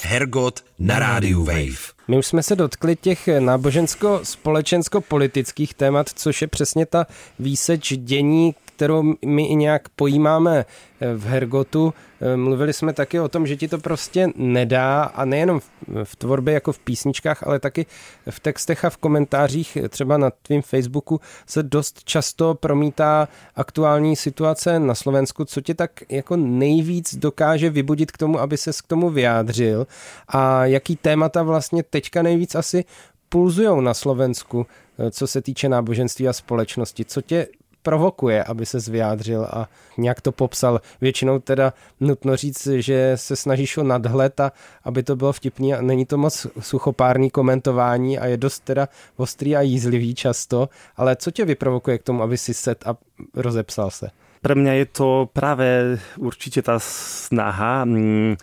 Hergot 0.00 0.64
na 0.78 0.96
rádiu 1.02 1.44
Wave. 1.44 1.97
My 2.08 2.18
už 2.18 2.26
jsme 2.26 2.42
se 2.42 2.56
dotkli 2.56 2.96
těch 2.96 3.28
nábožensko-společensko-politických 3.38 5.74
témat, 5.74 6.06
což 6.14 6.42
je 6.42 6.48
přesně 6.48 6.86
ta 6.86 7.06
výseč 7.38 7.92
dění, 7.96 8.54
kterou 8.78 9.14
my 9.26 9.46
i 9.46 9.54
nějak 9.54 9.88
pojímáme 9.88 10.64
eh, 11.00 11.14
v 11.14 11.26
Hergotu. 11.26 11.94
Eh, 12.20 12.36
mluvili 12.36 12.72
jsme 12.72 12.92
taky 12.92 13.20
o 13.20 13.28
tom, 13.28 13.46
že 13.46 13.56
ti 13.56 13.68
to 13.68 13.78
prostě 13.78 14.28
nedá 14.36 15.02
a 15.02 15.24
nejenom 15.24 15.60
v 16.04 16.16
tvorbě 16.16 16.54
jako 16.54 16.72
v 16.72 16.78
písničkách, 16.78 17.46
ale 17.46 17.58
taky 17.58 17.86
v 18.30 18.40
textech 18.40 18.84
a 18.84 18.90
v 18.90 18.96
komentářích 18.96 19.78
třeba 19.88 20.18
na 20.18 20.30
tvým 20.30 20.62
Facebooku 20.62 21.20
se 21.46 21.62
dost 21.62 22.04
často 22.04 22.54
promítá 22.54 23.28
aktuální 23.56 24.16
situace 24.16 24.78
na 24.78 24.94
Slovensku, 24.94 25.44
co 25.44 25.60
tě 25.60 25.74
tak 25.74 25.90
jako 26.08 26.36
nejvíc 26.36 27.16
dokáže 27.16 27.70
vybudit 27.70 28.12
k 28.12 28.18
tomu, 28.18 28.40
aby 28.40 28.56
se 28.56 28.70
k 28.72 28.86
tomu 28.86 29.10
vyjádřil 29.10 29.86
a 30.28 30.66
jaký 30.66 30.96
témata 30.96 31.42
vlastně 31.42 31.82
teďka 31.82 32.22
nejvíc 32.22 32.54
asi 32.54 32.84
pulzujou 33.28 33.80
na 33.80 33.94
Slovensku, 33.94 34.66
eh, 34.98 35.10
co 35.10 35.26
se 35.26 35.42
týče 35.42 35.68
náboženství 35.68 36.28
a 36.28 36.32
společnosti. 36.32 37.04
Co 37.04 37.22
tě 37.22 37.46
provokuje, 37.88 38.44
aby 38.44 38.66
se 38.66 38.78
vyjádřil 38.90 39.48
a 39.48 39.68
nějak 39.96 40.20
to 40.20 40.32
popsal. 40.32 40.80
Většinou 41.00 41.38
teda 41.38 41.72
nutno 42.00 42.36
říct, 42.36 42.68
že 42.84 43.12
se 43.16 43.36
snažíš 43.36 43.76
o 43.76 43.82
nadhled 43.82 44.40
a 44.40 44.52
aby 44.84 45.02
to 45.02 45.16
bylo 45.16 45.32
vtipný 45.32 45.74
a 45.74 45.80
není 45.80 46.04
to 46.04 46.20
moc 46.20 46.46
suchopárný 46.60 47.30
komentování 47.30 48.18
a 48.18 48.26
je 48.26 48.36
dost 48.36 48.60
teda 48.60 48.88
ostrý 49.16 49.56
a 49.56 49.60
jízlivý 49.60 50.14
často, 50.14 50.68
ale 50.96 51.16
co 51.16 51.30
tě 51.30 51.44
vyprovokuje 51.44 51.98
k 51.98 52.02
tomu, 52.02 52.22
aby 52.22 52.36
si 52.38 52.54
set 52.54 52.84
a 52.86 52.96
rozepsal 53.34 53.90
se? 53.90 54.10
Pre 54.44 54.54
mňa 54.54 54.72
je 54.72 54.86
to 54.86 55.08
práve 55.32 55.98
určite 56.20 56.62
tá 56.62 56.78
snaha 56.78 57.88
mm, 57.88 58.36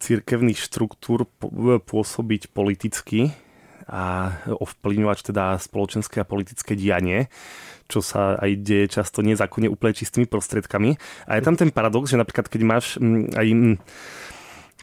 církevných 0.00 0.58
štruktúr 0.58 1.30
pôsobiť 1.84 2.50
politicky 2.50 3.36
a 3.88 4.36
ovplyvňovať 4.52 5.32
teda 5.32 5.56
spoločenské 5.56 6.20
a 6.20 6.28
politické 6.28 6.76
dianie 6.76 7.32
čo 7.88 8.04
sa 8.04 8.36
aj 8.36 8.50
deje 8.60 9.00
často 9.00 9.24
nezákonne 9.24 9.72
úplne 9.72 9.96
čistými 9.96 10.28
prostriedkami. 10.28 11.00
A 11.24 11.40
je 11.40 11.42
tam 11.42 11.56
ten 11.56 11.72
paradox, 11.72 12.12
že 12.12 12.20
napríklad 12.20 12.46
keď 12.52 12.60
máš 12.60 13.00
mm, 13.00 13.32
aj 13.32 13.46
mm, 13.48 13.74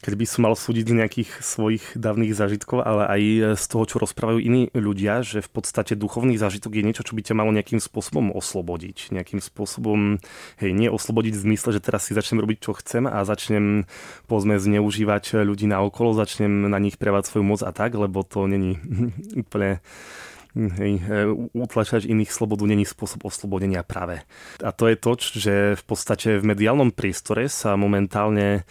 keď 0.04 0.14
by 0.20 0.26
som 0.28 0.42
mal 0.44 0.56
súdiť 0.60 0.86
z 0.92 0.98
nejakých 1.02 1.32
svojich 1.40 1.86
dávnych 1.96 2.36
zážitkov, 2.36 2.84
ale 2.84 3.04
aj 3.08 3.22
z 3.56 3.66
toho, 3.66 3.84
čo 3.88 3.96
rozprávajú 4.04 4.40
iní 4.44 4.68
ľudia, 4.76 5.24
že 5.24 5.40
v 5.40 5.50
podstate 5.50 5.96
duchovný 5.96 6.36
zážitok 6.36 6.78
je 6.78 6.84
niečo, 6.84 7.04
čo 7.08 7.16
by 7.16 7.24
ťa 7.24 7.34
malo 7.40 7.56
nejakým 7.56 7.80
spôsobom 7.80 8.36
oslobodiť. 8.36 9.16
Nejakým 9.16 9.40
spôsobom, 9.40 10.20
hej, 10.60 10.72
nie 10.76 10.92
oslobodiť 10.92 11.34
v 11.40 11.44
zmysle, 11.50 11.80
že 11.80 11.82
teraz 11.82 12.06
si 12.06 12.14
začnem 12.14 12.44
robiť, 12.44 12.58
čo 12.60 12.76
chcem 12.76 13.08
a 13.08 13.24
začnem, 13.24 13.88
povedzme, 14.28 14.60
zneužívať 14.60 15.42
ľudí 15.48 15.66
na 15.66 15.80
okolo, 15.80 16.12
začnem 16.12 16.68
na 16.68 16.78
nich 16.78 17.00
prevať 17.00 17.32
svoju 17.32 17.44
moc 17.48 17.62
a 17.64 17.72
tak, 17.72 17.96
lebo 17.96 18.22
to 18.28 18.52
není 18.52 18.78
úplne 19.48 19.80
hej, 20.56 20.92
utlačať 21.52 22.08
iných 22.08 22.32
slobodu 22.32 22.64
není 22.64 22.88
spôsob 22.88 23.28
oslobodenia 23.28 23.84
práve. 23.84 24.24
A 24.64 24.72
to 24.72 24.88
je 24.88 24.96
to, 24.96 25.12
že 25.20 25.56
v 25.76 25.84
podstate 25.84 26.40
v 26.40 26.48
mediálnom 26.48 26.96
priestore 26.96 27.52
sa 27.52 27.76
momentálne 27.76 28.64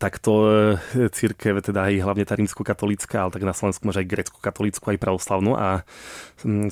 takto 0.00 0.32
e, 0.48 1.08
církev, 1.12 1.60
teda 1.60 1.92
aj 1.92 2.00
hlavne 2.00 2.24
tá 2.24 2.32
rímsko-katolícka, 2.40 3.20
ale 3.20 3.36
tak 3.36 3.44
na 3.44 3.52
Slovensku 3.52 3.84
máš 3.84 4.00
aj 4.00 4.08
grecko-katolícku, 4.08 4.88
aj 4.88 4.98
pravoslavnú 4.98 5.52
a 5.60 5.84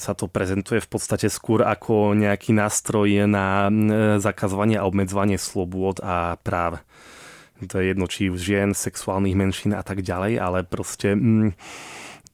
sa 0.01 0.13
to 0.17 0.33
prezentuje 0.33 0.81
v 0.81 0.89
podstate 0.89 1.29
skôr 1.29 1.61
ako 1.61 2.17
nejaký 2.17 2.57
nástroj 2.57 3.29
na 3.29 3.69
zakazovanie 4.17 4.81
a 4.81 4.89
obmedzovanie 4.89 5.37
slobôd 5.37 6.01
a 6.01 6.41
práv. 6.41 6.81
To 7.61 7.77
je 7.77 7.93
jedno, 7.93 8.07
či 8.09 8.33
žien, 8.33 8.73
sexuálnych 8.73 9.37
menšín 9.37 9.77
a 9.77 9.85
tak 9.85 10.01
ďalej, 10.01 10.41
ale 10.41 10.59
proste... 10.65 11.13
Mm, 11.13 11.53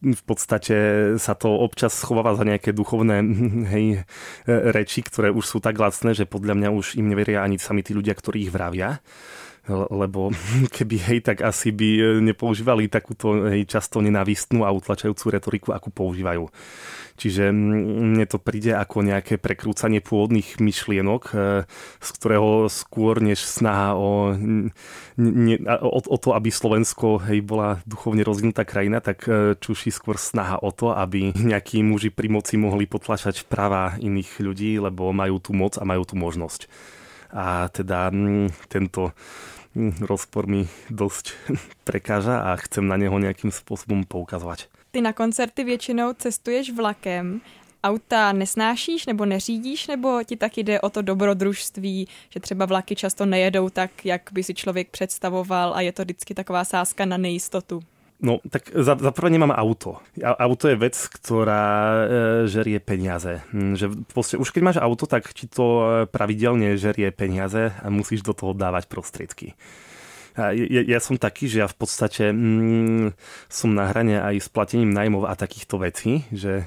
v 0.05 0.23
podstate 0.29 0.77
sa 1.17 1.33
to 1.33 1.49
občas 1.49 1.97
schováva 1.97 2.37
za 2.37 2.45
nejaké 2.45 2.77
duchovné 2.77 3.25
hej, 3.73 4.05
reči, 4.45 5.01
ktoré 5.01 5.33
už 5.33 5.49
sú 5.49 5.59
tak 5.65 5.81
lacné, 5.81 6.13
že 6.13 6.29
podľa 6.29 6.61
mňa 6.61 6.69
už 6.77 7.01
im 7.01 7.09
neveria 7.09 7.41
ani 7.41 7.57
sami 7.57 7.81
tí 7.81 7.97
ľudia, 7.97 8.13
ktorí 8.13 8.45
ich 8.45 8.53
vravia 8.53 9.01
lebo 9.69 10.29
keby 10.77 10.97
hej, 11.01 11.19
tak 11.25 11.41
asi 11.41 11.73
by 11.73 11.89
e, 11.97 12.03
nepoužívali 12.21 12.93
takúto 12.93 13.49
hej, 13.49 13.65
často 13.65 14.05
nenávistnú 14.05 14.69
a 14.69 14.75
utlačajúcu 14.75 15.25
retoriku, 15.33 15.69
akú 15.73 15.89
používajú. 15.89 16.49
Čiže 17.15 17.55
mne 17.55 18.27
to 18.27 18.43
príde 18.43 18.75
ako 18.75 19.07
nejaké 19.07 19.39
prekrúcanie 19.39 20.03
pôvodných 20.03 20.59
myšlienok, 20.59 21.23
e, 21.31 21.35
z 22.03 22.09
ktorého 22.21 22.67
skôr 22.67 23.23
než 23.23 23.41
snaha 23.41 23.95
o, 23.95 24.35
ne, 25.17 25.57
o, 25.81 26.01
o 26.03 26.17
to, 26.19 26.35
aby 26.35 26.51
Slovensko 26.51 27.23
hej, 27.31 27.41
bola 27.41 27.79
duchovne 27.87 28.27
rozvinutá 28.27 28.67
krajina, 28.67 28.99
tak 28.99 29.25
e, 29.31 29.55
čuší 29.57 29.95
skôr 29.95 30.19
snaha 30.19 30.59
o 30.61 30.75
to, 30.75 30.93
aby 30.93 31.31
nejakí 31.33 31.81
muži 31.87 32.11
pri 32.11 32.29
moci 32.29 32.59
mohli 32.59 32.85
potlačať 32.91 33.47
práva 33.47 33.95
iných 34.03 34.43
ľudí, 34.43 34.77
lebo 34.83 35.15
majú 35.15 35.39
tú 35.39 35.55
moc 35.55 35.79
a 35.79 35.87
majú 35.87 36.03
tú 36.03 36.19
možnosť. 36.19 36.67
A 37.35 37.69
teda 37.69 38.15
tento 38.69 39.11
rozpor 40.01 40.47
mi 40.47 40.71
dosť 40.91 41.35
prekáža 41.89 42.47
a 42.47 42.57
chcem 42.63 42.87
na 42.87 42.95
neho 42.95 43.19
nejakým 43.19 43.51
spôsobom 43.51 44.07
poukazovať. 44.07 44.71
Ty 44.95 45.03
na 45.03 45.13
koncerty 45.13 45.65
většinou 45.65 46.15
cestuješ 46.15 46.71
vlakem. 46.71 47.41
Auta 47.85 48.33
nesnášíš 48.33 49.07
nebo 49.07 49.25
neřídíš, 49.25 49.87
nebo 49.87 50.25
ti 50.25 50.37
tak 50.37 50.59
jde 50.59 50.81
o 50.81 50.91
to 50.91 51.03
dobrodružství, 51.03 52.09
že 52.31 52.41
třeba 52.41 52.67
vlaky 52.67 52.97
často 52.97 53.27
nejedou 53.27 53.69
tak, 53.69 54.05
jak 54.05 54.23
by 54.33 54.43
si 54.43 54.55
člověk 54.55 54.89
představoval 54.91 55.75
a 55.75 55.81
je 55.81 55.93
to 55.93 56.03
vždycky 56.03 56.35
taková 56.35 56.65
sázka 56.65 57.05
na 57.05 57.17
nejistotu? 57.17 57.83
No, 58.25 58.41
tak 58.49 58.73
za, 58.73 58.97
za 58.97 59.13
prvé 59.13 59.37
nemám 59.37 59.53
auto. 59.53 60.01
Auto 60.25 60.73
je 60.73 60.81
vec, 60.81 60.97
ktorá 60.97 61.69
e, 61.69 62.03
žerie 62.49 62.81
peniaze. 62.81 63.45
Hm, 63.53 63.77
že 63.77 63.93
proste, 64.09 64.41
už 64.41 64.49
keď 64.49 64.63
máš 64.65 64.79
auto, 64.81 65.05
tak 65.05 65.29
ti 65.37 65.45
to 65.45 65.67
e, 65.69 65.85
pravidelne 66.09 66.81
žerie 66.81 67.13
peniaze 67.13 67.77
a 67.77 67.87
musíš 67.93 68.25
do 68.25 68.33
toho 68.33 68.57
dávať 68.57 68.89
prostriedky 68.89 69.53
ja, 70.35 70.83
ja 70.83 70.99
som 70.99 71.15
taký, 71.15 71.47
že 71.47 71.63
ja 71.63 71.69
v 71.71 71.77
podstate 71.79 72.35
mm, 72.35 73.15
som 73.47 73.71
na 73.71 73.87
hrane 73.87 74.19
aj 74.19 74.43
s 74.43 74.49
platením 74.51 74.91
najmov 74.91 75.31
a 75.31 75.39
takýchto 75.39 75.79
vecí, 75.79 76.27
že 76.35 76.67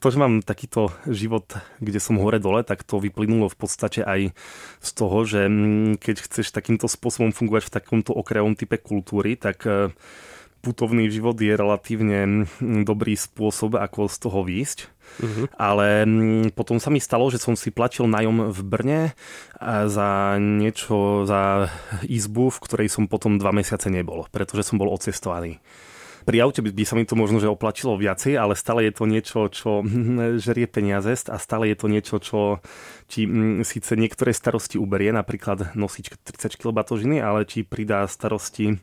to, 0.00 0.12
že 0.12 0.20
mám 0.20 0.44
takýto 0.44 0.92
život, 1.08 1.48
kde 1.80 1.96
som 1.96 2.20
hore-dole, 2.20 2.60
tak 2.64 2.84
to 2.84 3.00
vyplynulo 3.00 3.48
v 3.48 3.56
podstate 3.56 4.04
aj 4.04 4.36
z 4.80 4.90
toho, 4.96 5.18
že 5.24 5.48
mm, 5.48 6.00
keď 6.00 6.16
chceš 6.28 6.52
takýmto 6.52 6.88
spôsobom 6.88 7.32
fungovať 7.32 7.68
v 7.68 7.74
takomto 7.80 8.12
okrajovom 8.16 8.56
type 8.56 8.80
kultúry, 8.80 9.36
tak 9.36 9.64
e, 9.68 9.92
putovný 10.64 11.12
život 11.12 11.36
je 11.36 11.52
relatívne 11.52 12.48
mm, 12.56 12.88
dobrý 12.88 13.12
spôsob, 13.12 13.76
ako 13.76 14.08
z 14.08 14.16
toho 14.16 14.40
výjsť. 14.40 14.78
Uh-huh. 15.20 15.46
Ale 15.60 16.08
mm, 16.08 16.56
potom 16.56 16.80
sa 16.80 16.88
mi 16.88 16.98
stalo, 16.98 17.28
že 17.28 17.36
som 17.36 17.52
si 17.52 17.68
platil 17.68 18.08
nájom 18.08 18.48
v 18.48 18.60
Brne 18.64 19.00
za 19.60 20.40
niečo, 20.40 21.28
za 21.28 21.68
izbu, 22.08 22.48
v 22.48 22.62
ktorej 22.64 22.88
som 22.88 23.04
potom 23.04 23.36
dva 23.36 23.52
mesiace 23.52 23.92
nebol, 23.92 24.24
pretože 24.32 24.72
som 24.72 24.80
bol 24.80 24.88
odcestovaný. 24.88 25.60
Pri 26.24 26.40
aute 26.40 26.64
by, 26.64 26.72
by 26.72 26.84
sa 26.88 26.96
mi 26.96 27.04
to 27.04 27.20
možno 27.20 27.36
že 27.36 27.52
oplatilo 27.52 28.00
viacej, 28.00 28.40
ale 28.40 28.56
stále 28.56 28.88
je 28.88 28.92
to 28.96 29.04
niečo, 29.04 29.40
čo 29.52 29.84
žerie 30.44 30.64
peniaze 30.64 31.12
a 31.28 31.36
stále 31.36 31.68
je 31.70 31.76
to 31.76 31.86
niečo, 31.92 32.16
čo 32.16 32.64
ti 33.06 33.28
m, 33.28 33.64
síce 33.64 33.96
niektoré 33.96 34.32
starosti 34.32 34.78
uberie, 34.78 35.12
napríklad 35.12 35.76
nosiť 35.76 36.20
30 36.24 36.56
kg 36.56 36.72
batožiny, 36.72 37.22
ale 37.22 37.44
ti 37.44 37.62
pridá 37.62 38.06
starosti 38.08 38.80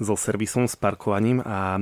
so 0.00 0.16
servisom, 0.16 0.68
s 0.68 0.76
parkovaním 0.76 1.40
a 1.44 1.80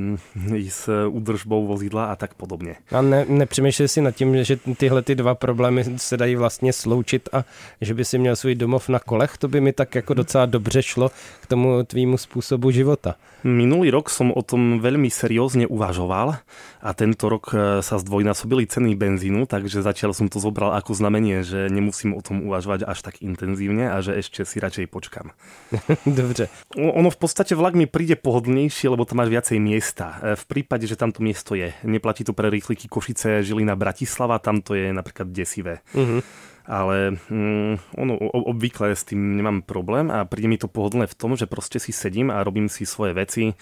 s 0.68 0.88
údržbou 0.88 1.66
vozidla 1.66 2.12
a 2.12 2.16
tak 2.16 2.34
podobně. 2.34 2.76
A 2.92 3.02
ne, 3.02 3.24
nepřemýšlej 3.28 3.88
si 3.88 4.00
nad 4.00 4.14
tím, 4.14 4.44
že 4.44 4.56
tyhle 4.76 5.02
ty 5.02 5.14
dva 5.14 5.34
problémy 5.34 5.84
se 5.96 6.16
dají 6.16 6.36
vlastně 6.36 6.72
sloučit 6.72 7.28
a 7.32 7.44
že 7.80 7.94
by 7.94 8.04
si 8.04 8.18
měl 8.18 8.36
svůj 8.36 8.54
domov 8.54 8.88
na 8.88 8.98
kolech, 8.98 9.38
to 9.38 9.48
by 9.48 9.60
mi 9.60 9.72
tak 9.72 9.94
jako 9.94 10.14
docela 10.14 10.46
dobře 10.46 10.82
šlo 10.82 11.10
k 11.40 11.46
tomu 11.46 11.84
tvýmu 11.84 12.18
způsobu 12.18 12.70
života. 12.70 13.14
Minulý 13.44 13.92
rok 13.92 14.08
som 14.08 14.32
o 14.32 14.40
tom 14.40 14.80
veľmi 14.80 15.12
seriózne 15.12 15.68
uvažoval 15.68 16.40
a 16.80 16.90
tento 16.96 17.28
rok 17.28 17.52
e, 17.52 17.84
sa 17.84 18.00
zdvojnásobili 18.00 18.64
ceny 18.64 18.96
benzínu, 18.96 19.44
takže 19.44 19.84
zatiaľ 19.84 20.16
som 20.16 20.32
to 20.32 20.40
zobral 20.40 20.72
ako 20.72 20.96
znamenie, 20.96 21.44
že 21.44 21.68
nemusím 21.84 22.16
o 22.16 22.24
tom 22.24 22.48
uvažovať 22.48 22.88
až 22.88 23.04
tak 23.04 23.20
intenzívne 23.20 23.92
a 23.92 24.00
že 24.00 24.16
ešte 24.16 24.48
si 24.48 24.56
radšej 24.56 24.88
počkam. 24.88 25.36
Dobře. 26.08 26.48
Ono 26.80 27.12
v 27.12 27.18
podstate 27.20 27.52
vlak 27.52 27.76
mi 27.76 27.84
príde 27.84 28.16
pohodlnejšie, 28.16 28.88
lebo 28.88 29.04
tam 29.04 29.20
máš 29.20 29.28
viacej 29.28 29.60
miesta. 29.60 30.16
E, 30.24 30.40
v 30.40 30.44
prípade, 30.48 30.88
že 30.88 30.96
tamto 30.96 31.20
miesto 31.20 31.52
je. 31.52 31.76
Neplatí 31.84 32.24
to 32.24 32.32
pre 32.32 32.48
rýchliky 32.48 32.88
Košice, 32.88 33.44
Žilina, 33.44 33.76
Bratislava, 33.76 34.40
tam 34.40 34.64
to 34.64 34.72
je 34.72 34.88
napríklad 34.88 35.28
desivé. 35.28 35.84
Uh-huh 35.92 36.24
ale 36.64 37.20
mm, 37.28 37.92
ono, 38.00 38.16
obvykle 38.32 38.96
s 38.96 39.04
tým 39.04 39.36
nemám 39.36 39.60
problém 39.60 40.08
a 40.08 40.24
príde 40.24 40.48
mi 40.48 40.56
to 40.56 40.64
pohodlné 40.64 41.04
v 41.04 41.12
tom, 41.12 41.36
že 41.36 41.44
proste 41.44 41.76
si 41.76 41.92
sedím 41.92 42.32
a 42.32 42.40
robím 42.40 42.72
si 42.72 42.88
svoje 42.88 43.12
veci, 43.12 43.52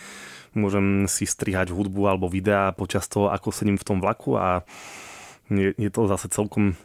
môžem 0.55 1.11
si 1.11 1.27
strihať 1.27 1.75
hudbu 1.75 2.07
alebo 2.07 2.31
videá 2.31 2.71
počas 2.71 3.11
toho, 3.11 3.35
ako 3.35 3.51
sedím 3.51 3.75
v 3.75 3.87
tom 3.87 3.99
vlaku 3.99 4.39
a 4.39 4.63
je, 5.51 5.75
je 5.75 5.91
to 5.91 6.07
zase 6.07 6.31
celkom 6.31 6.79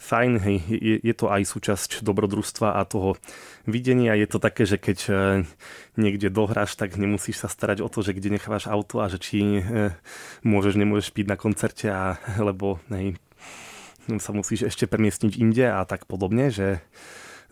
fajn, 0.00 0.32
hej, 0.40 0.58
je, 0.66 0.96
je 1.04 1.14
to 1.14 1.28
aj 1.28 1.44
súčasť 1.44 1.90
dobrodružstva 2.00 2.80
a 2.80 2.82
toho 2.88 3.20
videnia. 3.68 4.16
Je 4.16 4.24
to 4.24 4.40
také, 4.40 4.64
že 4.64 4.80
keď 4.80 4.98
e, 5.06 5.12
niekde 6.00 6.32
dohráš, 6.32 6.74
tak 6.80 6.96
nemusíš 6.96 7.44
sa 7.44 7.52
starať 7.52 7.84
o 7.84 7.88
to, 7.92 8.00
že 8.00 8.16
kde 8.16 8.40
nechávaš 8.40 8.64
auto 8.64 9.04
a 9.04 9.12
že 9.12 9.20
či 9.20 9.60
e, 9.60 9.92
môžeš, 10.40 10.80
nemôžeš 10.80 11.12
piť 11.12 11.26
na 11.28 11.36
koncerte, 11.36 11.92
a, 11.92 12.16
lebo 12.40 12.80
hej, 12.88 13.20
sa 14.16 14.32
musíš 14.32 14.72
ešte 14.72 14.88
premiestniť 14.88 15.36
inde 15.36 15.68
a 15.68 15.84
tak 15.84 16.08
podobne, 16.08 16.48
že 16.48 16.80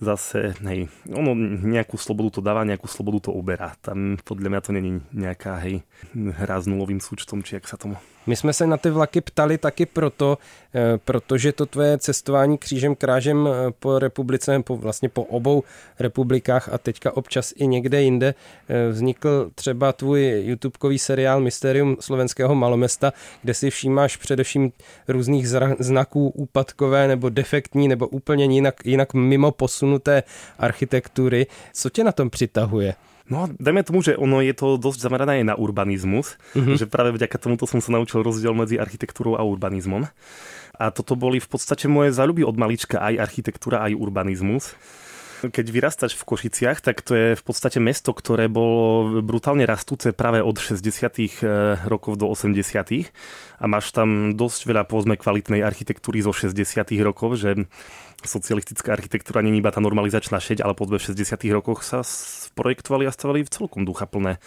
zase, 0.00 0.56
hej, 0.64 0.88
ono 1.12 1.36
nejakú 1.68 2.00
slobodu 2.00 2.38
to 2.38 2.40
dáva, 2.40 2.64
nejakú 2.64 2.88
slobodu 2.88 3.28
to 3.28 3.36
uberá. 3.36 3.76
Tam 3.84 4.16
podľa 4.24 4.48
mňa 4.56 4.60
to 4.64 4.70
není 4.72 4.90
nejaká, 5.12 5.60
hej, 5.68 5.84
hra 6.16 6.64
s 6.64 6.66
nulovým 6.66 7.04
súčtom, 7.04 7.44
či 7.44 7.60
jak 7.60 7.68
sa 7.68 7.76
tomu 7.76 8.00
my 8.28 8.36
jsme 8.36 8.52
se 8.52 8.66
na 8.66 8.76
ty 8.76 8.90
vlaky 8.90 9.20
ptali 9.20 9.58
taky 9.58 9.86
proto, 9.86 10.38
eh, 10.74 10.98
protože 11.04 11.52
to 11.52 11.66
tvoje 11.66 11.98
cestování 11.98 12.58
křížem 12.58 12.94
krážem 12.94 13.48
eh, 13.48 13.70
po 13.78 13.98
republice, 13.98 14.62
po, 14.62 14.76
vlastně 14.76 15.08
po 15.08 15.22
obou 15.22 15.62
republikách 15.98 16.68
a 16.72 16.78
teďka 16.78 17.16
občas 17.16 17.52
i 17.56 17.66
někde 17.66 18.02
jinde 18.02 18.34
eh, 18.68 18.88
vznikl 18.88 19.50
třeba 19.54 19.92
tvůj 19.92 20.42
YouTubekový 20.46 20.98
seriál 20.98 21.40
Mysterium 21.40 21.96
slovenského 22.00 22.54
malomesta, 22.54 23.12
kde 23.42 23.54
si 23.54 23.70
všímáš 23.70 24.16
především 24.16 24.72
různých 25.08 25.48
znaků 25.78 26.28
úpadkové 26.28 27.08
nebo 27.08 27.28
defektní 27.28 27.88
nebo 27.88 28.08
úplně 28.08 28.44
jinak, 28.44 28.74
jinak 28.84 29.14
mimo 29.14 29.52
posunuté 29.52 30.22
architektury. 30.58 31.46
Co 31.72 31.90
tě 31.90 32.04
na 32.04 32.12
tom 32.12 32.30
přitahuje? 32.30 32.94
No, 33.28 33.44
dajme 33.60 33.84
tomu, 33.84 34.00
že 34.00 34.16
ono 34.16 34.40
je 34.40 34.56
to 34.56 34.80
dosť 34.80 35.04
zamerané 35.04 35.44
aj 35.44 35.52
na 35.52 35.54
urbanizmus, 35.54 36.40
mm-hmm. 36.56 36.76
že 36.80 36.88
práve 36.88 37.12
vďaka 37.12 37.36
tomuto 37.36 37.68
som 37.68 37.84
sa 37.84 37.92
naučil 37.92 38.24
rozdiel 38.24 38.56
medzi 38.56 38.80
architektúrou 38.80 39.36
a 39.36 39.44
urbanizmom. 39.44 40.08
A 40.78 40.84
toto 40.88 41.12
boli 41.12 41.36
v 41.36 41.48
podstate 41.50 41.90
moje 41.90 42.16
záľuby 42.16 42.46
od 42.46 42.56
malička, 42.56 43.04
aj 43.04 43.20
architektúra, 43.20 43.84
aj 43.84 43.98
urbanizmus. 43.98 44.72
Keď 45.38 45.66
vyrastáš 45.70 46.18
v 46.18 46.26
Košiciach, 46.26 46.82
tak 46.82 46.98
to 47.06 47.14
je 47.14 47.28
v 47.38 47.42
podstate 47.46 47.78
mesto, 47.78 48.10
ktoré 48.10 48.50
bolo 48.50 49.22
brutálne 49.22 49.62
rastúce 49.62 50.10
práve 50.10 50.42
od 50.42 50.58
60. 50.58 51.46
Eh, 51.46 51.78
rokov 51.86 52.18
do 52.18 52.26
80. 52.26 53.06
A 53.62 53.64
máš 53.70 53.94
tam 53.94 54.34
dosť 54.34 54.66
veľa, 54.66 54.82
povedzme, 54.90 55.14
kvalitnej 55.14 55.62
architektúry 55.62 56.26
zo 56.26 56.34
60. 56.34 56.98
rokov, 57.06 57.38
že 57.38 57.54
socialistická 58.24 58.94
architektúra 58.94 59.44
není 59.44 59.62
iba 59.62 59.70
tá 59.70 59.78
normalizačná 59.78 60.42
šeť, 60.42 60.66
ale 60.66 60.74
po 60.74 60.88
v 60.88 60.98
60. 60.98 61.38
rokoch 61.54 61.86
sa 61.86 62.02
projektovali 62.58 63.06
a 63.06 63.14
stavali 63.14 63.46
v 63.46 63.52
celkom 63.52 63.86
duchaplné 63.86 64.42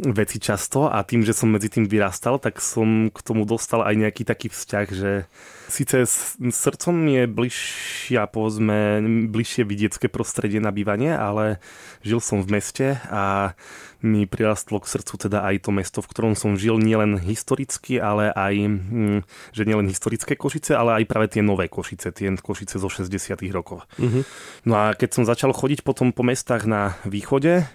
veci 0.00 0.40
často 0.40 0.88
a 0.88 1.04
tým, 1.04 1.20
že 1.20 1.36
som 1.36 1.52
medzi 1.52 1.68
tým 1.68 1.84
vyrastal, 1.84 2.40
tak 2.40 2.64
som 2.64 3.12
k 3.12 3.18
tomu 3.20 3.44
dostal 3.44 3.84
aj 3.84 3.94
nejaký 3.96 4.22
taký 4.24 4.48
vzťah, 4.48 4.86
že 4.88 5.28
síce 5.70 6.08
srdcom 6.50 6.96
je 7.06 7.22
bližšia, 7.30 8.26
povedzme, 8.26 9.00
bližšie 9.30 9.62
vidiecké 9.68 10.10
prostredie 10.10 10.58
na 10.58 10.74
bývanie, 10.74 11.14
ale 11.14 11.62
žil 12.02 12.18
som 12.18 12.42
v 12.42 12.58
meste 12.58 12.86
a 13.06 13.54
mi 14.00 14.24
prirastlo 14.24 14.80
k 14.80 14.88
srdcu 14.88 15.28
teda 15.28 15.44
aj 15.44 15.68
to 15.68 15.70
mesto, 15.76 16.00
v 16.00 16.10
ktorom 16.10 16.32
som 16.32 16.56
žil 16.56 16.80
nielen 16.80 17.20
historicky, 17.20 18.00
ale 18.00 18.32
aj, 18.32 18.54
hm, 18.56 19.20
že 19.52 19.62
nielen 19.68 19.92
historické 19.92 20.34
Košice, 20.34 20.72
ale 20.72 21.00
aj 21.00 21.04
práve 21.04 21.28
tie 21.28 21.44
nové 21.44 21.68
Košice, 21.68 22.08
tie 22.08 22.32
Košice 22.40 22.80
zo 22.80 22.88
60 22.88 23.36
rokov. 23.52 23.84
Mm-hmm. 24.00 24.22
No 24.64 24.74
a 24.74 24.96
keď 24.96 25.20
som 25.20 25.24
začal 25.28 25.52
chodiť 25.52 25.84
potom 25.84 26.16
po 26.16 26.24
mestách 26.24 26.64
na 26.64 26.96
východe, 27.04 27.68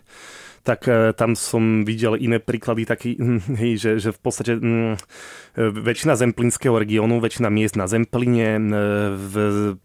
tak 0.66 0.90
e, 0.90 1.14
tam 1.14 1.38
som 1.38 1.86
videl 1.86 2.18
iné 2.18 2.42
príklady 2.42 2.90
taký, 2.90 3.14
hm, 3.22 3.54
hej, 3.62 3.72
že, 3.78 3.92
že 4.02 4.10
v 4.10 4.20
podstate 4.20 4.58
hm, 4.58 4.98
väčšina 5.56 6.18
zemplínskeho 6.18 6.76
regiónu, 6.76 7.22
väčšina 7.22 7.48
miest 7.54 7.78
na 7.78 7.88
Zempline 7.88 8.60
v, 9.16 9.36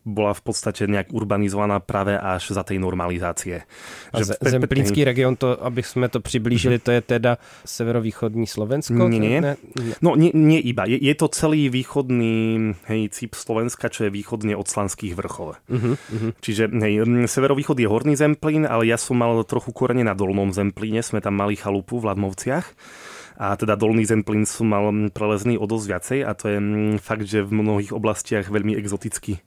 bola 0.02 0.32
v 0.34 0.42
podstate 0.42 0.88
nejak 0.90 1.14
urbanizovaná 1.14 1.78
práve 1.78 2.18
až 2.18 2.56
za 2.56 2.66
tej 2.66 2.82
normalizácie. 2.82 3.62
A 4.10 4.24
že 4.24 4.34
Zemplínský 4.40 5.06
región, 5.06 5.38
to, 5.38 5.54
aby 5.62 5.84
sme 5.84 6.10
to 6.10 6.18
přiblížili, 6.18 6.82
to 6.82 6.90
je 6.90 7.02
teda 7.04 7.38
severovýchodní 7.62 8.50
Slovensko? 8.50 9.06
Nie, 9.06 9.20
nie. 9.20 9.38
Ne? 9.38 9.54
No 10.02 10.18
nie, 10.18 10.34
nie 10.34 10.58
iba. 10.58 10.90
Je, 10.90 10.98
je 10.98 11.14
to 11.14 11.30
celý 11.30 11.70
východný 11.70 12.74
hej, 12.90 13.14
cíp 13.14 13.38
Slovenska, 13.38 13.92
čo 13.92 14.08
je 14.08 14.10
východne 14.10 14.58
od 14.58 14.66
Slanských 14.66 15.14
vrchov. 15.14 15.60
Uh-huh, 15.70 15.94
uh-huh. 15.94 16.30
Čiže 16.42 16.66
hej, 16.66 17.06
severovýchod 17.30 17.78
je 17.78 17.86
Horný 17.86 18.14
Zemplín, 18.18 18.66
ale 18.66 18.90
ja 18.90 18.98
som 18.98 19.18
mal 19.18 19.38
trochu 19.46 19.70
korene 19.70 20.02
na 20.02 20.18
Dolnom 20.18 20.50
Zemplín 20.50 20.69
Zemplíne, 20.70 21.02
sme 21.02 21.18
tam 21.18 21.34
mali 21.34 21.58
chalupu 21.58 21.98
v 21.98 22.14
Ladmovciach 22.14 22.62
a 23.42 23.58
teda 23.58 23.74
Dolný 23.74 24.06
Zemplín 24.06 24.46
som 24.46 24.70
mal 24.70 24.86
prelezný 25.10 25.58
o 25.58 25.66
dosť 25.66 25.86
viacej 25.90 26.18
a 26.22 26.30
to 26.38 26.46
je 26.46 26.58
fakt, 27.02 27.26
že 27.26 27.42
v 27.42 27.58
mnohých 27.58 27.90
oblastiach 27.90 28.46
veľmi 28.46 28.78
exotický 28.78 29.42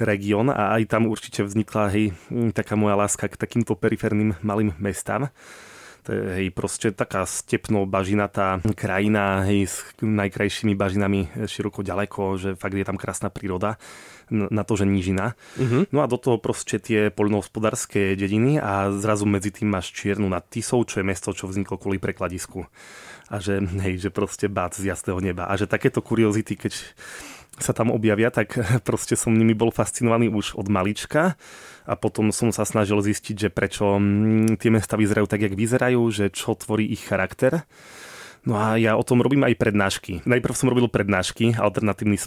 región 0.00 0.48
a 0.48 0.72
aj 0.80 0.88
tam 0.88 1.04
určite 1.04 1.44
vznikla 1.44 1.92
hej, 1.92 2.16
taká 2.56 2.80
moja 2.80 2.96
láska 2.96 3.28
k 3.28 3.36
takýmto 3.36 3.76
periférnym 3.76 4.40
malým 4.40 4.72
mestám. 4.80 5.28
To 6.04 6.12
je 6.12 6.22
hej, 6.36 6.46
proste 6.52 6.92
taká 6.92 7.24
stepno 7.24 7.88
bažinatá 7.88 8.60
krajina 8.76 9.40
hej, 9.48 9.72
s 9.72 9.76
najkrajšími 10.04 10.76
bažinami 10.76 11.32
široko 11.48 11.80
ďaleko, 11.80 12.36
že 12.36 12.48
fakt 12.60 12.76
je 12.76 12.84
tam 12.84 13.00
krásna 13.00 13.32
príroda 13.32 13.80
na 14.30 14.64
to, 14.64 14.76
že 14.76 14.88
nížina. 14.88 15.36
Uh-huh. 15.56 15.84
No 15.92 16.04
a 16.04 16.08
do 16.08 16.16
toho 16.16 16.40
proste 16.40 16.80
tie 16.80 17.12
poľnohospodárske 17.12 18.16
dediny 18.16 18.56
a 18.56 18.92
zrazu 18.92 19.28
medzi 19.28 19.52
tým 19.52 19.72
máš 19.72 19.92
Čiernu 19.92 20.28
nad 20.28 20.44
Tisou, 20.48 20.84
čo 20.84 21.00
je 21.00 21.08
mesto, 21.08 21.36
čo 21.36 21.48
vzniklo 21.48 21.76
kvôli 21.76 22.00
prekladisku. 22.00 22.64
A 23.32 23.40
že, 23.40 23.60
hej, 23.60 24.00
že 24.00 24.10
proste 24.12 24.48
bát 24.52 24.76
z 24.76 24.92
jasného 24.92 25.20
neba. 25.20 25.48
A 25.48 25.56
že 25.56 25.68
takéto 25.68 26.04
kuriozity, 26.04 26.56
keď 26.56 26.72
sa 27.58 27.72
tam 27.76 27.94
objavia, 27.94 28.30
tak 28.34 28.58
proste 28.88 29.14
som 29.14 29.34
nimi 29.34 29.54
bol 29.54 29.70
fascinovaný 29.70 30.30
už 30.30 30.58
od 30.58 30.66
malička 30.66 31.38
a 31.84 31.94
potom 31.94 32.32
som 32.32 32.50
sa 32.50 32.64
snažil 32.64 32.98
zistiť, 32.98 33.36
že 33.36 33.48
prečo 33.52 34.00
mm, 34.00 34.58
tie 34.58 34.72
mesta 34.72 34.96
vyzerajú 34.96 35.26
tak, 35.28 35.44
jak 35.44 35.54
vyzerajú, 35.54 36.02
že 36.10 36.32
čo 36.32 36.56
tvorí 36.56 36.88
ich 36.88 37.04
charakter. 37.04 37.68
No 38.44 38.60
a 38.60 38.76
ja 38.76 38.92
o 38.92 39.00
tom 39.00 39.24
robím 39.24 39.40
aj 39.48 39.56
prednášky. 39.56 40.20
Najprv 40.28 40.52
som 40.52 40.68
robil 40.68 40.84
prednášky, 40.92 41.56
alternatívny 41.56 42.20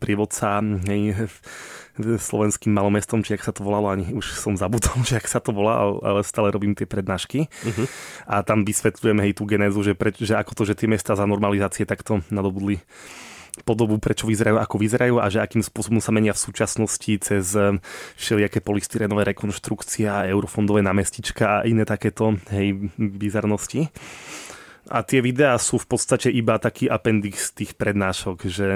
prievodca 0.00 0.64
hej, 0.88 1.28
slovenským 2.28 2.72
malomestom, 2.72 3.20
či 3.20 3.36
ak 3.36 3.44
sa 3.44 3.52
to 3.52 3.60
volalo, 3.68 3.92
ani 3.92 4.16
už 4.16 4.32
som 4.32 4.56
zabudol, 4.56 4.96
či 5.08 5.20
ak 5.20 5.28
sa 5.28 5.44
to 5.44 5.52
volá, 5.52 5.92
ale 6.00 6.24
stále 6.24 6.48
robím 6.48 6.72
tie 6.72 6.88
prednášky. 6.88 7.52
Uh-huh. 7.52 7.84
A 8.24 8.40
tam 8.40 8.64
vysvetľujem 8.64 9.20
hej 9.20 9.32
tú 9.36 9.44
genézu, 9.44 9.84
že, 9.84 9.92
pre, 9.92 10.08
že 10.16 10.40
ako 10.40 10.56
to, 10.56 10.62
že 10.64 10.78
tie 10.78 10.88
mesta 10.88 11.12
za 11.12 11.28
normalizácie 11.28 11.84
takto 11.84 12.24
nadobudli 12.32 12.80
podobu, 13.62 13.98
prečo 14.02 14.26
vyzerajú, 14.26 14.58
ako 14.58 14.76
vyzerajú 14.78 15.14
a 15.22 15.26
že 15.30 15.42
akým 15.42 15.62
spôsobom 15.62 16.02
sa 16.02 16.14
menia 16.14 16.34
v 16.34 16.42
súčasnosti 16.42 17.12
cez 17.22 17.46
všelijaké 18.18 18.62
polystyrenové 18.62 19.32
rekonštrukcie 19.34 20.06
a 20.10 20.28
eurofondové 20.28 20.82
námestička 20.82 21.62
a 21.62 21.64
iné 21.64 21.86
takéto 21.86 22.36
hej, 22.50 22.90
bizarnosti. 22.96 23.88
A 24.88 25.04
tie 25.04 25.20
videá 25.20 25.52
sú 25.60 25.76
v 25.76 25.84
podstate 25.84 26.32
iba 26.32 26.56
taký 26.56 26.88
appendix 26.88 27.52
tých 27.52 27.76
prednášok, 27.76 28.48
že 28.48 28.72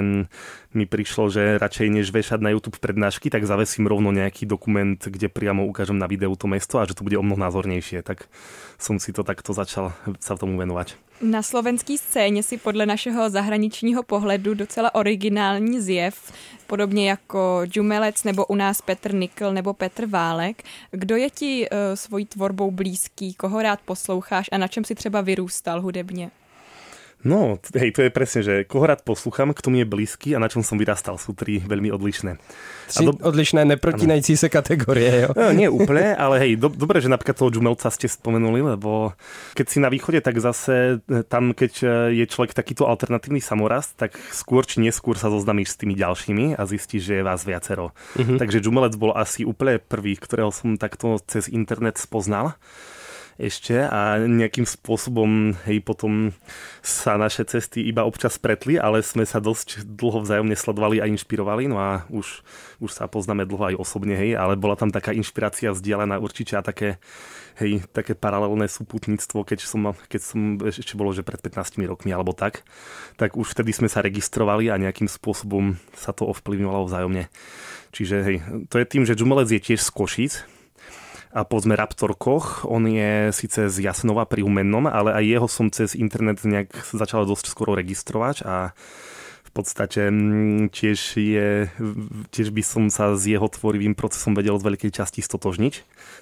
mi 0.69 0.85
prišlo, 0.85 1.33
že 1.33 1.57
radšej 1.57 1.89
než 1.89 2.13
vešať 2.13 2.37
na 2.37 2.53
YouTube 2.53 2.77
prednášky, 2.77 3.33
tak 3.33 3.49
zavesím 3.49 3.89
rovno 3.89 4.13
nejaký 4.13 4.45
dokument, 4.45 5.01
kde 5.01 5.25
priamo 5.25 5.65
ukážem 5.65 5.97
na 5.97 6.05
videu 6.05 6.29
to 6.37 6.45
mesto 6.45 6.77
a 6.77 6.85
že 6.85 6.93
to 6.93 7.01
bude 7.01 7.17
o 7.17 7.25
mnoho 7.25 7.41
názornejšie. 7.41 8.05
Tak 8.05 8.29
som 8.77 9.01
si 9.01 9.09
to 9.09 9.25
takto 9.25 9.57
začal 9.57 9.89
sa 10.21 10.37
tomu 10.37 10.61
venovať. 10.61 11.01
Na 11.21 11.41
slovenské 11.41 11.97
scéně 11.97 12.43
si 12.43 12.57
podle 12.57 12.85
našeho 12.85 13.29
zahraničního 13.29 14.03
pohledu 14.03 14.53
docela 14.53 14.95
originální 14.95 15.81
zjev, 15.81 16.31
podobně 16.67 17.09
jako 17.09 17.61
Džumelec 17.65 18.23
nebo 18.23 18.45
u 18.45 18.55
nás 18.55 18.81
Petr 18.81 19.13
Nikl 19.13 19.53
nebo 19.53 19.73
Petr 19.73 20.05
Válek. 20.05 20.63
Kdo 20.91 21.15
je 21.15 21.29
ti 21.29 21.69
uh, 21.69 21.77
svojí 21.95 22.25
tvorbou 22.25 22.71
blízký, 22.71 23.33
koho 23.33 23.61
rád 23.61 23.79
posloucháš 23.85 24.49
a 24.51 24.57
na 24.57 24.67
čem 24.67 24.83
si 24.83 24.95
třeba 24.95 25.21
vyrůstal 25.21 25.81
hudebně? 25.81 26.31
No, 27.23 27.55
hej, 27.71 27.95
to 27.95 28.03
je 28.03 28.11
presne, 28.11 28.41
že 28.43 28.53
koho 28.67 28.83
rád 28.83 29.07
poslúcham, 29.07 29.55
kto 29.55 29.71
mi 29.71 29.79
je 29.79 29.87
blízky 29.87 30.35
a 30.35 30.43
na 30.43 30.51
čom 30.51 30.59
som 30.59 30.75
vyrastal, 30.75 31.15
sú 31.15 31.31
tri 31.31 31.63
veľmi 31.63 31.87
odlišné. 31.87 32.35
Tři 32.91 33.03
do... 33.07 33.15
odlišné, 33.15 33.63
neprotinající 33.63 34.35
sa 34.35 34.51
kategórie, 34.51 35.27
jo? 35.27 35.29
No, 35.31 35.55
nie 35.55 35.71
úplne, 35.71 36.11
ale 36.19 36.43
hej, 36.43 36.51
do, 36.59 36.67
dobre, 36.67 36.99
že 36.99 37.07
napríklad 37.07 37.39
toho 37.39 37.47
Džumelca 37.47 37.87
ste 37.95 38.11
spomenuli, 38.11 38.75
lebo 38.75 39.15
keď 39.55 39.65
si 39.71 39.79
na 39.79 39.87
východe, 39.87 40.19
tak 40.19 40.35
zase 40.43 40.99
e, 40.99 41.23
tam, 41.23 41.55
keď 41.55 41.71
e, 41.79 41.87
je 42.19 42.25
človek 42.27 42.51
takýto 42.51 42.91
alternatívny 42.91 43.39
samorast, 43.39 43.95
tak 43.95 44.19
skôr 44.35 44.67
či 44.67 44.83
neskôr 44.83 45.15
sa 45.15 45.31
zoznámiš 45.31 45.73
s 45.73 45.79
tými 45.79 45.95
ďalšími 45.95 46.59
a 46.59 46.61
zistíš, 46.67 47.07
že 47.07 47.13
je 47.19 47.23
vás 47.23 47.47
viacero. 47.47 47.95
Uh-huh. 48.19 48.35
Takže 48.35 48.59
Džumelec 48.59 48.99
bol 48.99 49.15
asi 49.15 49.47
úplne 49.47 49.79
prvý, 49.79 50.19
ktorého 50.19 50.51
som 50.51 50.75
takto 50.75 51.23
cez 51.23 51.47
internet 51.47 51.95
spoznal 51.95 52.59
ešte 53.37 53.81
a 53.81 54.21
nejakým 54.21 54.65
spôsobom 54.65 55.57
hej, 55.65 55.81
potom 55.81 56.31
sa 56.85 57.17
naše 57.17 57.45
cesty 57.49 57.81
iba 57.85 58.05
občas 58.05 58.37
pretli, 58.37 58.77
ale 58.77 59.01
sme 59.01 59.25
sa 59.25 59.41
dosť 59.41 59.85
dlho 59.87 60.21
vzájomne 60.21 60.53
sledovali 60.53 61.01
a 61.01 61.09
inšpirovali, 61.09 61.65
no 61.65 61.81
a 61.81 62.05
už, 62.13 62.45
už 62.77 62.91
sa 62.93 63.09
poznáme 63.09 63.49
dlho 63.49 63.73
aj 63.73 63.79
osobne, 63.79 64.13
hej, 64.13 64.37
ale 64.37 64.53
bola 64.59 64.77
tam 64.77 64.93
taká 64.93 65.11
inšpirácia 65.15 65.73
vzdialená 65.73 66.21
určite 66.21 66.53
a 66.55 66.65
také, 66.65 67.01
hej, 67.57 67.81
také 67.89 68.13
paralelné 68.13 68.69
súputníctvo, 68.69 69.41
keď 69.41 69.59
som, 69.65 69.97
keď 70.07 70.21
som 70.21 70.39
ešte 70.61 70.93
bolo, 70.93 71.09
že 71.09 71.25
pred 71.25 71.41
15 71.41 71.81
rokmi 71.89 72.13
alebo 72.13 72.37
tak, 72.37 72.61
tak 73.17 73.33
už 73.33 73.57
vtedy 73.57 73.73
sme 73.73 73.89
sa 73.89 74.05
registrovali 74.05 74.69
a 74.69 74.77
nejakým 74.77 75.09
spôsobom 75.09 75.81
sa 75.97 76.13
to 76.13 76.29
ovplyvňovalo 76.29 76.85
vzájomne. 76.85 77.25
Čiže 77.93 78.15
hej, 78.25 78.37
to 78.69 78.81
je 78.81 78.89
tým, 78.89 79.05
že 79.05 79.13
Džumelec 79.13 79.49
je 79.53 79.61
tiež 79.61 79.81
z 79.81 79.89
Košic, 79.93 80.33
a 81.33 81.41
povedzme 81.41 81.73
Raptor 81.73 82.13
Koch. 82.13 82.61
On 82.69 82.85
je 82.85 83.33
síce 83.33 83.57
z 83.57 83.75
Jasnova 83.81 84.29
pri 84.29 84.45
Umennom, 84.45 84.85
ale 84.85 85.17
aj 85.17 85.23
jeho 85.25 85.47
som 85.49 85.67
cez 85.73 85.97
internet 85.97 86.45
nejak 86.45 86.69
začal 86.93 87.25
dosť 87.25 87.49
skoro 87.49 87.73
registrovať 87.73 88.45
a 88.45 88.77
v 89.43 89.51
podstate 89.51 90.09
mm, 90.09 90.73
tiež, 90.73 90.99
je, 91.17 91.69
tiež 92.33 92.49
by 92.53 92.63
som 92.65 92.89
sa 92.93 93.13
s 93.17 93.25
jeho 93.25 93.45
tvorivým 93.45 93.93
procesom 93.93 94.33
vedel 94.37 94.57
z 94.57 94.65
veľkej 94.65 94.91
časti 94.93 95.21
stotožniť. 95.21 95.73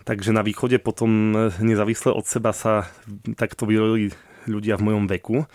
Takže 0.08 0.36
na 0.36 0.44
východe 0.44 0.80
potom 0.80 1.36
nezávisle 1.60 2.12
od 2.12 2.28
seba 2.28 2.56
sa 2.56 2.88
takto 3.36 3.68
vyrojili 3.68 4.16
ľudia 4.50 4.78
v 4.78 4.86
mojom 4.92 5.06
veku. 5.10 5.46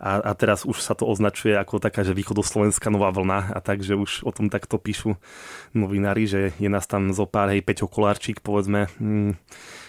A, 0.00 0.20
a 0.20 0.32
teraz 0.36 0.68
už 0.68 0.80
sa 0.82 0.92
to 0.92 1.08
označuje 1.08 1.56
ako 1.56 1.80
taká, 1.80 2.04
že 2.04 2.16
východoslovenská 2.16 2.92
nová 2.92 3.08
vlna. 3.14 3.56
A 3.56 3.58
takže 3.64 3.96
už 3.96 4.26
o 4.26 4.32
tom 4.34 4.52
takto 4.52 4.76
píšu 4.76 5.16
novinári, 5.72 6.28
že 6.28 6.52
je 6.60 6.68
nás 6.68 6.84
tam 6.84 7.14
zo 7.14 7.24
pár, 7.24 7.54
hej, 7.54 7.64
Peťo 7.64 7.88
Kolárčík, 7.88 8.44
povedzme, 8.44 8.90
mm, 9.00 9.38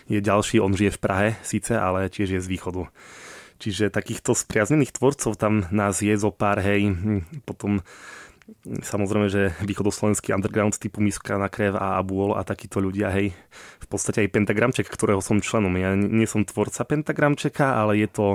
je 0.07 0.19
ďalší, 0.21 0.61
on 0.61 0.77
žije 0.77 0.95
v 0.95 1.01
Prahe 1.01 1.27
síce, 1.41 1.75
ale 1.75 2.07
tiež 2.07 2.37
je 2.37 2.41
z 2.41 2.47
východu. 2.47 2.87
Čiže 3.55 3.87
takýchto 3.87 4.35
spriaznených 4.35 4.99
tvorcov 4.99 5.39
tam 5.39 5.63
nás 5.71 6.03
je 6.03 6.11
zo 6.19 6.29
pár, 6.29 6.59
hej, 6.59 6.91
mm, 6.91 7.47
potom 7.47 7.81
Samozrejme, 8.65 9.25
že 9.25 9.57
východoslovenský 9.65 10.29
underground 10.29 10.77
typu 10.77 11.01
Miska 11.01 11.41
na 11.41 11.49
krev 11.49 11.73
a 11.73 11.97
Abuol 11.97 12.37
a 12.37 12.45
takíto 12.45 12.77
ľudia, 12.77 13.09
hej, 13.09 13.33
v 13.81 13.87
podstate 13.89 14.21
aj 14.21 14.33
Pentagramček, 14.37 14.85
ktorého 14.85 15.17
som 15.17 15.41
členom. 15.41 15.73
Ja 15.77 15.97
nie 15.97 16.29
som 16.29 16.45
tvorca 16.45 16.85
Pentagramčeka, 16.85 17.73
ale 17.73 18.05
je 18.05 18.09
to 18.09 18.27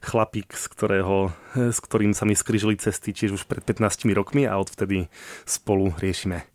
chlapík, 0.00 0.56
z 0.56 0.66
ktorého, 0.72 1.36
s 1.52 1.78
ktorým 1.84 2.16
sa 2.16 2.24
mi 2.24 2.32
skrižili 2.32 2.80
cesty 2.80 3.12
tiež 3.12 3.36
už 3.36 3.44
pred 3.44 3.60
15 3.60 4.08
rokmi 4.16 4.48
a 4.48 4.56
odvtedy 4.56 5.12
spolu 5.44 5.92
riešime 6.00 6.51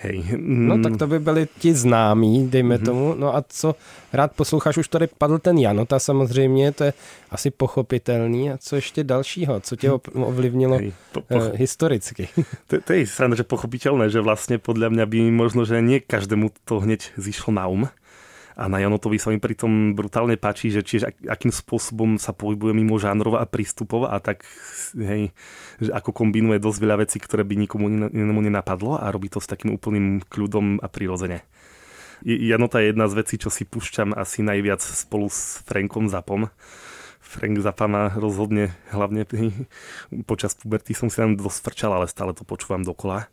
Hej. 0.00 0.38
No 0.38 0.78
tak 0.82 0.96
to 0.96 1.06
by 1.06 1.18
byli 1.18 1.48
ti 1.58 1.74
známí, 1.74 2.46
dejme 2.46 2.78
mm-hmm. 2.78 2.84
tomu. 2.84 3.14
No 3.14 3.36
a 3.36 3.44
co 3.48 3.74
rád 4.12 4.32
posloucháš, 4.32 4.76
už 4.76 4.88
tady 4.88 5.06
padl 5.18 5.38
ten 5.38 5.58
Janota 5.58 5.98
samozřejmě, 5.98 6.72
to 6.72 6.84
je 6.84 6.92
asi 7.30 7.50
pochopitelný. 7.50 8.50
A 8.50 8.58
co 8.58 8.76
ještě 8.76 9.04
dalšího? 9.04 9.60
Co 9.60 9.76
tě 9.76 9.90
ovlivnilo 10.14 10.78
Hej, 10.78 10.92
po, 11.12 11.20
po, 11.20 11.34
eh, 11.34 11.56
historicky? 11.56 12.28
To, 12.68 12.80
to 12.80 12.92
je 12.92 13.06
že 13.08 13.44
pochopiteľné, 13.48 14.12
že 14.12 14.20
vlastne 14.20 14.60
podľa 14.60 14.92
mňa 14.92 15.04
by 15.08 15.18
možno, 15.32 15.64
že 15.64 15.80
nie 15.80 16.04
každému 16.04 16.52
to 16.68 16.84
hneď 16.84 17.16
zišlo 17.16 17.52
na 17.52 17.64
um. 17.64 17.88
A 18.58 18.66
na 18.66 18.82
Janotovi 18.82 19.22
sa 19.22 19.30
mi 19.30 19.38
pritom 19.38 19.94
brutálne 19.94 20.34
páči, 20.34 20.74
že 20.74 20.82
čiže 20.82 21.14
akým 21.30 21.54
spôsobom 21.54 22.18
sa 22.18 22.34
pohybuje 22.34 22.74
mimo 22.74 22.98
žánrov 22.98 23.38
a 23.38 23.46
prístupov 23.46 24.10
a 24.10 24.18
tak, 24.18 24.42
hej, 24.98 25.30
že 25.78 25.90
ako 25.94 26.10
kombinuje 26.10 26.58
dosť 26.58 26.78
veľa 26.82 26.96
vecí, 27.06 27.22
ktoré 27.22 27.46
by 27.46 27.54
nikomu 27.54 27.86
inému 28.10 28.42
nenapadlo 28.42 28.98
a 28.98 29.14
robí 29.14 29.30
to 29.30 29.38
s 29.38 29.46
takým 29.46 29.78
úplným 29.78 30.26
kľudom 30.26 30.82
a 30.82 30.90
prirodzene. 30.90 31.46
Janota 32.26 32.82
je 32.82 32.90
jedna 32.90 33.06
z 33.06 33.14
vecí, 33.14 33.38
čo 33.38 33.46
si 33.46 33.62
púšťam 33.62 34.10
asi 34.10 34.42
najviac 34.42 34.82
spolu 34.82 35.30
s 35.30 35.62
Frankom 35.62 36.10
Zapom. 36.10 36.50
Frank 37.22 37.60
Zappa 37.60 37.86
ma 37.86 38.10
rozhodne, 38.10 38.74
hlavne 38.90 39.22
počas 40.24 40.56
puberty 40.56 40.98
som 40.98 41.12
si 41.12 41.20
tam 41.20 41.36
dosť 41.36 41.84
ale 41.86 42.08
stále 42.08 42.32
to 42.34 42.42
počúvam 42.42 42.82
dokola. 42.82 43.28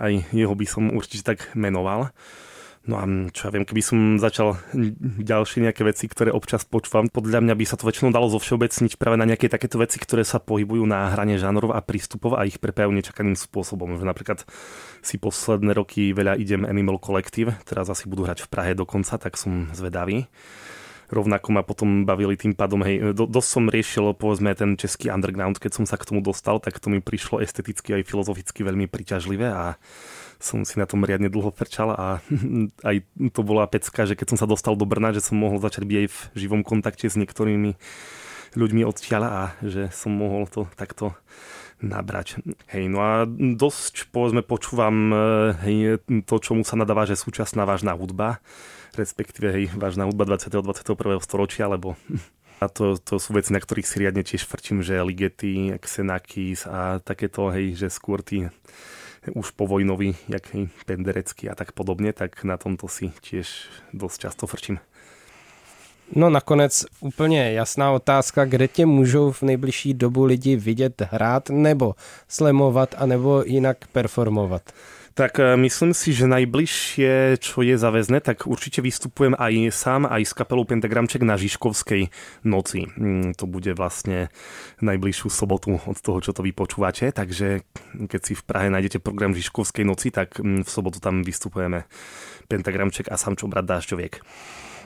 Aj 0.00 0.12
jeho 0.32 0.54
by 0.56 0.66
som 0.66 0.90
určite 0.90 1.22
tak 1.22 1.52
menoval. 1.54 2.10
No 2.88 2.96
a 2.96 3.04
čo 3.36 3.48
ja 3.48 3.50
viem, 3.52 3.68
keby 3.68 3.82
som 3.84 3.98
začal 4.16 4.56
ďalšie 5.20 5.68
nejaké 5.68 5.84
veci, 5.84 6.08
ktoré 6.08 6.32
občas 6.32 6.64
počúvam, 6.64 7.12
podľa 7.12 7.44
mňa 7.44 7.52
by 7.52 7.64
sa 7.68 7.76
to 7.76 7.84
väčšinou 7.84 8.16
dalo 8.16 8.32
zo 8.32 8.40
všeobecniť 8.40 8.96
práve 8.96 9.20
na 9.20 9.28
nejaké 9.28 9.52
takéto 9.52 9.76
veci, 9.76 10.00
ktoré 10.00 10.24
sa 10.24 10.40
pohybujú 10.40 10.88
na 10.88 11.12
hrane 11.12 11.36
žánrov 11.36 11.76
a 11.76 11.84
prístupov 11.84 12.40
a 12.40 12.48
ich 12.48 12.56
prepájajú 12.56 12.96
nečakaným 12.96 13.36
spôsobom. 13.36 14.00
Že 14.00 14.08
napríklad 14.08 14.48
si 15.04 15.20
posledné 15.20 15.76
roky 15.76 16.16
veľa 16.16 16.40
idem 16.40 16.64
Animal 16.64 16.96
Collective, 16.96 17.60
teraz 17.68 17.92
asi 17.92 18.08
budú 18.08 18.24
hrať 18.24 18.48
v 18.48 18.50
Prahe 18.50 18.72
dokonca, 18.72 19.20
tak 19.20 19.36
som 19.36 19.68
zvedavý 19.76 20.24
rovnako 21.08 21.48
ma 21.56 21.64
potom 21.64 22.04
bavili 22.04 22.36
tým 22.36 22.52
pádom, 22.52 22.84
hej, 22.84 23.16
do, 23.16 23.24
dosť 23.24 23.48
som 23.48 23.64
riešil 23.72 24.12
povedzme 24.12 24.52
ten 24.52 24.76
český 24.76 25.08
underground, 25.08 25.56
keď 25.56 25.80
som 25.80 25.84
sa 25.88 25.96
k 25.96 26.04
tomu 26.04 26.20
dostal, 26.20 26.60
tak 26.60 26.76
to 26.76 26.92
mi 26.92 27.00
prišlo 27.00 27.40
esteticky 27.40 27.96
aj 27.96 28.04
filozoficky 28.04 28.60
veľmi 28.60 28.86
priťažlivé 28.92 29.48
a 29.48 29.80
som 30.38 30.62
si 30.62 30.78
na 30.78 30.86
tom 30.86 31.02
riadne 31.02 31.30
dlho 31.30 31.50
frčal 31.50 31.94
a 31.94 32.22
aj 32.88 32.96
to 33.34 33.40
bola 33.42 33.70
pecka, 33.70 34.06
že 34.06 34.14
keď 34.14 34.34
som 34.34 34.38
sa 34.38 34.50
dostal 34.50 34.74
do 34.78 34.86
Brna, 34.86 35.14
že 35.14 35.22
som 35.22 35.38
mohol 35.38 35.58
začať 35.58 35.84
byť 35.86 35.96
aj 35.98 36.08
v 36.08 36.18
živom 36.38 36.62
kontakte 36.62 37.10
s 37.10 37.18
niektorými 37.18 37.74
ľuďmi 38.56 38.82
odtiaľ 38.86 39.22
a 39.28 39.42
že 39.60 39.92
som 39.92 40.14
mohol 40.14 40.48
to 40.48 40.64
takto 40.78 41.12
nabrať. 41.78 42.42
Hej, 42.74 42.90
no 42.90 42.98
a 42.98 43.12
dosť, 43.28 44.10
povedzme, 44.10 44.42
počúvam 44.42 45.14
hej, 45.62 46.02
to, 46.26 46.34
čomu 46.42 46.66
sa 46.66 46.74
nadáva, 46.74 47.06
že 47.06 47.14
súčasná 47.14 47.62
vážna 47.62 47.94
hudba, 47.94 48.42
respektíve 48.98 49.48
hej, 49.54 49.64
vážna 49.78 50.08
hudba 50.08 50.26
20. 50.26 50.58
21. 50.58 51.22
storočia, 51.22 51.70
lebo 51.70 51.94
a 52.62 52.66
to, 52.66 52.98
to 52.98 53.22
sú 53.22 53.34
veci, 53.38 53.54
na 53.54 53.62
ktorých 53.62 53.86
si 53.86 53.96
riadne 54.02 54.26
tiež 54.26 54.42
frčím, 54.42 54.82
že 54.82 54.98
Ligety, 54.98 55.78
Xenakis 55.78 56.66
a 56.66 56.98
takéto, 56.98 57.54
hej, 57.54 57.78
že 57.78 57.88
skôr 57.94 58.26
tí 58.26 58.50
už 59.34 59.50
povojnový, 59.50 60.16
jak 60.28 60.56
penderecký 60.86 61.50
a 61.50 61.54
tak 61.54 61.72
podobne, 61.72 62.12
tak 62.12 62.44
na 62.44 62.56
tomto 62.56 62.88
si 62.88 63.12
tiež 63.20 63.48
dosť 63.92 64.20
často 64.20 64.46
frčím. 64.46 64.78
No 66.12 66.30
nakonec 66.30 66.84
úplně 67.00 67.52
jasná 67.52 67.92
otázka, 67.92 68.44
kde 68.44 68.68
tě 68.68 68.86
můžou 68.86 69.32
v 69.32 69.42
nejbližší 69.42 69.94
dobu 69.94 70.24
lidi 70.24 70.56
vidět 70.56 71.02
hrát 71.10 71.50
nebo 71.50 71.94
slemovat 72.28 72.94
a 72.98 73.06
nebo 73.06 73.42
jinak 73.46 73.76
performovat? 73.92 74.62
Tak 75.18 75.42
e, 75.42 75.58
myslím 75.58 75.90
si, 75.98 76.14
že 76.14 76.30
najbližšie, 76.30 77.42
čo 77.42 77.66
je 77.66 77.74
záväzné, 77.74 78.22
tak 78.22 78.46
určite 78.46 78.78
vystupujem 78.78 79.34
aj 79.34 79.74
sám, 79.74 80.06
aj 80.06 80.22
s 80.22 80.30
kapelou 80.30 80.62
Pentagramček 80.62 81.26
na 81.26 81.34
Žižkovskej 81.34 82.14
noci. 82.46 82.86
Mm, 82.94 83.34
to 83.34 83.50
bude 83.50 83.66
vlastne 83.74 84.30
najbližšiu 84.78 85.26
sobotu 85.26 85.74
od 85.74 85.98
toho, 85.98 86.22
čo 86.22 86.30
to 86.30 86.46
vy 86.46 86.54
počúvate, 86.54 87.10
takže 87.10 87.66
keď 87.98 88.20
si 88.22 88.38
v 88.38 88.46
Prahe 88.46 88.70
nájdete 88.70 89.02
program 89.02 89.34
Žižkovskej 89.34 89.82
noci, 89.82 90.14
tak 90.14 90.38
mm, 90.38 90.62
v 90.62 90.70
sobotu 90.70 91.02
tam 91.02 91.26
vystupujeme 91.26 91.90
Pentagramček 92.46 93.10
a 93.10 93.18
Samčo 93.18 93.50
Brat 93.50 93.66
Dážďoviek. 93.66 94.22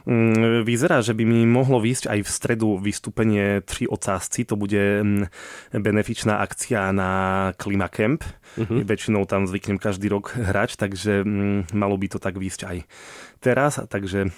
Mm, 0.02 0.66
vyzerá, 0.66 0.98
že 0.98 1.14
by 1.14 1.22
mi 1.22 1.46
mohlo 1.46 1.78
výsť 1.78 2.10
aj 2.10 2.18
v 2.26 2.30
stredu 2.30 2.68
vystúpenie 2.78 3.62
Tri 3.62 3.86
ocásci. 3.86 4.42
To 4.50 4.58
bude 4.58 5.02
mm, 5.02 5.30
benefičná 5.78 6.42
akcia 6.42 6.90
na 6.90 7.10
Klimacamp. 7.54 8.26
Uh-huh. 8.58 8.82
Väčšinou 8.82 9.24
tam 9.24 9.46
zvyknem 9.46 9.78
každý 9.78 10.10
rok 10.10 10.34
hrať, 10.34 10.76
takže 10.76 11.22
mm, 11.22 11.74
malo 11.78 11.94
by 11.94 12.06
to 12.10 12.18
tak 12.18 12.34
výsť 12.34 12.60
aj 12.66 12.78
teraz. 13.38 13.78
Takže 13.78 14.34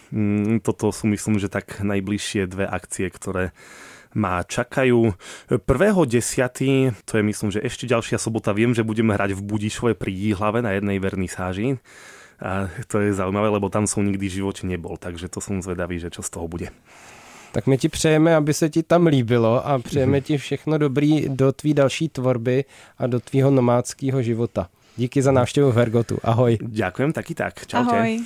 toto 0.60 0.92
sú 0.92 1.08
myslím, 1.08 1.40
že 1.40 1.52
tak 1.52 1.80
najbližšie 1.80 2.44
dve 2.48 2.68
akcie, 2.68 3.08
ktoré 3.08 3.56
ma 4.14 4.46
čakajú. 4.46 5.12
1.10. 5.50 6.94
to 7.02 7.12
je 7.18 7.22
myslím, 7.26 7.50
že 7.50 7.60
ešte 7.60 7.90
ďalšia 7.90 8.16
sobota. 8.16 8.54
Viem, 8.54 8.72
že 8.72 8.86
budeme 8.86 9.12
hrať 9.12 9.34
v 9.34 9.42
Budišove 9.42 9.92
pri 9.98 10.14
Jíhlave 10.14 10.62
na 10.62 10.78
jednej 10.78 11.02
vernisáži. 11.02 11.82
A 12.40 12.68
to 12.86 13.00
je 13.00 13.14
zaujímavé, 13.14 13.48
lebo 13.48 13.68
tam 13.68 13.86
som 13.86 14.04
nikdy 14.04 14.28
v 14.28 14.36
živote 14.42 14.66
nebol, 14.66 14.96
takže 14.96 15.28
to 15.28 15.40
som 15.40 15.62
zvedavý, 15.62 15.98
že 15.98 16.10
čo 16.10 16.22
z 16.22 16.30
toho 16.30 16.48
bude. 16.48 16.70
Tak 17.54 17.66
my 17.66 17.78
ti 17.78 17.88
přejeme, 17.88 18.36
aby 18.36 18.54
se 18.54 18.68
ti 18.68 18.82
tam 18.82 19.06
líbilo 19.06 19.66
a 19.66 19.78
přejeme 19.78 20.20
ti 20.20 20.38
všechno 20.38 20.78
dobrý 20.78 21.28
do 21.28 21.52
tvý 21.52 21.74
další 21.74 22.08
tvorby 22.08 22.64
a 22.98 23.06
do 23.06 23.20
tvýho 23.20 23.50
nomádského 23.50 24.22
života. 24.22 24.68
Díky 24.96 25.22
za 25.22 25.32
návštěvu 25.32 25.72
v 25.72 25.76
Hergotu. 25.76 26.18
Ahoj. 26.22 26.58
Ďakujem, 26.62 27.12
taky 27.12 27.34
tak. 27.34 27.66
Čaute. 27.66 27.96
Ahoj. 27.96 28.20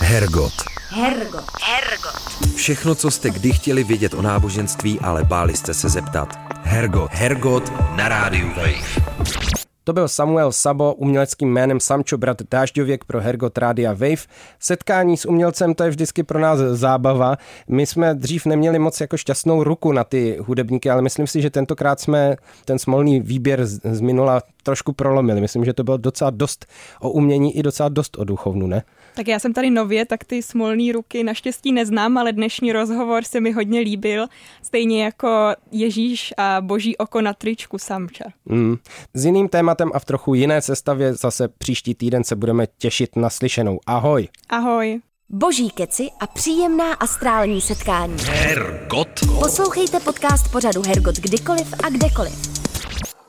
Hergot. 0.00 0.52
Hergot. 0.88 1.44
Hergot. 1.62 2.54
Všechno, 2.56 2.94
co 2.94 3.10
jste 3.10 3.30
kdy 3.30 3.52
chtěli 3.52 3.84
vědět 3.84 4.14
o 4.14 4.22
náboženství, 4.22 5.00
ale 5.00 5.24
báli 5.24 5.56
jste 5.56 5.74
se 5.74 5.88
zeptat. 5.88 6.38
Hergot. 6.62 7.10
Hergot 7.12 7.72
na 7.96 8.08
rádiu 8.08 8.48
Wave. 8.48 9.55
To 9.86 9.92
byl 9.92 10.08
Samuel 10.08 10.52
Sabo 10.52 10.94
uměleckým 10.94 11.52
jménem 11.52 11.80
Samčo 11.80 12.18
Brat 12.18 12.42
Dážďověk 12.50 13.04
pro 13.04 13.20
Hergot 13.20 13.58
Rádia 13.58 13.92
Wave. 13.92 14.26
Setkání 14.60 15.16
s 15.16 15.28
umělcem 15.28 15.74
to 15.74 15.84
je 15.84 15.90
vždycky 15.90 16.22
pro 16.22 16.40
nás 16.40 16.58
zábava. 16.58 17.36
My 17.68 17.86
jsme 17.86 18.14
dřív 18.14 18.46
neměli 18.46 18.78
moc 18.78 19.00
jako 19.00 19.16
šťastnou 19.16 19.64
ruku 19.64 19.92
na 19.92 20.04
ty 20.04 20.38
hudebníky, 20.40 20.90
ale 20.90 21.02
myslím 21.02 21.26
si, 21.26 21.42
že 21.42 21.50
tentokrát 21.50 22.00
jsme 22.00 22.36
ten 22.64 22.78
smolný 22.78 23.20
výběr 23.20 23.66
z 23.66 24.00
minula 24.00 24.42
trošku 24.62 24.92
prolomili. 24.92 25.40
Myslím, 25.40 25.64
že 25.64 25.72
to 25.72 25.84
bylo 25.84 25.96
docela 25.96 26.30
dost 26.30 26.66
o 27.00 27.10
umění 27.10 27.56
i 27.58 27.62
docela 27.62 27.88
dost 27.88 28.18
o 28.18 28.24
duchovnu, 28.24 28.66
ne? 28.66 28.82
Tak 29.16 29.28
já 29.28 29.38
jsem 29.38 29.52
tady 29.52 29.70
nově, 29.70 30.06
tak 30.06 30.24
ty 30.24 30.42
smolné 30.42 30.92
ruky 30.92 31.24
naštěstí 31.24 31.72
neznám, 31.72 32.18
ale 32.18 32.32
dnešní 32.32 32.72
rozhovor 32.72 33.24
se 33.24 33.40
mi 33.40 33.52
hodně 33.52 33.80
líbil, 33.80 34.26
stejně 34.62 35.04
jako 35.04 35.54
Ježíš 35.72 36.34
a 36.36 36.60
boží 36.60 36.96
oko 36.96 37.20
na 37.20 37.32
tričku 37.32 37.78
Samča. 37.78 38.24
Mm. 38.44 38.76
S 39.14 39.24
jiným 39.24 39.48
tématem 39.48 39.90
a 39.94 39.98
v 39.98 40.04
trochu 40.04 40.34
jiné 40.34 40.62
sestavě 40.62 41.14
zase 41.14 41.48
příští 41.48 41.94
týden 41.94 42.24
se 42.24 42.36
budeme 42.36 42.66
těšit 42.78 43.16
na 43.16 43.30
slyšenou. 43.30 43.80
Ahoj. 43.86 44.28
Ahoj. 44.48 45.00
Boží 45.28 45.70
keci 45.70 46.08
a 46.20 46.26
příjemná 46.26 46.92
astrální 46.92 47.60
setkání. 47.60 48.16
Hergot. 48.24 49.08
Poslouchejte 49.40 50.00
podcast 50.00 50.52
pořadu 50.52 50.82
Hergot 50.82 51.16
kdykoliv 51.16 51.74
a 51.84 51.88
kdekoliv. 51.88 52.32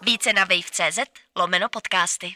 Více 0.05 0.33
na 0.33 0.41
wave.cz 0.41 0.99
lomeno 1.37 1.67
podcasty. 1.71 2.27